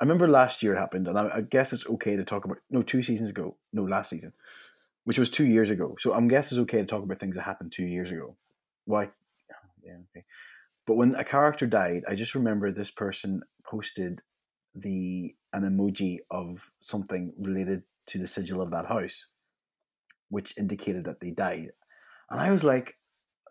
I 0.00 0.04
remember 0.04 0.28
last 0.28 0.62
year 0.62 0.74
it 0.74 0.78
happened, 0.78 1.08
and 1.08 1.18
I, 1.18 1.28
I 1.36 1.40
guess 1.40 1.72
it's 1.72 1.86
okay 1.86 2.16
to 2.16 2.24
talk 2.24 2.44
about. 2.44 2.58
No, 2.70 2.82
two 2.82 3.02
seasons 3.02 3.30
ago. 3.30 3.56
No, 3.72 3.82
last 3.82 4.10
season, 4.10 4.32
which 5.04 5.18
was 5.18 5.30
two 5.30 5.46
years 5.46 5.70
ago. 5.70 5.96
So 5.98 6.14
I'm 6.14 6.28
guess 6.28 6.52
it's 6.52 6.60
okay 6.60 6.78
to 6.78 6.86
talk 6.86 7.02
about 7.02 7.18
things 7.18 7.36
that 7.36 7.42
happened 7.42 7.72
two 7.72 7.86
years 7.86 8.10
ago. 8.10 8.36
Why? 8.84 9.10
Yeah, 9.82 9.94
okay. 10.10 10.26
But 10.86 10.96
when 10.96 11.14
a 11.14 11.24
character 11.24 11.66
died, 11.66 12.02
I 12.06 12.14
just 12.14 12.34
remember 12.34 12.70
this 12.70 12.90
person 12.90 13.40
posted 13.64 14.20
the 14.74 15.34
an 15.52 15.62
emoji 15.62 16.18
of 16.30 16.70
something 16.80 17.32
related 17.38 17.82
to 18.08 18.18
the 18.18 18.26
sigil 18.26 18.60
of 18.60 18.70
that 18.72 18.86
house, 18.86 19.28
which 20.28 20.56
indicated 20.58 21.04
that 21.04 21.20
they 21.20 21.30
died. 21.30 21.70
And 22.30 22.40
I 22.40 22.50
was 22.50 22.64
like, 22.64 22.96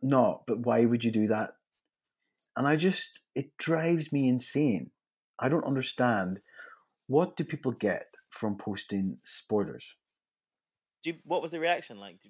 no, 0.02 0.44
but 0.48 0.60
why 0.60 0.86
would 0.86 1.04
you 1.04 1.12
do 1.12 1.28
that? 1.28 1.52
And 2.56 2.68
I 2.68 2.76
just, 2.76 3.22
it 3.36 3.56
drives 3.58 4.12
me 4.12 4.28
insane. 4.28 4.92
I 5.40 5.50
don't 5.50 5.66
understand. 5.66 6.40
What 7.08 7.36
do 7.36 7.44
people 7.44 7.72
get 7.72 8.08
from 8.30 8.58
posting 8.58 9.18
spoilers? 9.24 9.96
Do 11.04 11.12
you, 11.12 11.18
what 11.24 11.42
was 11.42 11.52
the 11.52 11.60
reaction 11.60 12.00
like? 12.00 12.20
Do, 12.22 12.30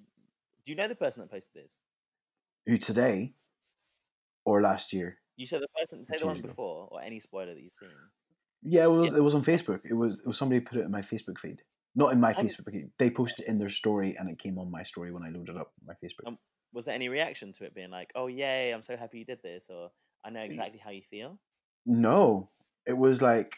do 0.64 0.72
you 0.72 0.76
know 0.76 0.88
the 0.88 0.94
person 0.94 1.20
that 1.22 1.30
posted 1.30 1.62
this? 1.64 1.72
Who 2.66 2.78
today 2.78 3.34
or 4.44 4.60
last 4.60 4.92
year? 4.92 5.18
You 5.36 5.46
said 5.46 5.62
the 5.62 5.68
person, 5.80 6.04
say 6.04 6.18
the 6.18 6.26
one 6.26 6.38
ago. 6.38 6.48
before, 6.48 6.88
or 6.90 7.00
any 7.00 7.20
spoiler 7.20 7.54
that 7.54 7.62
you've 7.62 7.72
seen. 7.78 7.88
Yeah, 8.62 8.84
it 8.84 8.90
was. 8.90 9.10
Yeah. 9.10 9.18
It 9.18 9.24
was 9.24 9.34
on 9.34 9.44
Facebook. 9.44 9.80
It 9.88 9.94
was. 9.94 10.18
It 10.20 10.26
was 10.26 10.36
somebody 10.36 10.60
put 10.60 10.78
it 10.78 10.84
in 10.84 10.90
my 10.90 11.02
Facebook 11.02 11.38
feed. 11.38 11.62
Not 11.94 12.12
in 12.12 12.20
my 12.20 12.32
I'm- 12.32 12.44
Facebook 12.44 12.72
feed. 12.72 12.90
They 12.98 13.08
posted 13.10 13.46
it 13.46 13.48
in 13.48 13.58
their 13.58 13.70
story, 13.70 14.16
and 14.18 14.28
it 14.28 14.38
came 14.38 14.58
on 14.58 14.70
my 14.70 14.82
story 14.82 15.12
when 15.12 15.22
I 15.22 15.30
loaded 15.30 15.56
up 15.56 15.72
my 15.86 15.94
Facebook. 15.94 16.26
Um, 16.26 16.38
Was 16.72 16.84
there 16.84 16.94
any 16.94 17.08
reaction 17.08 17.52
to 17.54 17.64
it 17.64 17.74
being 17.74 17.90
like, 17.90 18.10
"Oh 18.14 18.26
yay, 18.26 18.72
I'm 18.72 18.82
so 18.82 18.96
happy 18.96 19.20
you 19.20 19.24
did 19.24 19.40
this," 19.42 19.70
or 19.70 19.90
"I 20.24 20.30
know 20.30 20.40
exactly 20.42 20.80
how 20.84 20.90
you 20.90 21.02
feel"? 21.08 21.38
No, 21.86 22.50
it 22.86 22.96
was 22.96 23.22
like, 23.22 23.54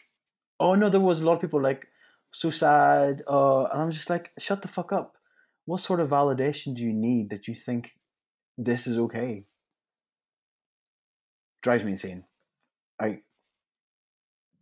oh 0.59 0.75
no, 0.75 0.89
there 0.89 0.99
was 0.99 1.21
a 1.21 1.25
lot 1.25 1.33
of 1.33 1.41
people 1.41 1.61
like 1.61 1.87
so 2.31 2.49
sad, 2.49 3.21
uh, 3.27 3.63
and 3.65 3.81
I'm 3.81 3.91
just 3.91 4.09
like, 4.09 4.31
shut 4.37 4.61
the 4.61 4.67
fuck 4.67 4.91
up. 4.91 5.17
What 5.65 5.81
sort 5.81 5.99
of 5.99 6.09
validation 6.09 6.75
do 6.75 6.83
you 6.83 6.93
need 6.93 7.29
that 7.29 7.47
you 7.47 7.55
think 7.55 7.91
this 8.57 8.87
is 8.87 8.97
okay? 8.97 9.45
Drives 11.61 11.83
me 11.83 11.91
insane. 11.91 12.23
I 12.99 13.21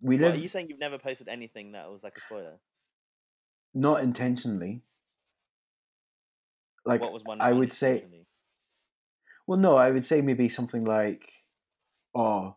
we 0.01 0.17
live 0.17 0.35
are 0.35 0.37
you 0.37 0.47
saying 0.47 0.69
you've 0.69 0.79
never 0.79 0.97
posted 0.97 1.27
anything 1.27 1.73
that 1.73 1.89
was 1.89 2.03
like 2.03 2.17
a 2.17 2.21
spoiler? 2.21 2.59
not 3.73 4.03
intentionally. 4.03 4.81
Like 6.85 7.01
what 7.01 7.13
was 7.13 7.23
one? 7.23 7.41
I 7.41 7.51
would 7.51 7.73
say, 7.73 8.05
well, 9.45 9.59
no, 9.59 9.75
I 9.75 9.91
would 9.91 10.05
say 10.05 10.21
maybe 10.21 10.49
something 10.49 10.85
like, 10.85 11.29
oh, 12.15 12.55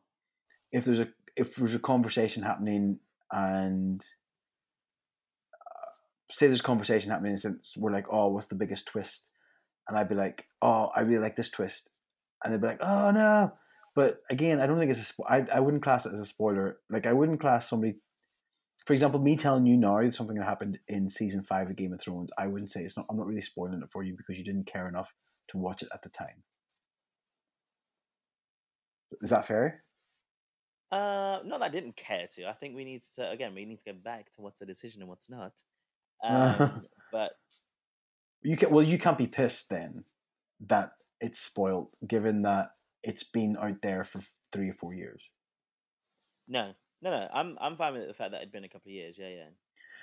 if 0.70 0.84
there's 0.84 1.00
a 1.00 1.08
if 1.36 1.56
there's 1.56 1.74
a 1.74 1.78
conversation 1.78 2.42
happening 2.42 2.98
and 3.30 4.00
uh, 5.54 5.90
say 6.30 6.46
there's 6.46 6.60
a 6.60 6.64
conversation 6.64 7.10
happening 7.10 7.36
and 7.44 7.60
we're 7.76 7.92
like, 7.92 8.06
oh, 8.10 8.28
what's 8.28 8.48
the 8.48 8.54
biggest 8.54 8.88
twist? 8.88 9.30
And 9.88 9.98
I'd 9.98 10.08
be 10.08 10.14
like, 10.14 10.46
oh, 10.60 10.90
I 10.94 11.00
really 11.00 11.22
like 11.22 11.36
this 11.36 11.50
twist, 11.50 11.90
and 12.42 12.52
they'd 12.52 12.60
be 12.60 12.66
like, 12.68 12.82
oh 12.82 13.10
no. 13.10 13.52
But 13.94 14.22
again, 14.30 14.60
I 14.60 14.66
don't 14.66 14.78
think 14.78 14.90
it's 14.90 15.10
a. 15.10 15.12
Spo- 15.12 15.28
I 15.28 15.44
I 15.56 15.60
wouldn't 15.60 15.82
class 15.82 16.06
it 16.06 16.14
as 16.14 16.20
a 16.20 16.24
spoiler. 16.24 16.78
Like 16.88 17.06
I 17.06 17.12
wouldn't 17.12 17.40
class 17.40 17.68
somebody, 17.68 17.96
for 18.86 18.92
example, 18.92 19.20
me 19.20 19.36
telling 19.36 19.66
you 19.66 19.76
now 19.76 20.08
something 20.10 20.36
that 20.36 20.46
happened 20.46 20.78
in 20.88 21.10
season 21.10 21.42
five 21.42 21.68
of 21.68 21.76
Game 21.76 21.92
of 21.92 22.00
Thrones. 22.00 22.30
I 22.38 22.46
wouldn't 22.46 22.70
say 22.70 22.82
it's 22.82 22.96
not. 22.96 23.06
I'm 23.10 23.18
not 23.18 23.26
really 23.26 23.42
spoiling 23.42 23.82
it 23.82 23.90
for 23.90 24.02
you 24.02 24.14
because 24.16 24.38
you 24.38 24.44
didn't 24.44 24.66
care 24.66 24.88
enough 24.88 25.14
to 25.48 25.58
watch 25.58 25.82
it 25.82 25.88
at 25.92 26.02
the 26.02 26.08
time. 26.08 26.44
Is 29.20 29.30
that 29.30 29.46
fair? 29.46 29.82
Uh, 30.92 31.40
not 31.44 31.60
that 31.60 31.62
I 31.62 31.68
didn't 31.70 31.96
care 31.96 32.28
to. 32.34 32.46
I 32.48 32.52
think 32.52 32.76
we 32.76 32.84
need 32.84 33.00
to 33.16 33.30
again. 33.30 33.54
We 33.54 33.64
need 33.64 33.78
to 33.78 33.92
go 33.92 33.94
back 33.94 34.32
to 34.34 34.42
what's 34.42 34.60
a 34.60 34.66
decision 34.66 35.00
and 35.02 35.08
what's 35.08 35.30
not. 35.30 35.52
Um, 36.24 36.86
but 37.10 37.32
You 38.42 38.56
can 38.56 38.70
well, 38.70 38.84
you 38.84 38.96
can't 38.96 39.18
be 39.18 39.26
pissed 39.26 39.70
then 39.70 40.04
that 40.68 40.92
it's 41.20 41.40
spoiled, 41.40 41.88
given 42.06 42.42
that 42.42 42.70
it's 43.02 43.24
been 43.24 43.56
out 43.60 43.82
there 43.82 44.04
for 44.04 44.20
three 44.52 44.70
or 44.70 44.74
four 44.74 44.94
years. 44.94 45.20
no, 46.46 46.74
no, 47.00 47.10
no. 47.10 47.28
I'm 47.34 47.58
I'm 47.60 47.76
fine 47.76 47.94
with 47.94 48.06
the 48.06 48.14
fact 48.14 48.30
that 48.32 48.42
it'd 48.42 48.52
been 48.52 48.62
a 48.62 48.68
couple 48.68 48.90
of 48.90 48.94
years. 48.94 49.16
Yeah, 49.18 49.30
yeah. 49.30 49.48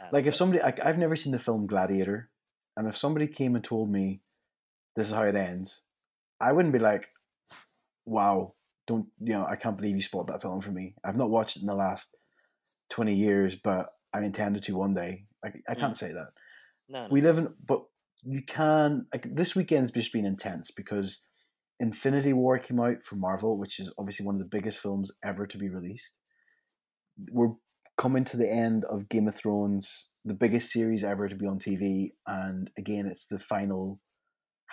Um, 0.02 0.10
Like 0.12 0.26
if 0.26 0.36
somebody, 0.36 0.62
like, 0.62 0.84
I've 0.86 0.98
never 0.98 1.16
seen 1.16 1.32
the 1.32 1.40
film 1.40 1.68
Gladiator, 1.68 2.30
and 2.76 2.88
if 2.88 2.98
somebody 2.98 3.28
came 3.28 3.56
and 3.56 3.64
told 3.64 3.90
me 3.90 4.22
this 4.98 5.08
is 5.08 5.14
how 5.14 5.24
it 5.24 5.36
ends, 5.36 5.84
I 6.42 6.52
wouldn't 6.52 6.74
be 6.74 6.80
like, 6.80 7.10
"Wow, 8.06 8.56
don't 8.90 9.08
you 9.22 9.34
know? 9.34 9.46
I 9.46 9.56
can't 9.56 9.78
believe 9.78 9.96
you 9.96 10.02
spoiled 10.02 10.30
that 10.30 10.42
film 10.42 10.62
for 10.62 10.72
me." 10.72 10.96
I've 11.06 11.16
not 11.16 11.30
watched 11.30 11.58
it 11.58 11.62
in 11.62 11.68
the 11.68 11.76
last 11.76 12.16
twenty 12.90 13.14
years, 13.14 13.56
but 13.56 13.86
I 14.14 14.20
intended 14.22 14.64
to 14.64 14.76
one 14.76 14.96
day. 14.96 15.26
Like 15.44 15.62
I 15.70 15.76
can't 15.76 15.94
mm. 15.94 15.98
say 15.98 16.12
that. 16.12 16.30
no, 16.90 17.04
no. 17.04 17.08
we 17.12 17.22
live 17.22 17.38
in 17.38 17.54
but 17.66 17.84
you 18.24 18.42
can 18.42 19.06
like 19.14 19.28
this 19.36 19.56
weekend's 19.56 19.92
just 19.92 20.12
been 20.12 20.26
intense 20.26 20.72
because 20.72 21.26
infinity 21.80 22.34
war 22.34 22.58
came 22.58 22.80
out 22.80 23.04
for 23.04 23.16
marvel 23.16 23.58
which 23.58 23.80
is 23.80 23.94
obviously 23.98 24.26
one 24.26 24.36
of 24.36 24.42
the 24.42 24.58
biggest 24.58 24.80
films 24.80 25.12
ever 25.24 25.48
to 25.48 25.58
be 25.58 25.70
released 25.70 26.18
we're 27.32 27.54
coming 27.98 28.26
to 28.26 28.38
the 28.38 28.50
end 28.50 28.86
of 28.86 29.10
game 29.10 29.28
of 29.28 29.36
thrones 29.36 30.10
the 30.26 30.34
biggest 30.34 30.72
series 30.72 31.04
ever 31.04 31.30
to 31.30 31.36
be 31.36 31.46
on 31.46 31.60
tv 31.60 32.12
and 32.28 32.70
again 32.78 33.06
it's 33.06 33.28
the 33.28 33.40
final 33.40 34.00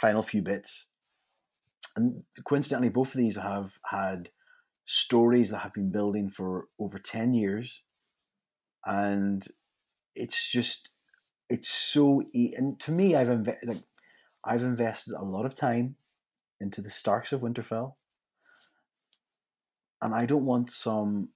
final 0.00 0.22
few 0.22 0.42
bits 0.42 0.90
and 1.97 2.22
coincidentally 2.47 2.90
both 2.90 3.09
of 3.09 3.18
these 3.18 3.36
have 3.36 3.72
had 3.90 4.28
stories 4.84 5.51
that 5.51 5.59
have 5.59 5.72
been 5.72 5.90
building 5.90 6.30
for 6.30 6.68
over 6.78 6.99
10 6.99 7.34
years. 7.34 7.82
And 8.84 9.44
it's 10.14 10.51
just 10.51 10.90
it's 11.49 11.68
so 11.68 12.22
and 12.34 12.80
to 12.80 12.90
me 12.90 13.14
i've 13.14 13.47
like 13.64 13.82
I've 14.47 14.62
invested 14.62 15.14
a 15.14 15.24
lot 15.24 15.44
of 15.44 15.57
time 15.57 15.97
into 16.61 16.80
the 16.80 16.88
Starks 16.88 17.32
of 17.32 17.40
Winterfell, 17.40 17.94
and 20.01 20.14
I 20.14 20.24
don't 20.24 20.47
want 20.47 20.70
some 20.70 21.30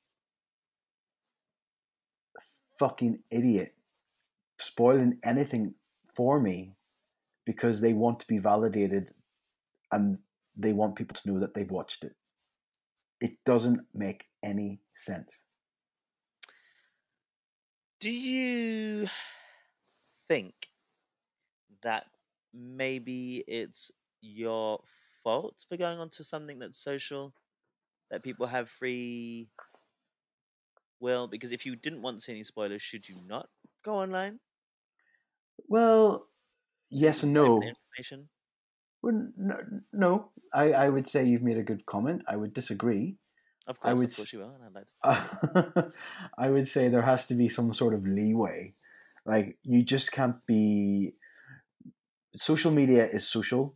fucking 2.79 3.19
idiot 3.31 3.75
spoiling 4.59 5.19
anything 5.25 5.75
for 6.15 6.41
me 6.41 6.77
because 7.45 7.81
they 7.81 7.93
want 7.93 8.21
to 8.21 8.27
be 8.27 8.39
validated 8.39 9.11
and 9.91 10.19
they 10.61 10.73
want 10.73 10.97
people 10.97 11.15
to 11.15 11.31
know 11.31 11.41
that 11.41 11.55
they've 11.55 11.71
watched 11.71 12.05
it. 12.05 12.15
It 13.21 13.37
doesn't 13.45 13.81
make 13.95 14.25
any 14.43 14.81
sense. 14.95 15.35
Do 18.01 18.11
you 18.11 19.09
think 20.29 20.55
that 21.83 22.07
maybe 22.55 23.45
it's 23.47 23.91
your 24.23 24.83
fault 25.23 25.65
for 25.69 25.77
going 25.77 25.99
onto 25.99 26.23
something 26.23 26.59
that's 26.59 26.79
social, 26.79 27.35
that 28.11 28.23
people 28.23 28.47
have 28.47 28.71
free 28.71 29.49
will? 30.99 31.29
Because 31.29 31.53
if 31.53 31.67
you 31.67 31.77
didn't 31.77 32.03
want 32.03 32.19
to 32.19 32.25
see 32.25 32.33
any 32.33 32.45
spoilers, 32.45 32.81
should 32.81 33.09
you 33.09 33.17
not 33.27 33.49
go 33.85 33.97
online? 33.97 34.41
Well, 35.69 36.27
yes 36.89 37.23
and 37.23 37.35
no. 37.35 37.63
Information. 37.63 38.29
Well, 39.03 39.29
no, 39.37 39.57
no. 39.93 40.31
I, 40.53 40.73
I 40.73 40.89
would 40.89 41.09
say 41.09 41.25
you've 41.25 41.43
made 41.43 41.59
a 41.59 41.63
good 41.63 41.87
comment. 41.87 42.23
I 42.29 42.37
would 42.37 42.53
disagree. 42.53 43.17
Of 43.67 43.79
course, 43.79 43.91
I 43.91 43.95
would, 43.95 44.09
of 44.09 44.17
course 44.17 44.33
you 44.33 44.39
will. 44.41 44.53
And 44.55 44.65
I'd 44.65 44.75
like 44.75 45.75
to. 45.75 45.93
I 46.39 46.51
would 46.51 46.67
say 46.67 46.89
there 46.89 47.03
has 47.03 47.27
to 47.27 47.35
be 47.35 47.49
some 47.49 47.73
sort 47.73 47.95
of 47.95 48.07
leeway. 48.07 48.75
Like 49.25 49.59
you 49.63 49.83
just 49.83 50.13
can't 50.13 50.45
be. 50.47 51.15
Social 52.37 52.71
media 52.71 53.07
is 53.07 53.29
social. 53.29 53.75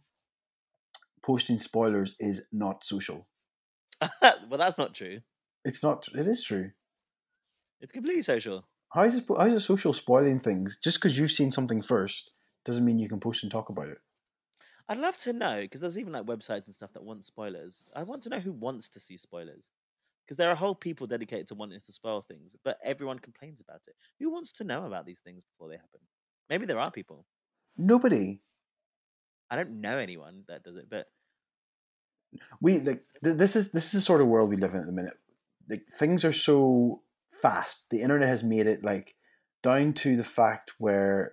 Posting 1.23 1.59
spoilers 1.59 2.17
is 2.19 2.43
not 2.53 2.85
social. 2.85 3.27
well, 4.23 4.59
that's 4.59 4.79
not 4.79 4.95
true. 4.95 5.21
It's 5.65 5.83
not. 5.83 6.09
It 6.15 6.27
is 6.27 6.43
true. 6.43 6.73
It's 7.81 7.93
completely 7.93 8.23
social. 8.23 8.67
How 8.93 9.05
is 9.05 9.19
it? 9.19 9.25
How 9.29 9.47
is 9.47 9.55
it 9.55 9.67
social 9.67 9.93
spoiling 9.93 10.41
things? 10.41 10.79
Just 10.83 10.99
because 10.99 11.17
you've 11.17 11.33
seen 11.33 11.53
something 11.53 11.83
first 11.83 12.31
doesn't 12.65 12.85
mean 12.85 12.99
you 12.99 13.09
can 13.09 13.21
post 13.21 13.43
and 13.43 13.53
talk 13.53 13.69
about 13.69 13.89
it. 13.89 13.99
I'd 14.89 14.99
love 14.99 15.17
to 15.19 15.33
know 15.33 15.61
because 15.63 15.81
there's 15.81 15.99
even 15.99 16.13
like 16.13 16.27
websites 16.27 16.67
and 16.67 16.75
stuff 16.75 16.93
that 16.93 17.05
want 17.05 17.25
spoilers. 17.25 17.91
I 17.97 18.03
want 18.03 18.23
to 18.25 18.29
know 18.29 18.41
who 18.41 18.53
wants 18.53 18.89
to 18.91 19.01
see 19.01 19.17
spoilers 19.17 19.71
because 20.25 20.37
there 20.37 20.51
are 20.51 20.55
whole 20.55 20.75
people 20.75 21.07
dedicated 21.07 21.47
to 21.49 21.55
wanting 21.55 21.81
to 21.81 21.93
spoil 21.93 22.23
things, 22.23 22.55
but 22.65 22.79
everyone 22.85 23.19
complains 23.19 23.61
about 23.61 23.83
it. 23.87 23.95
Who 24.21 24.31
wants 24.31 24.53
to 24.53 24.65
know 24.65 24.85
about 24.87 25.07
these 25.07 25.21
things 25.21 25.45
before 25.45 25.69
they 25.69 25.77
happen? 25.77 26.01
Maybe 26.51 26.67
there 26.67 26.79
are 26.79 26.91
people. 26.91 27.27
Nobody. 27.77 28.41
I 29.51 29.57
don't 29.57 29.81
know 29.81 29.99
anyone 29.99 30.45
that 30.49 30.65
does 30.65 30.77
it, 30.77 30.89
but 30.91 31.07
we 32.61 32.81
like 32.81 33.05
th- 33.23 33.37
this 33.37 33.57
is 33.57 33.71
this 33.73 33.87
is 33.87 33.93
the 33.93 34.01
sort 34.01 34.21
of 34.21 34.27
world 34.27 34.51
we 34.51 34.57
live 34.57 34.75
in 34.75 34.81
at 34.81 34.87
the 34.87 34.93
minute. 34.93 35.15
Like 35.69 35.87
things 35.87 36.25
are 36.25 36.33
so 36.33 37.03
fast. 37.31 37.85
The 37.91 38.03
internet 38.03 38.29
has 38.29 38.43
made 38.43 38.67
it 38.67 38.85
like 38.85 39.15
down 39.63 39.93
to 39.95 40.17
the 40.17 40.25
fact 40.25 40.73
where 40.79 41.33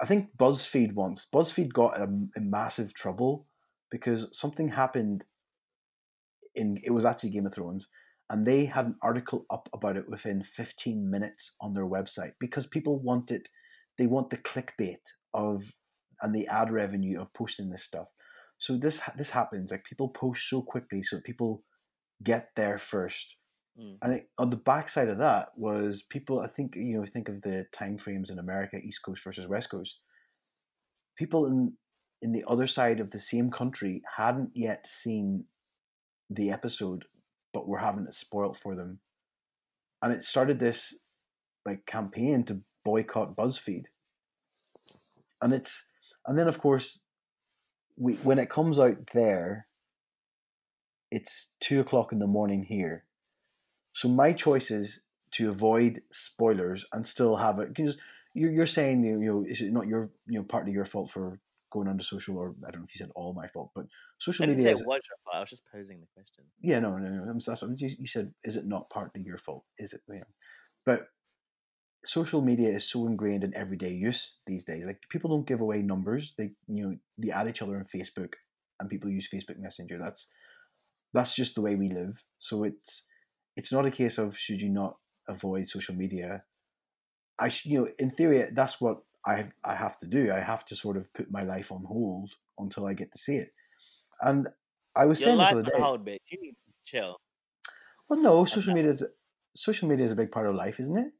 I 0.00 0.06
think 0.06 0.36
BuzzFeed 0.36 0.94
once 0.94 1.26
BuzzFeed 1.32 1.72
got 1.72 2.00
in, 2.00 2.30
massive 2.38 2.94
trouble 2.94 3.46
because 3.90 4.28
something 4.32 4.68
happened 4.68 5.24
in 6.54 6.78
it 6.82 6.90
was 6.90 7.04
actually 7.04 7.30
Game 7.30 7.46
of 7.46 7.54
Thrones 7.54 7.88
and 8.30 8.46
they 8.46 8.64
had 8.64 8.86
an 8.86 8.96
article 9.02 9.44
up 9.50 9.68
about 9.74 9.96
it 9.96 10.08
within 10.08 10.42
15 10.42 11.10
minutes 11.10 11.56
on 11.60 11.74
their 11.74 11.86
website 11.86 12.32
because 12.40 12.66
people 12.66 12.98
want 13.00 13.30
it 13.30 13.48
they 13.98 14.06
want 14.06 14.30
the 14.30 14.38
clickbait 14.38 15.02
of 15.34 15.74
and 16.22 16.34
the 16.34 16.46
ad 16.48 16.70
revenue 16.70 17.20
of 17.20 17.32
posting 17.34 17.70
this 17.70 17.84
stuff. 17.84 18.08
So 18.58 18.76
this 18.76 19.02
this 19.16 19.30
happens 19.30 19.70
like 19.70 19.84
people 19.84 20.08
post 20.08 20.48
so 20.48 20.62
quickly 20.62 21.02
so 21.02 21.20
people 21.20 21.62
get 22.22 22.50
there 22.56 22.78
first 22.78 23.36
Mm. 23.78 23.98
and 24.02 24.12
it, 24.14 24.30
on 24.36 24.50
the 24.50 24.56
backside 24.56 25.08
of 25.08 25.18
that 25.18 25.50
was 25.56 26.02
people 26.02 26.40
i 26.40 26.48
think 26.48 26.74
you 26.74 26.98
know 26.98 27.06
think 27.06 27.28
of 27.28 27.40
the 27.42 27.66
time 27.72 27.98
frames 27.98 28.28
in 28.28 28.38
america 28.38 28.76
east 28.82 29.02
coast 29.02 29.22
versus 29.22 29.46
west 29.46 29.70
coast. 29.70 30.00
People 31.16 31.46
in 31.46 31.74
in 32.22 32.32
the 32.32 32.44
other 32.46 32.66
side 32.66 33.00
of 33.00 33.10
the 33.10 33.18
same 33.18 33.50
country 33.50 34.02
hadn't 34.16 34.50
yet 34.54 34.86
seen 34.86 35.44
the 36.28 36.50
episode 36.50 37.04
but 37.52 37.66
were 37.66 37.78
having 37.78 38.06
it 38.06 38.14
spoiled 38.14 38.56
for 38.56 38.74
them. 38.74 39.00
And 40.02 40.12
it 40.12 40.22
started 40.22 40.60
this 40.60 41.02
like 41.66 41.86
campaign 41.86 42.44
to 42.44 42.60
boycott 42.84 43.36
buzzfeed. 43.36 43.84
And 45.42 45.52
it's 45.52 45.90
and 46.26 46.38
then 46.38 46.48
of 46.48 46.58
course 46.58 47.02
we 47.96 48.14
when 48.16 48.38
it 48.38 48.50
comes 48.50 48.78
out 48.78 49.10
there 49.12 49.66
it's 51.10 51.52
two 51.60 51.80
o'clock 51.80 52.12
in 52.12 52.18
the 52.18 52.26
morning 52.26 52.64
here 52.64 53.04
so 53.92 54.08
my 54.08 54.32
choice 54.32 54.70
is 54.70 55.04
to 55.32 55.50
avoid 55.50 56.02
spoilers 56.12 56.84
and 56.92 57.06
still 57.06 57.36
have 57.36 57.58
it 57.58 57.74
because 57.74 57.96
you're, 58.34 58.50
you're 58.50 58.66
saying 58.66 59.04
you 59.04 59.18
know 59.18 59.44
is 59.48 59.60
it 59.60 59.72
not 59.72 59.86
your 59.86 60.10
you 60.26 60.38
know 60.38 60.44
partly 60.44 60.72
your 60.72 60.84
fault 60.84 61.10
for 61.10 61.38
going 61.70 61.86
onto 61.86 62.02
social 62.02 62.36
or 62.36 62.54
I 62.66 62.70
don't 62.70 62.80
know 62.80 62.86
if 62.88 62.94
you 62.94 62.98
said 62.98 63.12
all 63.14 63.32
my 63.32 63.46
fault 63.46 63.70
but 63.74 63.86
social 64.18 64.42
I 64.42 64.46
didn't 64.46 64.58
media 64.58 64.76
say 64.76 64.82
it 64.82 64.86
was 64.86 65.00
your 65.08 65.18
fault. 65.24 65.36
I 65.36 65.40
was 65.40 65.50
just 65.50 65.62
posing 65.72 66.00
the 66.00 66.06
question. 66.14 66.44
yeah 66.60 66.80
no 66.80 66.96
no 66.98 67.08
no 67.08 67.30
I'm, 67.30 67.38
what 67.38 67.80
you, 67.80 67.96
you 67.98 68.06
said 68.06 68.32
is 68.44 68.56
it 68.56 68.66
not 68.66 68.90
partly 68.90 69.22
your 69.22 69.38
fault 69.38 69.64
is 69.78 69.92
it 69.92 70.00
yeah 70.12 70.22
but 70.84 71.08
social 72.04 72.40
media 72.40 72.70
is 72.70 72.84
so 72.84 73.06
ingrained 73.06 73.44
in 73.44 73.54
everyday 73.54 73.92
use 73.92 74.38
these 74.46 74.64
days 74.64 74.86
like 74.86 75.00
people 75.10 75.30
don't 75.30 75.46
give 75.46 75.60
away 75.60 75.82
numbers 75.82 76.34
they 76.38 76.50
you 76.66 76.82
know 76.82 76.96
they 77.18 77.30
add 77.30 77.48
each 77.48 77.62
other 77.62 77.76
on 77.76 77.86
Facebook 77.94 78.34
and 78.80 78.88
people 78.88 79.10
use 79.10 79.28
Facebook 79.32 79.58
Messenger 79.58 79.98
that's 79.98 80.26
that's 81.12 81.34
just 81.34 81.54
the 81.54 81.60
way 81.60 81.76
we 81.76 81.90
live 81.90 82.22
so 82.38 82.64
it's 82.64 83.04
it's 83.56 83.72
not 83.72 83.86
a 83.86 83.90
case 83.90 84.18
of 84.18 84.36
should 84.38 84.60
you 84.62 84.68
not 84.70 84.98
avoid 85.28 85.68
social 85.68 85.94
media. 85.94 86.44
I 87.38 87.48
sh- 87.48 87.66
you 87.66 87.80
know 87.80 87.88
in 87.98 88.10
theory 88.10 88.50
that's 88.52 88.80
what 88.80 89.02
I 89.26 89.50
I 89.64 89.74
have 89.74 89.98
to 90.00 90.06
do. 90.06 90.32
I 90.32 90.40
have 90.40 90.64
to 90.66 90.76
sort 90.76 90.96
of 90.96 91.12
put 91.14 91.30
my 91.30 91.42
life 91.42 91.72
on 91.72 91.84
hold 91.84 92.32
until 92.58 92.86
I 92.86 92.94
get 92.94 93.12
to 93.12 93.18
see 93.18 93.36
it. 93.36 93.52
And 94.20 94.48
I 94.96 95.06
was 95.06 95.20
Your 95.20 95.28
saying 95.28 95.38
this 95.38 95.50
life 95.50 95.52
the 95.52 95.56
on 95.56 95.60
other 95.60 95.72
day. 95.72 95.80
hold, 95.82 96.04
bitch. 96.06 96.18
You 96.30 96.40
need 96.40 96.56
to 96.56 96.72
chill. 96.84 97.16
Well, 98.08 98.20
no, 98.20 98.44
social 98.44 98.74
media 98.74 98.92
is 98.92 99.04
social 99.54 99.88
media 99.88 100.04
is 100.04 100.12
a 100.12 100.16
big 100.16 100.30
part 100.32 100.46
of 100.46 100.54
life, 100.54 100.80
isn't 100.80 100.96
it? 100.98 101.12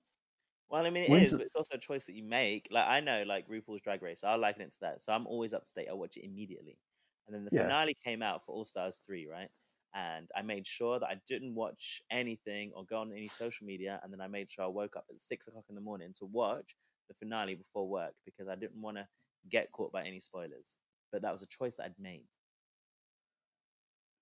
Well, 0.69 0.87
I 0.87 0.91
mean, 0.91 1.05
it 1.05 1.11
When's 1.11 1.33
is, 1.33 1.33
but 1.33 1.43
it's 1.43 1.55
also 1.55 1.75
a 1.75 1.79
choice 1.79 2.05
that 2.07 2.15
you 2.15 2.23
make. 2.23 2.69
Like 2.71 2.87
I 2.87 3.01
know, 3.01 3.25
like 3.25 3.49
RuPaul's 3.49 3.83
Drag 3.83 4.03
Race, 4.03 4.23
I 4.25 4.35
liken 4.37 4.63
it 4.63 4.71
to 4.73 4.79
that. 4.83 5.03
So 5.03 5.13
I'm 5.13 5.27
always 5.27 5.53
up 5.53 5.65
to 5.65 5.73
date. 5.75 5.89
I 5.91 5.95
watch 5.95 6.17
it 6.17 6.25
immediately, 6.25 6.79
and 7.27 7.35
then 7.35 7.45
the 7.45 7.51
Yeah. 7.53 7.63
finale 7.63 7.97
came 8.05 8.23
out 8.23 8.45
for 8.45 8.53
All 8.55 8.65
Stars 8.65 8.99
three, 9.05 9.27
right? 9.27 9.51
And 9.95 10.29
I 10.37 10.43
made 10.43 10.67
sure 10.67 11.01
that 11.01 11.07
I 11.07 11.21
didn't 11.27 11.55
watch 11.55 12.01
anything 12.11 12.73
or 12.77 12.85
go 12.85 13.01
on 13.01 13.13
any 13.13 13.29
social 13.29 13.67
media, 13.67 14.01
and 14.03 14.13
then 14.13 14.21
I 14.21 14.29
made 14.29 14.51
sure 14.51 14.65
I 14.65 14.69
woke 14.69 14.97
up 14.97 15.07
at 15.11 15.21
six 15.21 15.49
o'clock 15.49 15.65
in 15.69 15.75
the 15.75 15.81
morning 15.81 16.13
to 16.19 16.27
watch 16.27 16.77
the 17.09 17.15
finale 17.15 17.57
before 17.57 17.89
work 17.89 18.15
because 18.25 18.49
I 18.49 18.55
didn't 18.55 18.81
want 18.81 18.99
to 18.99 19.07
get 19.51 19.73
caught 19.73 19.93
by 19.93 20.05
any 20.05 20.21
spoilers. 20.21 20.79
But 21.11 21.23
that 21.23 21.33
was 21.33 21.43
a 21.43 21.47
choice 21.47 21.75
that 21.77 21.85
I'd 21.85 21.99
made. 22.01 22.23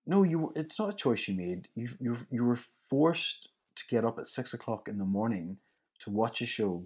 No, 0.07 0.23
you. 0.23 0.51
It's 0.55 0.79
not 0.79 0.89
a 0.89 0.93
choice 0.93 1.27
you 1.27 1.35
made. 1.35 1.67
You 1.75 1.89
you 1.99 2.17
you 2.31 2.43
were 2.43 2.59
forced 2.89 3.49
to 3.75 3.83
get 3.87 4.05
up 4.05 4.17
at 4.17 4.27
six 4.27 4.53
o'clock 4.55 4.87
in 4.87 4.97
the 4.97 5.05
morning 5.05 5.57
to 5.99 6.09
watch 6.09 6.41
a 6.41 6.47
show, 6.47 6.83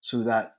so 0.00 0.24
that 0.24 0.56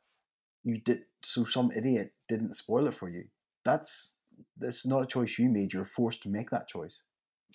you 0.64 0.78
did. 0.78 1.04
So 1.22 1.44
some 1.44 1.72
idiot 1.76 2.14
didn't 2.30 2.56
spoil 2.56 2.88
it 2.88 2.94
for 2.94 3.10
you. 3.10 3.26
That's 3.66 4.16
that's 4.58 4.86
not 4.86 5.04
a 5.04 5.08
choice 5.08 5.38
you 5.38 5.50
made. 5.50 5.74
You're 5.74 5.84
forced 5.84 6.24
to 6.24 6.30
make 6.30 6.50
that 6.52 6.70
choice. 6.70 7.02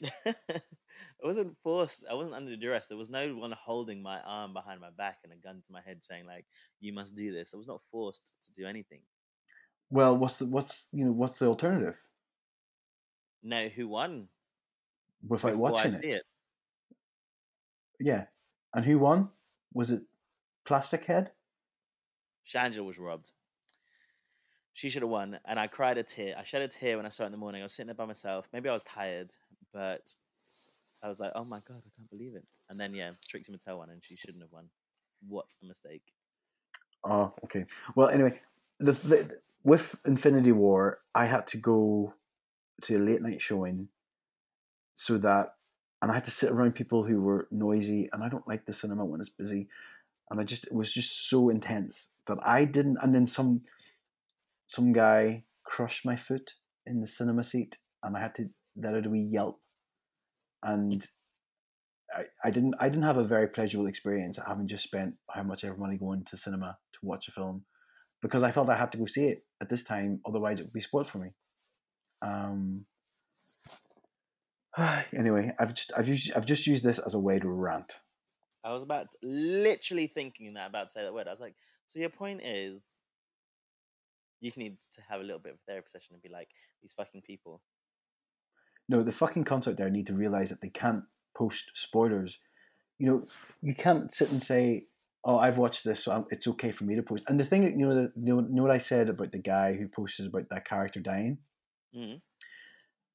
I 0.27 1.27
wasn't 1.27 1.57
forced. 1.63 2.05
I 2.11 2.15
wasn't 2.15 2.35
under 2.35 2.57
duress. 2.57 2.87
There 2.87 2.99
was 2.99 3.11
no 3.11 3.35
one 3.35 3.53
holding 3.53 4.03
my 4.03 4.21
arm 4.21 4.53
behind 4.53 4.81
my 4.81 4.91
back 4.91 5.19
and 5.25 5.33
a 5.33 5.37
gun 5.37 5.63
to 5.67 5.73
my 5.73 5.81
head 5.81 6.03
saying 6.03 6.27
like, 6.27 6.47
"You 6.81 6.93
must 6.93 7.15
do 7.15 7.33
this." 7.33 7.53
I 7.55 7.57
was 7.57 7.67
not 7.67 7.83
forced 7.91 8.33
to 8.45 8.53
do 8.53 8.67
anything. 8.67 9.01
Well, 9.91 10.17
what's 10.17 10.39
the 10.39 10.47
what's 10.47 10.89
you 10.93 11.05
know 11.05 11.13
what's 11.13 11.39
the 11.39 11.47
alternative 11.47 12.03
Know 13.43 13.69
who 13.69 13.89
won 13.89 14.29
without 15.27 15.51
before 15.51 15.51
I 15.51 15.55
watching 15.55 15.95
it? 15.95 16.05
it. 16.05 16.23
Yeah, 18.01 18.25
and 18.75 18.85
who 18.85 18.99
won? 18.99 19.29
Was 19.75 19.91
it 19.91 20.03
Plastic 20.65 21.05
Head? 21.05 21.33
Shangela 22.47 22.85
was 22.85 22.99
robbed. 22.99 23.31
She 24.75 24.89
should 24.89 25.03
have 25.03 25.11
won, 25.11 25.39
and 25.45 25.59
I 25.59 25.67
cried 25.67 25.99
a 25.99 26.03
tear. 26.03 26.35
I 26.39 26.45
shed 26.45 26.63
a 26.63 26.69
tear 26.69 26.97
when 26.97 27.07
I 27.07 27.11
saw 27.11 27.25
it 27.25 27.27
in 27.27 27.33
the 27.33 27.39
morning. 27.39 27.61
I 27.61 27.65
was 27.65 27.75
sitting 27.75 27.89
there 27.89 27.95
by 27.95 28.07
myself. 28.07 28.49
Maybe 28.53 28.69
I 28.69 28.73
was 28.73 28.85
tired, 28.85 29.33
but 29.73 30.15
I 31.03 31.09
was 31.09 31.21
like, 31.21 31.33
"Oh 31.35 31.45
my 31.45 31.59
god, 31.67 31.79
I 31.79 31.91
can't 31.97 32.11
believe 32.11 32.35
it!" 32.35 32.45
And 32.69 32.79
then 32.79 32.95
yeah, 32.95 33.11
Trixie 33.29 33.53
Mattel 33.53 33.79
won, 33.79 33.91
and 33.91 34.03
she 34.05 34.17
shouldn't 34.17 34.43
have 34.43 34.53
won. 34.53 34.69
What 35.29 35.55
a 35.63 35.67
mistake! 35.67 36.03
Oh, 37.05 37.35
okay. 37.45 37.65
Well, 37.97 38.09
anyway, 38.09 38.41
the, 38.79 38.93
the 38.93 39.39
with 39.65 40.01
Infinity 40.07 40.53
War, 40.53 41.01
I 41.15 41.27
had 41.27 41.47
to 41.49 41.57
go 41.57 42.15
to 42.83 42.97
a 42.97 42.99
late 42.99 43.23
night 43.23 43.41
showing, 43.41 43.89
so 44.95 45.19
that, 45.19 45.55
and 46.01 46.11
I 46.11 46.15
had 46.15 46.25
to 46.25 46.31
sit 46.31 46.51
around 46.51 46.75
people 46.75 47.05
who 47.05 47.23
were 47.23 47.49
noisy, 47.51 48.09
and 48.13 48.23
I 48.23 48.29
don't 48.29 48.47
like 48.47 48.67
the 48.67 48.73
cinema 48.73 49.05
when 49.05 49.21
it's 49.21 49.31
busy, 49.31 49.69
and 50.31 50.41
I 50.41 50.45
just 50.45 50.67
it 50.67 50.75
was 50.75 50.93
just 50.93 51.29
so 51.29 51.49
intense 51.49 52.11
that 52.27 52.39
I 52.45 52.65
didn't. 52.65 52.99
And 53.03 53.15
then 53.15 53.27
some 53.27 53.63
some 54.67 54.93
guy 54.93 55.45
crushed 55.65 56.05
my 56.05 56.17
foot 56.17 56.55
in 56.87 57.01
the 57.01 57.07
cinema 57.07 57.45
seat, 57.45 57.79
and 58.03 58.17
I 58.17 58.21
had 58.21 58.35
to 58.37 58.49
out 58.85 59.07
a 59.07 59.11
wee 59.11 59.29
yelp. 59.31 59.61
And 60.63 61.05
I, 62.15 62.25
I 62.45 62.51
didn't 62.51 62.75
I 62.79 62.89
didn't 62.89 63.05
have 63.05 63.17
a 63.17 63.25
very 63.25 63.49
pleasurable 63.49 63.89
experience 63.89 64.39
having 64.47 64.69
just 64.69 64.85
spent 64.85 65.15
how 65.31 65.43
much 65.43 65.65
ever 65.65 65.77
money 65.77 65.97
going 65.97 66.25
to 66.27 66.37
cinema 66.37 66.79
to 66.93 66.99
watch 67.03 67.29
a 67.29 67.33
film 67.33 67.65
because 68.21 68.43
I 68.43 68.53
felt 68.53 68.71
I 68.71 68.77
had 68.77 68.93
to 68.93 68.99
go 68.99 69.07
see 69.07 69.25
it 69.25 69.45
at 69.61 69.69
this 69.69 69.83
time, 69.83 70.21
otherwise 70.27 70.61
it 70.61 70.65
would 70.65 70.73
be 70.73 70.81
spoiled 70.81 71.09
for 71.09 71.19
me. 71.19 71.31
Um. 72.23 72.87
Anyway, 75.15 75.53
I've 75.59 75.75
just 75.75 75.93
I've 75.97 76.09
used 76.09 76.33
I've 76.35 76.47
just 76.47 76.67
used 76.67 76.83
this 76.83 76.99
as 76.99 77.13
a 77.13 77.19
way 77.19 77.39
to 77.39 77.49
rant. 77.49 77.93
I 78.65 78.73
was 78.73 78.83
about 78.83 79.09
literally 79.23 80.07
thinking 80.07 80.55
that 80.55 80.71
about 80.71 80.87
to 80.87 80.93
say 80.93 81.03
that 81.03 81.13
word. 81.13 81.27
I 81.29 81.33
was 81.33 81.41
like, 81.41 81.57
so 81.89 81.99
your 81.99 82.09
point 82.09 82.41
is 82.43 82.87
you 84.41 84.51
need 84.57 84.79
to 84.95 85.01
have 85.09 85.21
a 85.21 85.25
little 85.25 85.39
bit 85.39 85.53
of 85.53 85.59
a 85.59 85.71
therapy 85.71 85.89
session 85.91 86.15
and 86.15 86.23
be 86.23 86.29
like, 86.29 86.49
these 86.83 86.93
fucking 86.97 87.23
people. 87.23 87.61
No, 88.89 89.03
the 89.03 89.13
fucking 89.13 89.45
concept 89.45 89.79
there 89.79 89.91
need 89.91 90.09
to 90.09 90.15
realize 90.15 90.51
that 90.51 90.61
they 90.61 90.69
can't 90.69 91.05
post 91.37 91.71
spoilers. 91.75 92.39
You 92.99 93.07
know, 93.07 93.25
you 93.63 93.75
can't 93.75 94.13
sit 94.13 94.31
and 94.31 94.43
say, 94.43 94.87
"Oh, 95.25 95.39
I've 95.39 95.59
watched 95.59 95.85
this, 95.85 96.05
so 96.05 96.13
I'm, 96.13 96.25
it's 96.31 96.49
okay 96.49 96.73
for 96.73 96.85
me 96.85 96.97
to 96.97 97.03
post." 97.03 97.25
And 97.27 97.39
the 97.39 97.45
thing, 97.45 97.63
you 97.79 97.87
know, 97.87 97.95
the, 97.95 98.13
you 98.17 98.37
know, 98.37 98.41
know 98.41 98.63
what 98.63 98.71
I 98.71 98.79
said 98.79 99.09
about 99.09 99.33
the 99.33 99.39
guy 99.39 99.75
who 99.75 99.89
posted 99.89 100.27
about 100.27 100.49
that 100.51 100.67
character 100.67 101.01
dying. 101.01 101.39
Mm. 101.97 102.21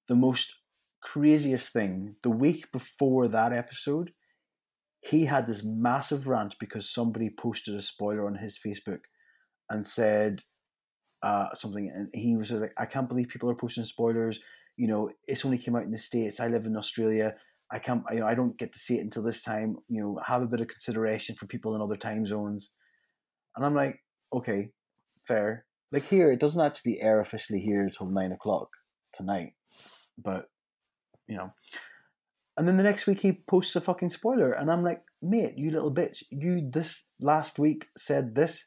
The 0.07 0.15
most 0.15 0.53
craziest 1.01 1.71
thing 1.71 2.15
the 2.23 2.29
week 2.29 2.71
before 2.71 3.27
that 3.27 3.53
episode, 3.53 4.11
he 5.01 5.25
had 5.25 5.47
this 5.47 5.63
massive 5.63 6.27
rant 6.27 6.55
because 6.59 6.89
somebody 6.89 7.29
posted 7.29 7.75
a 7.75 7.81
spoiler 7.81 8.25
on 8.25 8.35
his 8.35 8.57
Facebook 8.57 9.01
and 9.69 9.85
said 9.85 10.43
uh, 11.21 11.53
something, 11.53 11.91
and 11.93 12.09
he 12.13 12.35
was 12.35 12.51
like, 12.51 12.73
"I 12.77 12.85
can't 12.85 13.09
believe 13.09 13.29
people 13.29 13.49
are 13.49 13.55
posting 13.55 13.85
spoilers." 13.85 14.39
You 14.77 14.87
know, 14.87 15.09
it's 15.25 15.43
only 15.43 15.57
came 15.57 15.75
out 15.75 15.83
in 15.83 15.91
the 15.91 15.97
states. 15.97 16.39
I 16.39 16.47
live 16.47 16.65
in 16.65 16.77
Australia. 16.77 17.35
I 17.69 17.79
can't, 17.79 18.03
you 18.11 18.19
know, 18.19 18.27
I 18.27 18.35
don't 18.35 18.57
get 18.57 18.71
to 18.73 18.79
see 18.79 18.97
it 18.97 19.01
until 19.01 19.23
this 19.23 19.41
time. 19.41 19.77
You 19.89 20.01
know, 20.01 20.21
have 20.25 20.41
a 20.41 20.47
bit 20.47 20.61
of 20.61 20.67
consideration 20.67 21.35
for 21.35 21.47
people 21.47 21.75
in 21.75 21.81
other 21.81 21.97
time 21.97 22.25
zones. 22.25 22.71
And 23.55 23.65
I'm 23.65 23.75
like, 23.75 23.99
okay, 24.33 24.69
fair. 25.27 25.65
Like 25.91 26.05
here, 26.07 26.31
it 26.31 26.39
doesn't 26.39 26.63
actually 26.63 27.01
air 27.01 27.19
officially 27.19 27.59
here 27.59 27.81
until 27.81 28.07
nine 28.07 28.31
o'clock 28.31 28.69
tonight, 29.13 29.53
but 30.17 30.49
you 31.27 31.37
know. 31.37 31.51
And 32.57 32.67
then 32.67 32.77
the 32.77 32.83
next 32.83 33.05
week 33.07 33.19
he 33.21 33.43
posts 33.47 33.75
a 33.75 33.81
fucking 33.81 34.09
spoiler, 34.09 34.51
and 34.51 34.71
I'm 34.71 34.83
like, 34.83 35.01
mate, 35.21 35.53
you 35.57 35.71
little 35.71 35.93
bitch, 35.93 36.23
you 36.29 36.69
this 36.71 37.05
last 37.21 37.59
week 37.59 37.85
said 37.97 38.35
this, 38.35 38.65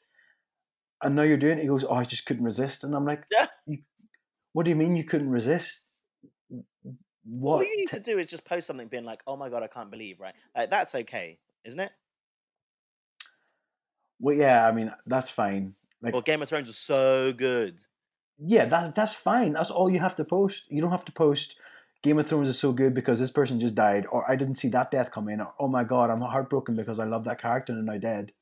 and 1.02 1.14
now 1.14 1.22
you're 1.22 1.36
doing 1.36 1.58
it. 1.58 1.62
He 1.62 1.68
goes, 1.68 1.84
oh, 1.84 1.94
I 1.94 2.04
just 2.04 2.24
couldn't 2.24 2.44
resist, 2.44 2.84
and 2.84 2.94
I'm 2.94 3.04
like, 3.04 3.24
Yeah. 3.30 3.46
you, 3.66 3.78
what 4.52 4.64
do 4.64 4.70
you 4.70 4.76
mean 4.76 4.96
you 4.96 5.04
couldn't 5.04 5.30
resist? 5.30 5.89
What? 7.24 7.56
All 7.56 7.62
you 7.64 7.76
need 7.76 7.90
to 7.90 8.00
do 8.00 8.18
is 8.18 8.26
just 8.26 8.44
post 8.44 8.66
something 8.66 8.88
being 8.88 9.04
like, 9.04 9.20
oh 9.26 9.36
my 9.36 9.48
God, 9.50 9.62
I 9.62 9.66
can't 9.66 9.90
believe, 9.90 10.20
right? 10.20 10.34
Like, 10.56 10.70
that's 10.70 10.94
okay, 10.94 11.38
isn't 11.64 11.78
it? 11.80 11.92
Well, 14.18 14.36
yeah, 14.36 14.66
I 14.66 14.72
mean 14.72 14.92
that's 15.06 15.30
fine. 15.30 15.74
Like, 16.02 16.12
Well, 16.12 16.22
Game 16.22 16.42
of 16.42 16.48
Thrones 16.48 16.66
was 16.66 16.78
so 16.78 17.32
good. 17.32 17.78
yeah, 18.38 18.64
that 18.66 18.94
that's 18.94 19.14
fine. 19.14 19.52
That's 19.52 19.70
all 19.70 19.90
you 19.90 20.00
have 20.00 20.16
to 20.16 20.24
post. 20.24 20.64
You 20.68 20.80
don't 20.80 20.90
have 20.90 21.04
to 21.06 21.12
post. 21.12 21.56
Game 22.02 22.18
of 22.18 22.26
Thrones 22.26 22.48
is 22.48 22.58
so 22.58 22.72
good 22.72 22.94
because 22.94 23.20
this 23.20 23.30
person 23.30 23.60
just 23.60 23.74
died, 23.74 24.06
or 24.10 24.30
I 24.30 24.34
didn't 24.36 24.54
see 24.54 24.68
that 24.68 24.90
death 24.90 25.10
coming, 25.10 25.40
or 25.40 25.52
oh 25.58 25.68
my 25.68 25.84
god, 25.84 26.10
I'm 26.10 26.20
heartbroken 26.22 26.74
because 26.76 26.98
I 26.98 27.04
love 27.04 27.24
that 27.24 27.40
character 27.40 27.72
and 27.72 27.86
they're 27.86 27.94
now 27.96 28.00
dead. 28.00 28.32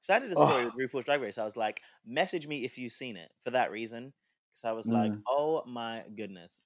So 0.00 0.14
I 0.14 0.18
did 0.20 0.32
a 0.32 0.36
story 0.36 0.66
Ugh. 0.66 0.72
with 0.76 0.92
RuPaul's 0.92 1.04
Drag 1.04 1.20
Race. 1.20 1.38
I 1.38 1.44
was 1.44 1.56
like, 1.56 1.80
message 2.04 2.46
me 2.46 2.64
if 2.64 2.78
you've 2.78 2.92
seen 2.92 3.16
it 3.16 3.30
for 3.44 3.50
that 3.52 3.70
reason. 3.72 4.12
Because 4.52 4.64
I 4.64 4.72
was 4.72 4.86
like, 4.86 5.10
Mm. 5.12 5.22
oh 5.28 5.62
my 5.66 6.04
goodness. 6.16 6.62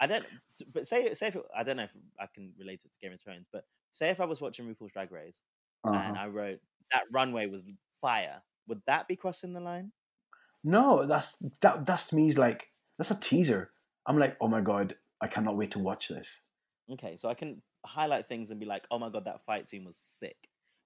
I 0.00 0.06
don't, 0.06 0.24
but 0.72 0.86
say, 0.86 1.12
say 1.14 1.28
if 1.28 1.36
it, 1.36 1.42
I 1.56 1.62
don't 1.64 1.76
know 1.76 1.84
if 1.84 1.96
I 2.20 2.26
can 2.32 2.52
relate 2.58 2.82
it 2.84 2.92
to 2.92 3.00
Game 3.00 3.12
of 3.12 3.20
Thrones, 3.20 3.48
but 3.52 3.64
say 3.92 4.10
if 4.10 4.20
I 4.20 4.24
was 4.24 4.40
watching 4.40 4.66
RuPaul's 4.66 4.92
Drag 4.92 5.10
Race 5.10 5.40
and 5.84 5.96
Uh-huh. 5.96 6.14
I 6.16 6.26
wrote 6.28 6.60
that 6.92 7.02
runway 7.12 7.46
was 7.46 7.66
fire, 8.00 8.42
would 8.66 8.80
that 8.86 9.08
be 9.08 9.16
crossing 9.16 9.52
the 9.52 9.60
line? 9.60 9.92
No, 10.64 11.04
that's 11.06 11.36
that. 11.60 11.86
That's 11.86 12.06
to 12.08 12.16
me 12.16 12.28
is 12.28 12.38
like 12.38 12.68
that's 12.98 13.10
a 13.10 13.20
teaser. 13.20 13.70
I'm 14.06 14.18
like, 14.18 14.36
oh 14.40 14.48
my 14.48 14.60
god, 14.60 14.94
I 15.20 15.28
cannot 15.28 15.56
wait 15.56 15.70
to 15.72 15.78
watch 15.78 16.08
this. 16.08 16.42
Okay, 16.92 17.16
so 17.16 17.28
I 17.28 17.34
can 17.34 17.62
highlight 17.86 18.28
things 18.28 18.50
and 18.50 18.58
be 18.58 18.66
like, 18.66 18.86
oh 18.90 18.98
my 18.98 19.08
god, 19.10 19.24
that 19.26 19.44
fight 19.44 19.68
scene 19.68 19.84
was 19.84 19.96
sick. 19.96 20.36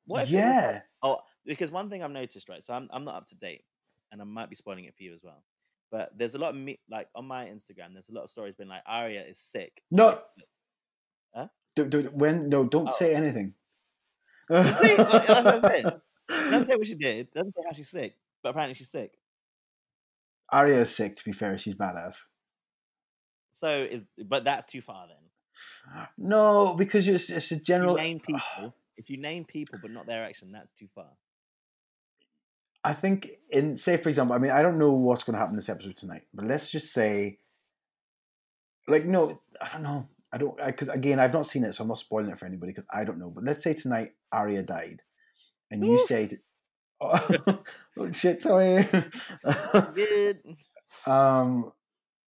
What 0.07 0.25
if 0.25 0.31
yeah, 0.31 0.71
like- 0.73 0.83
oh, 1.03 1.19
because 1.47 1.71
one 1.71 1.89
thing 1.89 2.03
I've 2.03 2.11
noticed, 2.11 2.49
right? 2.49 2.63
So 2.63 2.75
I'm 2.75 2.89
I'm 2.93 3.05
not 3.05 3.15
up 3.17 3.27
to 3.27 3.35
date, 3.37 3.65
and 4.11 4.21
I 4.21 4.25
might 4.25 4.51
be 4.51 4.57
spoiling 4.57 4.85
it 4.85 4.95
for 4.97 5.03
you 5.05 5.15
as 5.15 5.23
well. 5.25 5.43
But 5.93 6.11
there's 6.17 6.35
a 6.35 6.39
lot 6.39 6.51
of 6.51 6.57
me 6.57 6.81
like 6.91 7.07
on 7.15 7.27
my 7.27 7.45
Instagram. 7.47 7.93
There's 7.93 8.09
a 8.09 8.15
lot 8.15 8.25
of 8.25 8.31
stories 8.31 8.57
being 8.57 8.71
like, 8.71 8.83
Arya 8.87 9.23
is 9.25 9.39
sick. 9.39 9.83
No. 9.91 10.19
Huh? 11.35 11.49
do, 11.77 11.85
do, 11.87 12.03
when 12.15 12.49
no, 12.49 12.65
don't 12.65 12.89
Oh. 12.89 12.93
say 12.93 13.15
anything. 13.15 13.55
see, 14.51 14.57
that's 14.97 15.29
what 15.29 15.65
I'm. 15.65 15.87
It 15.87 16.51
doesn't 16.51 16.65
say 16.67 16.77
what 16.77 16.87
she 16.87 16.95
did. 16.95 17.17
It 17.19 17.35
doesn't 17.35 17.53
say 17.53 17.61
how 17.67 17.73
she's 17.75 17.91
sick, 17.91 18.17
but 18.43 18.49
apparently 18.51 18.75
she's 18.75 18.91
sick. 18.91 19.13
Arya 20.51 20.81
is 20.81 20.95
sick. 20.95 21.17
To 21.17 21.25
be 21.25 21.33
fair, 21.33 21.57
she's 21.59 21.75
badass. 21.75 22.17
So 23.53 23.87
is 23.89 24.05
but 24.27 24.45
that's 24.45 24.67
too 24.67 24.81
far 24.81 25.07
then. 25.09 26.07
No, 26.19 26.75
because 26.75 27.07
it's, 27.07 27.29
it's 27.31 27.51
a 27.53 27.55
If 27.55 27.61
you 27.61 27.65
general. 27.65 27.95
name 27.97 28.19
people, 28.19 28.75
if 28.97 29.11
you 29.11 29.19
name 29.19 29.45
people 29.45 29.79
but 29.81 29.91
not 29.91 30.07
their 30.07 30.25
action, 30.25 30.53
that's 30.53 30.73
too 30.73 30.89
far. 30.95 31.11
I 32.85 32.95
think 32.95 33.31
in 33.51 33.77
say 33.77 33.97
for 33.97 34.09
example, 34.09 34.35
I 34.35 34.39
mean 34.39 34.51
I 34.51 34.63
don't 34.63 34.79
know 34.79 34.93
what's 34.93 35.25
going 35.25 35.35
to 35.35 35.41
happen 35.41 35.57
this 35.57 35.69
episode 35.69 35.97
tonight, 35.97 36.23
but 36.35 36.47
let's 36.47 36.71
just 36.71 36.93
say, 36.93 37.39
like 38.89 39.05
no, 39.05 39.41
I 39.61 39.69
don't 39.73 39.83
know. 39.83 40.09
I 40.33 40.39
don't 40.39 40.57
because 40.65 40.89
again 40.89 41.21
I've 41.21 41.33
not 41.33 41.47
seen 41.47 41.65
it, 41.65 41.75
so 41.75 41.83
I'm 41.83 41.89
not 41.89 41.99
spoiling 41.99 42.31
it 42.31 42.39
for 42.39 42.47
anybody 42.47 42.73
because 42.73 42.89
I 42.93 43.05
don't 43.05 43.19
know. 43.19 43.31
But 43.31 43.45
let's 43.45 43.63
say 43.63 43.75
tonight 43.75 44.13
Arya 44.33 44.63
died, 44.63 45.03
and 45.71 45.87
you 45.87 45.99
said, 46.07 46.41
"Oh, 47.01 47.45
oh, 47.99 48.11
shit, 48.11 48.43
sorry." 48.43 48.89
Good. 49.95 50.41
um, 51.07 51.73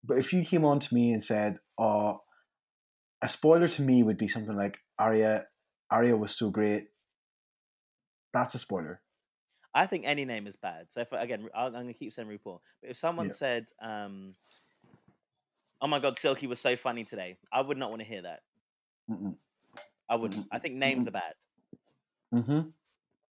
but 0.05 0.19
if 0.19 0.33
you 0.33 0.45
came 0.45 0.65
on 0.65 0.79
to 0.81 0.95
me 0.95 1.13
and 1.13 1.25
said, 1.25 1.59
"Oh, 1.79 2.21
a 3.23 3.29
spoiler 3.29 3.69
to 3.69 3.83
me 3.83 4.03
would 4.03 4.19
be 4.19 4.29
something 4.29 4.55
like 4.55 4.79
Arya, 4.99 5.47
Arya 5.91 6.17
was 6.17 6.37
so 6.37 6.51
great," 6.51 6.89
that's 8.33 8.55
a 8.55 8.59
spoiler. 8.59 9.01
I 9.75 9.87
think 9.87 10.05
any 10.07 10.25
name 10.25 10.47
is 10.47 10.57
bad. 10.57 10.93
So 10.93 11.01
if 11.01 11.13
again, 11.13 11.49
I'll- 11.55 11.67
I'm 11.67 11.73
going 11.73 11.89
to 11.89 11.95
keep 11.95 12.13
saying 12.13 12.29
RuPaul. 12.29 12.61
But 12.81 12.91
if 12.91 12.97
someone 12.97 13.27
Yeah. 13.27 13.33
said, 13.33 13.73
um, 13.83 14.35
"Oh 15.81 15.87
my 15.89 15.99
God, 15.99 16.17
Silky 16.17 16.47
was 16.47 16.61
so 16.61 16.77
funny 16.77 17.05
today," 17.05 17.39
I 17.53 17.61
would 17.61 17.77
not 17.77 17.91
want 17.91 18.01
to 18.03 18.07
hear 18.09 18.23
that. 18.23 18.43
Mm-mm. 19.11 19.37
I 20.09 20.17
wouldn't. 20.17 20.47
I 20.53 20.59
think 20.59 20.77
names 20.77 21.09
are 21.09 21.13
bad. 21.13 21.35
Mm-hmm. 22.33 22.69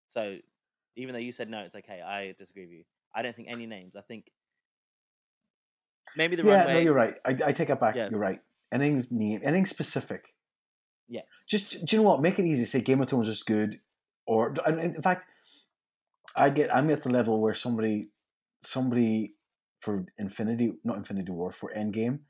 So 0.08 0.38
even 0.96 1.12
though 1.14 1.18
you 1.20 1.32
said 1.32 1.48
no, 1.48 1.60
it's 1.60 1.74
okay. 1.76 2.00
I 2.02 2.32
disagree 2.32 2.66
with 2.66 2.72
you. 2.72 2.84
I 3.14 3.22
don't 3.22 3.34
think 3.34 3.48
any 3.50 3.66
names. 3.66 3.96
I 3.96 4.00
think 4.02 4.30
maybe 6.16 6.36
the 6.36 6.44
yeah, 6.44 6.58
runway. 6.58 6.74
no, 6.74 6.80
you're 6.80 6.94
right. 6.94 7.14
I, 7.24 7.30
I 7.46 7.52
take 7.52 7.70
it 7.70 7.80
back. 7.80 7.94
Yeah. 7.96 8.08
You're 8.10 8.20
right. 8.20 8.40
Anything 8.72 9.06
name, 9.10 9.40
anything 9.42 9.66
specific. 9.66 10.34
Yeah. 11.08 11.22
Just 11.46 11.84
do 11.84 11.96
you 11.96 12.02
know 12.02 12.08
what? 12.08 12.22
Make 12.22 12.38
it 12.38 12.44
easy. 12.44 12.64
Say 12.64 12.80
Game 12.80 13.00
of 13.00 13.08
Thrones 13.08 13.28
is 13.28 13.42
good, 13.42 13.80
or 14.26 14.54
in 14.66 15.00
fact, 15.02 15.26
I 16.36 16.50
get. 16.50 16.74
I'm 16.74 16.90
at 16.90 17.02
the 17.02 17.10
level 17.10 17.40
where 17.40 17.54
somebody, 17.54 18.10
somebody 18.62 19.36
for 19.80 20.06
Infinity, 20.18 20.74
not 20.84 20.96
Infinity 20.98 21.32
War, 21.32 21.50
for 21.52 21.72
Endgame, 21.74 22.20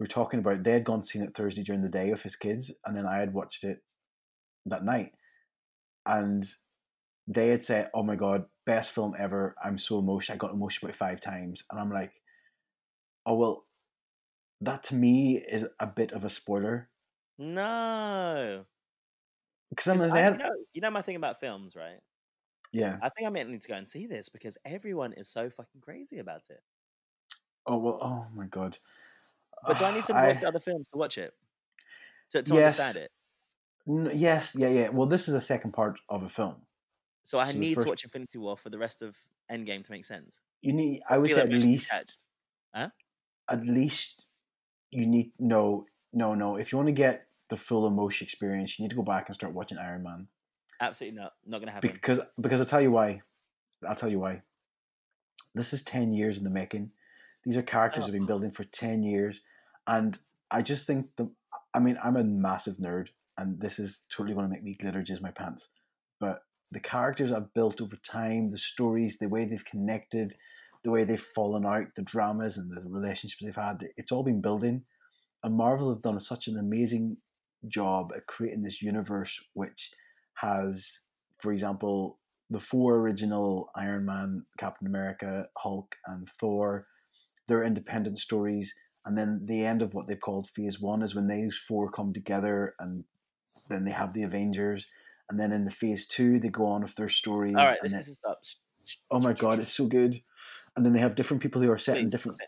we're 0.00 0.06
talking 0.06 0.40
about. 0.40 0.64
They 0.64 0.72
had 0.72 0.84
gone 0.84 1.02
seen 1.02 1.22
it 1.22 1.36
Thursday 1.36 1.62
during 1.62 1.82
the 1.82 1.88
day 1.90 2.10
with 2.10 2.22
his 2.22 2.36
kids, 2.36 2.72
and 2.84 2.96
then 2.96 3.06
I 3.06 3.18
had 3.20 3.34
watched 3.34 3.64
it 3.64 3.84
that 4.66 4.84
night, 4.84 5.14
and 6.06 6.44
they 7.28 7.48
had 7.48 7.64
said, 7.64 7.90
"Oh 7.94 8.02
my 8.04 8.16
god, 8.16 8.46
best 8.66 8.92
film 8.92 9.14
ever! 9.18 9.56
I'm 9.62 9.78
so 9.78 9.98
emotional. 10.00 10.36
I 10.36 10.38
got 10.38 10.52
emotional 10.54 10.90
about 10.90 10.98
five 10.98 11.20
times," 11.22 11.64
and 11.70 11.80
I'm 11.80 11.92
like, 11.92 12.22
"Oh 13.24 13.34
well." 13.34 13.66
That 14.60 14.84
to 14.84 14.94
me 14.96 15.38
is 15.38 15.68
a 15.80 15.86
bit 15.86 16.12
of 16.12 16.24
a 16.24 16.30
spoiler 16.30 16.90
No. 17.38 18.66
because 19.70 19.88
I 19.88 19.94
'Cause 19.94 20.04
mean, 20.04 20.12
I- 20.12 20.14
they 20.14 20.22
had, 20.22 20.32
you, 20.32 20.38
know, 20.38 20.50
you 20.72 20.80
know 20.80 20.90
my 20.90 21.02
thing 21.02 21.16
about 21.16 21.40
films, 21.40 21.74
right? 21.76 22.00
Yeah. 22.72 22.98
I 23.02 23.08
think 23.10 23.26
I 23.26 23.30
might 23.30 23.48
need 23.48 23.62
to 23.62 23.68
go 23.68 23.74
and 23.74 23.88
see 23.88 24.06
this 24.06 24.28
because 24.28 24.56
everyone 24.64 25.12
is 25.14 25.28
so 25.28 25.50
fucking 25.50 25.80
crazy 25.80 26.18
about 26.18 26.42
it. 26.50 26.60
Oh 27.66 27.78
well. 27.78 27.98
Oh 28.02 28.26
my 28.34 28.46
god. 28.46 28.78
But 29.66 29.78
do 29.78 29.84
I 29.84 29.94
need 29.94 30.04
to 30.10 30.14
I- 30.14 30.32
watch 30.32 30.44
other 30.44 30.60
films 30.60 30.86
to 30.92 30.98
watch 30.98 31.18
it? 31.18 31.34
To, 32.32 32.42
to 32.42 32.54
Yes. 32.54 32.78
understand 32.80 33.04
it? 33.06 33.10
Yes, 34.16 34.54
yeah, 34.54 34.68
yeah. 34.68 34.88
Well, 34.90 35.08
this 35.08 35.26
is 35.28 35.34
a 35.34 35.40
second 35.40 35.72
part 35.72 35.98
of 36.08 36.22
a 36.22 36.28
film. 36.28 36.56
So 37.24 37.38
I 37.38 37.52
So 37.52 37.58
need 37.58 37.74
first- 37.74 37.86
to 37.86 37.90
watch 37.90 38.04
Infinity 38.04 38.38
War 38.38 38.56
for 38.56 38.70
the 38.70 38.78
rest 38.78 39.02
of 39.02 39.16
Endgame 39.50 39.84
to 39.84 39.90
make 39.90 40.04
sense. 40.04 40.38
You 40.62 40.72
need. 40.72 41.02
I 41.08 41.18
would 41.18 41.28
feel 41.28 41.38
say 41.38 41.42
at 41.42 41.48
least, 41.50 41.90
attached. 41.92 42.18
at 43.48 43.66
least, 43.66 44.24
you 44.90 45.06
need 45.06 45.32
no, 45.38 45.86
no, 46.12 46.34
no. 46.34 46.56
If 46.56 46.70
you 46.70 46.78
want 46.78 46.88
to 46.88 46.92
get 46.92 47.26
the 47.48 47.56
full 47.56 47.86
emotion 47.86 48.24
experience, 48.26 48.78
you 48.78 48.84
need 48.84 48.90
to 48.90 48.96
go 48.96 49.02
back 49.02 49.28
and 49.28 49.34
start 49.34 49.52
watching 49.54 49.78
Iron 49.78 50.02
Man 50.04 50.28
Absolutely 50.80 51.18
not. 51.20 51.32
Not 51.46 51.58
going 51.58 51.66
to 51.66 51.72
happen. 51.72 51.90
because 51.92 52.20
because 52.40 52.60
I'll 52.60 52.66
tell 52.66 52.80
you 52.80 52.90
why. 52.90 53.22
I'll 53.86 53.96
tell 53.96 54.10
you 54.10 54.18
why. 54.20 54.42
This 55.54 55.72
is 55.72 55.82
ten 55.82 56.12
years 56.12 56.38
in 56.38 56.44
the 56.44 56.50
making. 56.50 56.90
These 57.44 57.56
are 57.56 57.62
characters 57.62 58.04
Oh. 58.04 58.06
have 58.06 58.14
been 58.14 58.26
building 58.26 58.50
for 58.50 58.64
ten 58.64 59.02
years, 59.02 59.42
and 59.86 60.18
I 60.50 60.62
just 60.62 60.86
think 60.86 61.08
the. 61.16 61.30
I 61.74 61.80
mean, 61.80 61.98
I'm 62.02 62.16
a 62.16 62.24
massive 62.24 62.76
nerd, 62.76 63.08
and 63.36 63.60
this 63.60 63.78
is 63.78 64.04
totally 64.14 64.34
going 64.34 64.46
to 64.46 64.52
make 64.52 64.62
me 64.62 64.74
glitter 64.80 65.02
jizz 65.02 65.20
my 65.20 65.32
pants. 65.32 65.68
But 66.20 66.42
the 66.70 66.80
characters 66.80 67.32
I've 67.32 67.52
built 67.54 67.80
over 67.80 67.96
time, 67.96 68.50
the 68.52 68.58
stories, 68.58 69.18
the 69.18 69.28
way 69.28 69.44
they've 69.44 69.64
connected, 69.64 70.36
the 70.84 70.90
way 70.90 71.02
they've 71.04 71.20
fallen 71.34 71.66
out, 71.66 71.86
the 71.96 72.02
dramas 72.02 72.56
and 72.56 72.70
the 72.70 72.80
relationships 72.88 73.42
they've 73.42 73.54
had, 73.56 73.84
it's 73.96 74.12
all 74.12 74.22
been 74.22 74.40
building. 74.40 74.84
And 75.42 75.56
Marvel 75.56 75.88
have 75.92 76.02
done 76.02 76.20
such 76.20 76.46
an 76.46 76.56
amazing 76.58 77.16
job 77.66 78.12
at 78.16 78.26
creating 78.26 78.62
this 78.62 78.80
universe, 78.80 79.42
which 79.54 79.90
has, 80.40 81.00
for 81.38 81.52
example, 81.52 82.18
the 82.50 82.60
four 82.60 82.96
original 82.96 83.70
Iron 83.76 84.04
Man, 84.04 84.44
Captain 84.58 84.86
America, 84.86 85.46
Hulk, 85.56 85.94
and 86.06 86.28
Thor. 86.40 86.86
They're 87.46 87.64
independent 87.64 88.18
stories, 88.18 88.74
and 89.04 89.16
then 89.16 89.42
the 89.44 89.64
end 89.64 89.82
of 89.82 89.94
what 89.94 90.06
they've 90.06 90.20
called 90.20 90.48
Phase 90.50 90.80
One 90.80 91.02
is 91.02 91.14
when 91.14 91.26
those 91.28 91.56
four 91.56 91.90
come 91.90 92.12
together, 92.12 92.74
and 92.78 93.04
then 93.68 93.84
they 93.84 93.90
have 93.90 94.12
the 94.14 94.22
Avengers, 94.24 94.86
and 95.28 95.38
then 95.38 95.52
in 95.52 95.64
the 95.64 95.70
Phase 95.70 96.06
Two 96.06 96.38
they 96.40 96.48
go 96.48 96.66
on 96.66 96.82
with 96.82 96.94
their 96.94 97.08
stories. 97.08 97.54
All 97.56 97.64
right, 97.64 97.78
and 97.82 97.92
this 97.92 97.92
then- 97.92 98.00
is 98.00 98.16
stop. 98.16 98.40
oh 99.10 99.20
my 99.20 99.32
god, 99.32 99.58
it's 99.58 99.72
so 99.72 99.86
good. 99.86 100.20
And 100.76 100.86
then 100.86 100.92
they 100.92 101.00
have 101.00 101.16
different 101.16 101.42
people 101.42 101.60
who 101.60 101.70
are 101.70 101.78
set 101.78 101.98
in 101.98 102.08
different. 102.08 102.38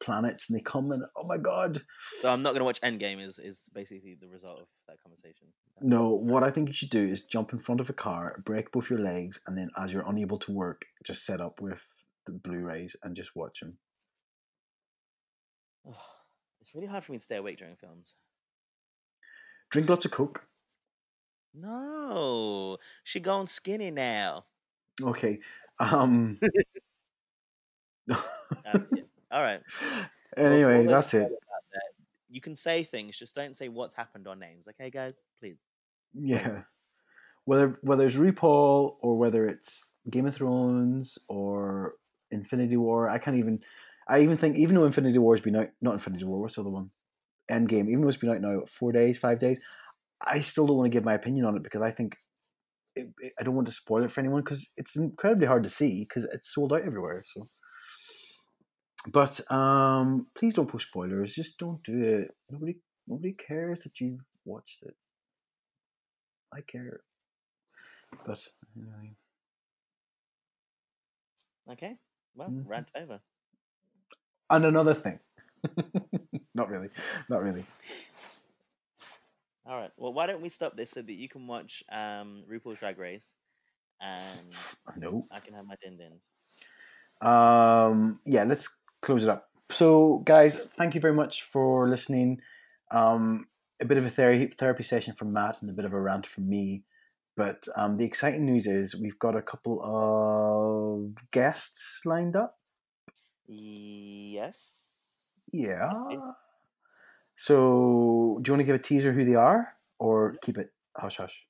Planets, 0.00 0.48
and 0.48 0.58
they 0.58 0.62
come 0.62 0.92
and 0.92 1.02
oh 1.16 1.24
my 1.24 1.38
god. 1.38 1.82
So 2.22 2.28
I'm 2.28 2.42
not 2.42 2.52
gonna 2.52 2.64
watch 2.64 2.80
Endgame. 2.80 3.20
Is 3.20 3.38
is 3.38 3.68
basically 3.74 4.16
the 4.20 4.28
result 4.28 4.60
of 4.60 4.66
that 4.88 5.02
conversation. 5.02 5.48
No, 5.80 6.10
what 6.10 6.42
I 6.42 6.50
think 6.50 6.68
you 6.68 6.74
should 6.74 6.90
do 6.90 7.04
is 7.04 7.24
jump 7.24 7.52
in 7.52 7.58
front 7.58 7.80
of 7.80 7.90
a 7.90 7.92
car, 7.92 8.42
break 8.44 8.72
both 8.72 8.88
your 8.88 8.98
legs, 8.98 9.40
and 9.46 9.56
then 9.58 9.70
as 9.76 9.92
you're 9.92 10.08
unable 10.08 10.38
to 10.38 10.52
work, 10.52 10.82
just 11.04 11.26
set 11.26 11.40
up 11.40 11.60
with 11.60 11.80
the 12.24 12.32
Blu-rays 12.32 12.96
and 13.02 13.14
just 13.14 13.36
watch 13.36 13.60
them. 13.60 13.78
It's 16.62 16.74
really 16.74 16.86
hard 16.86 17.04
for 17.04 17.12
me 17.12 17.18
to 17.18 17.24
stay 17.24 17.36
awake 17.36 17.58
during 17.58 17.76
films. 17.76 18.14
Drink 19.70 19.88
lots 19.88 20.04
of 20.04 20.10
Coke. 20.10 20.46
No, 21.54 22.78
she 23.04 23.20
gone 23.20 23.46
skinny 23.46 23.90
now. 23.90 24.46
Okay. 25.02 25.38
Um. 25.78 26.38
Um, 28.64 28.86
yeah. 28.94 29.02
All 29.36 29.42
right. 29.42 29.60
Anyway, 30.34 30.86
this 30.86 31.10
that's 31.10 31.14
it. 31.14 31.28
that, 31.28 31.82
You 32.30 32.40
can 32.40 32.56
say 32.56 32.84
things, 32.84 33.18
just 33.18 33.34
don't 33.34 33.54
say 33.54 33.68
what's 33.68 33.92
happened 33.92 34.26
or 34.26 34.34
names. 34.34 34.66
Okay, 34.66 34.88
guys, 34.88 35.12
please. 35.38 35.58
Yeah. 36.14 36.62
Whether 37.44 37.78
whether 37.82 38.06
it's 38.06 38.16
RuPaul 38.16 38.96
or 39.02 39.18
whether 39.18 39.46
it's 39.46 39.96
Game 40.08 40.24
of 40.24 40.34
Thrones 40.34 41.18
or 41.28 41.96
Infinity 42.30 42.78
War, 42.78 43.10
I 43.10 43.18
can't 43.18 43.36
even. 43.36 43.60
I 44.08 44.22
even 44.22 44.38
think 44.38 44.56
even 44.56 44.74
though 44.74 44.86
Infinity 44.86 45.18
War 45.18 45.34
has 45.34 45.42
been 45.42 45.56
out, 45.56 45.68
not 45.82 45.94
Infinity 45.94 46.24
War, 46.24 46.40
what's 46.40 46.54
the 46.54 46.62
other 46.62 46.70
one? 46.70 46.90
Endgame. 47.50 47.88
Even 47.90 48.00
though 48.00 48.08
it's 48.08 48.16
been 48.16 48.30
out 48.30 48.40
now 48.40 48.62
four 48.66 48.90
days, 48.90 49.18
five 49.18 49.38
days, 49.38 49.62
I 50.26 50.40
still 50.40 50.66
don't 50.66 50.78
want 50.78 50.90
to 50.90 50.96
give 50.96 51.04
my 51.04 51.14
opinion 51.14 51.44
on 51.44 51.56
it 51.56 51.62
because 51.62 51.82
I 51.82 51.90
think 51.90 52.16
it, 52.94 53.08
it- 53.20 53.32
I 53.38 53.42
don't 53.42 53.54
want 53.54 53.66
to 53.68 53.74
spoil 53.74 54.02
it 54.04 54.12
for 54.12 54.20
anyone 54.20 54.40
because 54.42 54.66
it's 54.78 54.96
incredibly 54.96 55.46
hard 55.46 55.64
to 55.64 55.68
see 55.68 56.04
because 56.08 56.24
it's 56.32 56.54
sold 56.54 56.72
out 56.72 56.82
everywhere. 56.86 57.22
So, 57.34 57.42
but 59.12 59.40
um, 59.52 60.26
please 60.36 60.54
don't 60.54 60.68
post 60.68 60.88
spoilers. 60.88 61.34
Just 61.34 61.58
don't 61.58 61.82
do 61.84 62.02
it. 62.02 62.34
Nobody 62.50 62.76
nobody 63.06 63.32
cares 63.32 63.80
that 63.80 64.00
you've 64.00 64.20
watched 64.44 64.82
it. 64.82 64.94
I 66.52 66.60
care. 66.60 67.00
But 68.26 68.38
anyway. 68.76 69.16
Okay. 71.70 71.98
Well, 72.34 72.48
Mhm. 72.50 72.64
rant 72.68 72.90
over. 72.96 73.20
And 74.50 74.64
another 74.64 74.94
thing. 74.94 75.18
not 76.54 76.68
really. 76.68 76.88
Not 77.28 77.42
really. 77.42 77.64
All 79.66 79.76
right. 79.76 79.90
Well, 79.96 80.12
why 80.12 80.26
don't 80.26 80.40
we 80.42 80.48
stop 80.48 80.76
this 80.76 80.90
so 80.92 81.02
that 81.02 81.12
you 81.12 81.28
can 81.28 81.46
watch 81.48 81.82
um, 81.90 82.44
RuPaul's 82.48 82.78
Drag 82.78 82.98
Race, 82.98 83.34
and 84.00 84.54
No. 84.96 85.24
I 85.32 85.40
can 85.40 85.54
have 85.54 85.66
my 85.66 85.74
din 85.82 85.96
dins. 85.98 86.28
Um, 87.20 88.20
yeah, 88.24 88.44
let's 88.44 88.68
close 89.02 89.24
it 89.24 89.28
up. 89.28 89.48
So, 89.70 90.22
guys, 90.24 90.56
thank 90.76 90.94
you 90.94 91.00
very 91.00 91.14
much 91.14 91.42
for 91.42 91.88
listening. 91.88 92.40
Um, 92.90 93.46
a 93.80 93.84
bit 93.84 93.98
of 93.98 94.06
a 94.06 94.10
therapy 94.10 94.54
therapy 94.58 94.82
session 94.82 95.14
from 95.14 95.32
Matt 95.32 95.60
and 95.60 95.70
a 95.70 95.72
bit 95.72 95.84
of 95.84 95.92
a 95.92 96.00
rant 96.00 96.26
from 96.26 96.48
me. 96.48 96.84
But 97.36 97.68
um, 97.76 97.96
the 97.96 98.04
exciting 98.04 98.46
news 98.46 98.66
is 98.66 98.96
we've 98.96 99.18
got 99.18 99.36
a 99.36 99.42
couple 99.42 99.82
of 99.82 101.30
guests 101.30 102.00
lined 102.06 102.34
up. 102.34 102.58
Yes. 103.46 104.86
Yeah. 105.52 105.90
So, 107.36 108.38
do 108.40 108.48
you 108.48 108.54
want 108.54 108.60
to 108.60 108.64
give 108.64 108.74
a 108.74 108.78
teaser 108.78 109.12
who 109.12 109.24
they 109.24 109.34
are, 109.34 109.74
or 109.98 110.36
keep 110.42 110.56
it 110.56 110.72
hush 110.96 111.18
hush? 111.18 111.46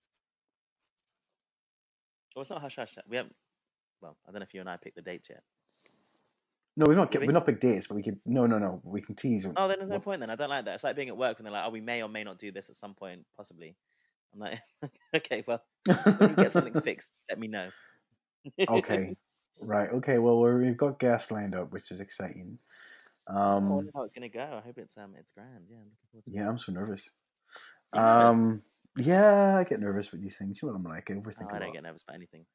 Well, 2.34 2.42
it's 2.42 2.50
not 2.50 2.60
hush 2.60 2.76
hush. 2.76 2.96
We 3.08 3.16
haven't. 3.16 3.36
Well, 4.00 4.16
I 4.26 4.32
don't 4.32 4.40
know 4.40 4.44
if 4.44 4.52
you 4.52 4.60
and 4.60 4.68
I 4.68 4.76
picked 4.76 4.96
the 4.96 5.02
dates 5.02 5.28
yet. 5.30 5.42
No, 6.76 6.84
we've 6.86 6.96
not. 6.96 7.14
We're 7.14 7.32
not 7.32 7.46
big 7.46 7.60
dates, 7.60 7.86
but 7.86 7.94
we 7.94 8.02
could. 8.02 8.20
No, 8.26 8.46
no, 8.46 8.58
no. 8.58 8.80
We 8.84 9.00
can 9.00 9.14
tease. 9.14 9.46
Oh, 9.56 9.68
then 9.68 9.78
there's 9.78 9.90
no 9.90 10.00
point 10.00 10.20
then. 10.20 10.30
I 10.30 10.36
don't 10.36 10.50
like 10.50 10.66
that. 10.66 10.74
It's 10.74 10.84
like 10.84 10.96
being 10.96 11.08
at 11.08 11.16
work 11.16 11.38
when 11.38 11.44
they're 11.44 11.52
like, 11.52 11.64
"Oh, 11.66 11.70
we 11.70 11.80
may 11.80 12.02
or 12.02 12.08
may 12.08 12.22
not 12.24 12.38
do 12.38 12.52
this 12.52 12.68
at 12.68 12.76
some 12.76 12.94
point, 12.94 13.24
possibly." 13.36 13.76
I'm 14.34 14.40
like, 14.40 14.60
"Okay, 15.16 15.42
well, 15.46 15.62
when 16.18 16.30
you 16.30 16.36
get 16.36 16.52
something 16.52 16.74
fixed, 16.84 17.18
let 17.30 17.38
me 17.38 17.48
know." 17.48 17.70
okay, 18.68 19.16
right. 19.60 19.90
Okay. 19.90 20.18
Well, 20.18 20.38
we're, 20.38 20.60
we've 20.62 20.76
got 20.76 20.98
guests 20.98 21.30
lined 21.30 21.54
up, 21.54 21.72
which 21.72 21.90
is 21.90 22.00
exciting. 22.00 22.58
I 23.68 23.68
Um, 23.68 23.76
wonder 23.76 23.90
how 23.94 24.02
it's 24.02 24.12
gonna 24.12 24.28
go. 24.28 24.40
I 24.40 24.60
hope 24.60 24.78
it's 24.78 24.96
um, 24.96 25.14
it's 25.16 25.32
grand. 25.32 25.66
Yeah, 25.68 25.78
I'm 25.78 25.84
looking 25.90 26.08
forward 26.10 26.24
to 26.26 26.30
it. 26.30 26.34
yeah, 26.34 26.48
I'm 26.48 26.58
so 26.58 26.72
nervous. 26.72 27.10
Um, 27.92 28.62
yeah, 28.98 29.56
I 29.56 29.64
get 29.64 29.80
nervous 29.80 30.12
with 30.12 30.20
these 30.20 30.36
things. 30.36 30.60
You 30.60 30.68
know 30.68 30.74
what 30.74 30.78
I'm 30.80 30.84
like. 30.84 31.10
I 31.10 31.14
overthink 31.14 31.52
Oh, 31.52 31.54
I 31.54 31.58
don't 31.58 31.68
lot. 31.68 31.72
get 31.72 31.82
nervous 31.82 32.02
about 32.02 32.16
anything. 32.16 32.46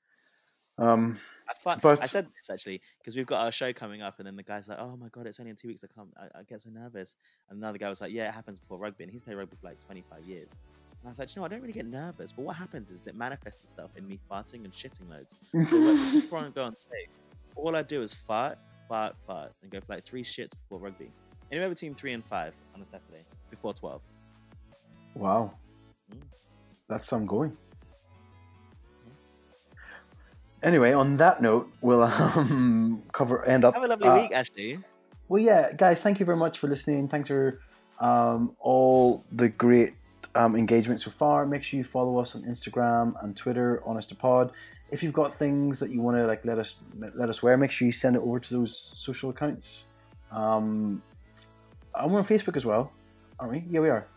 Um, 0.77 1.19
I, 1.49 1.53
fi- 1.79 1.97
I 2.01 2.05
said 2.05 2.25
this 2.25 2.49
actually 2.49 2.81
because 2.99 3.15
we've 3.15 3.25
got 3.25 3.41
our 3.43 3.51
show 3.51 3.73
coming 3.73 4.01
up, 4.01 4.15
and 4.19 4.25
then 4.27 4.35
the 4.35 4.43
guy's 4.43 4.67
like, 4.67 4.79
"Oh 4.79 4.95
my 4.97 5.09
god, 5.09 5.27
it's 5.27 5.39
only 5.39 5.49
in 5.49 5.55
two 5.55 5.67
weeks." 5.67 5.83
I 5.83 5.87
can't. 5.93 6.09
I, 6.17 6.39
I 6.39 6.43
get 6.43 6.61
so 6.61 6.69
nervous. 6.69 7.15
And 7.49 7.59
another 7.59 7.77
guy 7.77 7.89
was 7.89 7.99
like, 8.01 8.11
"Yeah, 8.13 8.29
it 8.29 8.33
happens 8.33 8.57
before 8.59 8.77
rugby," 8.77 9.03
and 9.03 9.11
he's 9.11 9.21
played 9.23 9.35
rugby 9.35 9.57
for 9.59 9.67
like 9.67 9.79
25 9.85 10.23
years. 10.25 10.47
And 10.49 11.07
I 11.07 11.09
was 11.09 11.19
like, 11.19 11.35
"You 11.35 11.41
know, 11.41 11.45
I 11.45 11.49
don't 11.49 11.61
really 11.61 11.73
get 11.73 11.85
nervous, 11.87 12.31
but 12.31 12.43
what 12.45 12.55
happens 12.55 12.89
is 12.89 13.05
it 13.07 13.15
manifests 13.15 13.63
itself 13.63 13.91
in 13.97 14.07
me 14.07 14.17
farting 14.31 14.63
and 14.63 14.71
shitting 14.71 15.09
loads. 15.09 15.35
So 15.51 16.11
before 16.21 16.39
I 16.39 16.49
go 16.55 16.63
on 16.63 16.77
stage, 16.77 17.09
all 17.55 17.75
I 17.75 17.81
do 17.83 18.01
is 18.01 18.13
fart, 18.13 18.57
fart, 18.87 19.15
fart, 19.27 19.51
and 19.61 19.71
go 19.71 19.79
for 19.81 19.93
like 19.95 20.05
three 20.05 20.23
shits 20.23 20.51
before 20.51 20.79
rugby. 20.79 21.11
Anywhere 21.51 21.69
between 21.69 21.95
three 21.95 22.13
and 22.13 22.23
five 22.23 22.53
on 22.73 22.81
a 22.81 22.85
Saturday 22.85 23.25
before 23.49 23.73
12. 23.73 24.01
wow, 25.15 25.51
Mm. 26.13 26.21
that's 26.87 27.07
some 27.07 27.25
going. 27.25 27.57
Anyway, 30.63 30.93
on 30.93 31.17
that 31.17 31.41
note, 31.41 31.71
we'll 31.81 32.03
um, 32.03 33.03
cover 33.11 33.43
end 33.45 33.65
up. 33.65 33.73
Have 33.73 33.83
a 33.83 33.87
lovely 33.87 34.07
uh, 34.07 34.21
week, 34.21 34.31
Ashley. 34.31 34.79
Well, 35.27 35.41
yeah, 35.41 35.71
guys, 35.73 36.03
thank 36.03 36.19
you 36.19 36.25
very 36.25 36.37
much 36.37 36.59
for 36.59 36.67
listening. 36.67 37.07
Thanks 37.07 37.29
for 37.29 37.61
um, 37.99 38.55
all 38.59 39.23
the 39.31 39.49
great 39.49 39.93
um, 40.35 40.55
engagement 40.55 41.01
so 41.01 41.09
far. 41.09 41.45
Make 41.45 41.63
sure 41.63 41.77
you 41.77 41.83
follow 41.83 42.19
us 42.19 42.35
on 42.35 42.43
Instagram 42.43 43.13
and 43.23 43.35
Twitter, 43.35 43.81
Honest 43.85 44.09
to 44.09 44.15
Pod. 44.15 44.51
If 44.91 45.01
you've 45.01 45.13
got 45.13 45.33
things 45.33 45.79
that 45.79 45.89
you 45.89 46.01
want 46.01 46.17
to 46.17 46.27
like 46.27 46.43
let 46.43 46.59
us 46.59 46.75
let 46.99 47.29
us 47.29 47.41
wear, 47.41 47.55
make 47.57 47.71
sure 47.71 47.85
you 47.85 47.91
send 47.91 48.15
it 48.15 48.21
over 48.21 48.39
to 48.39 48.53
those 48.53 48.91
social 48.95 49.29
accounts. 49.29 49.85
Um, 50.31 51.01
and 51.95 52.11
we're 52.11 52.19
on 52.19 52.25
Facebook 52.25 52.55
as 52.55 52.65
well, 52.65 52.91
aren't 53.39 53.53
we? 53.53 53.63
Yeah, 53.69 53.79
we 53.79 53.89
are. 53.89 54.07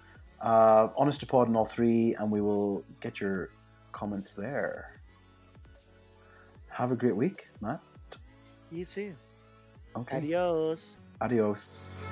Uh, 0.40 0.88
Honest 0.96 1.20
to 1.20 1.26
Pod 1.26 1.48
on 1.48 1.56
all 1.56 1.64
three, 1.64 2.14
and 2.14 2.30
we 2.30 2.40
will 2.40 2.84
get 3.00 3.20
your 3.20 3.50
comments 3.92 4.34
there. 4.34 4.93
Have 6.74 6.90
a 6.90 6.96
great 6.96 7.14
week, 7.14 7.48
Matt. 7.60 7.80
You 8.72 8.84
too. 8.84 9.14
Okay. 9.96 10.16
Adios. 10.16 10.96
Adios. 11.20 12.10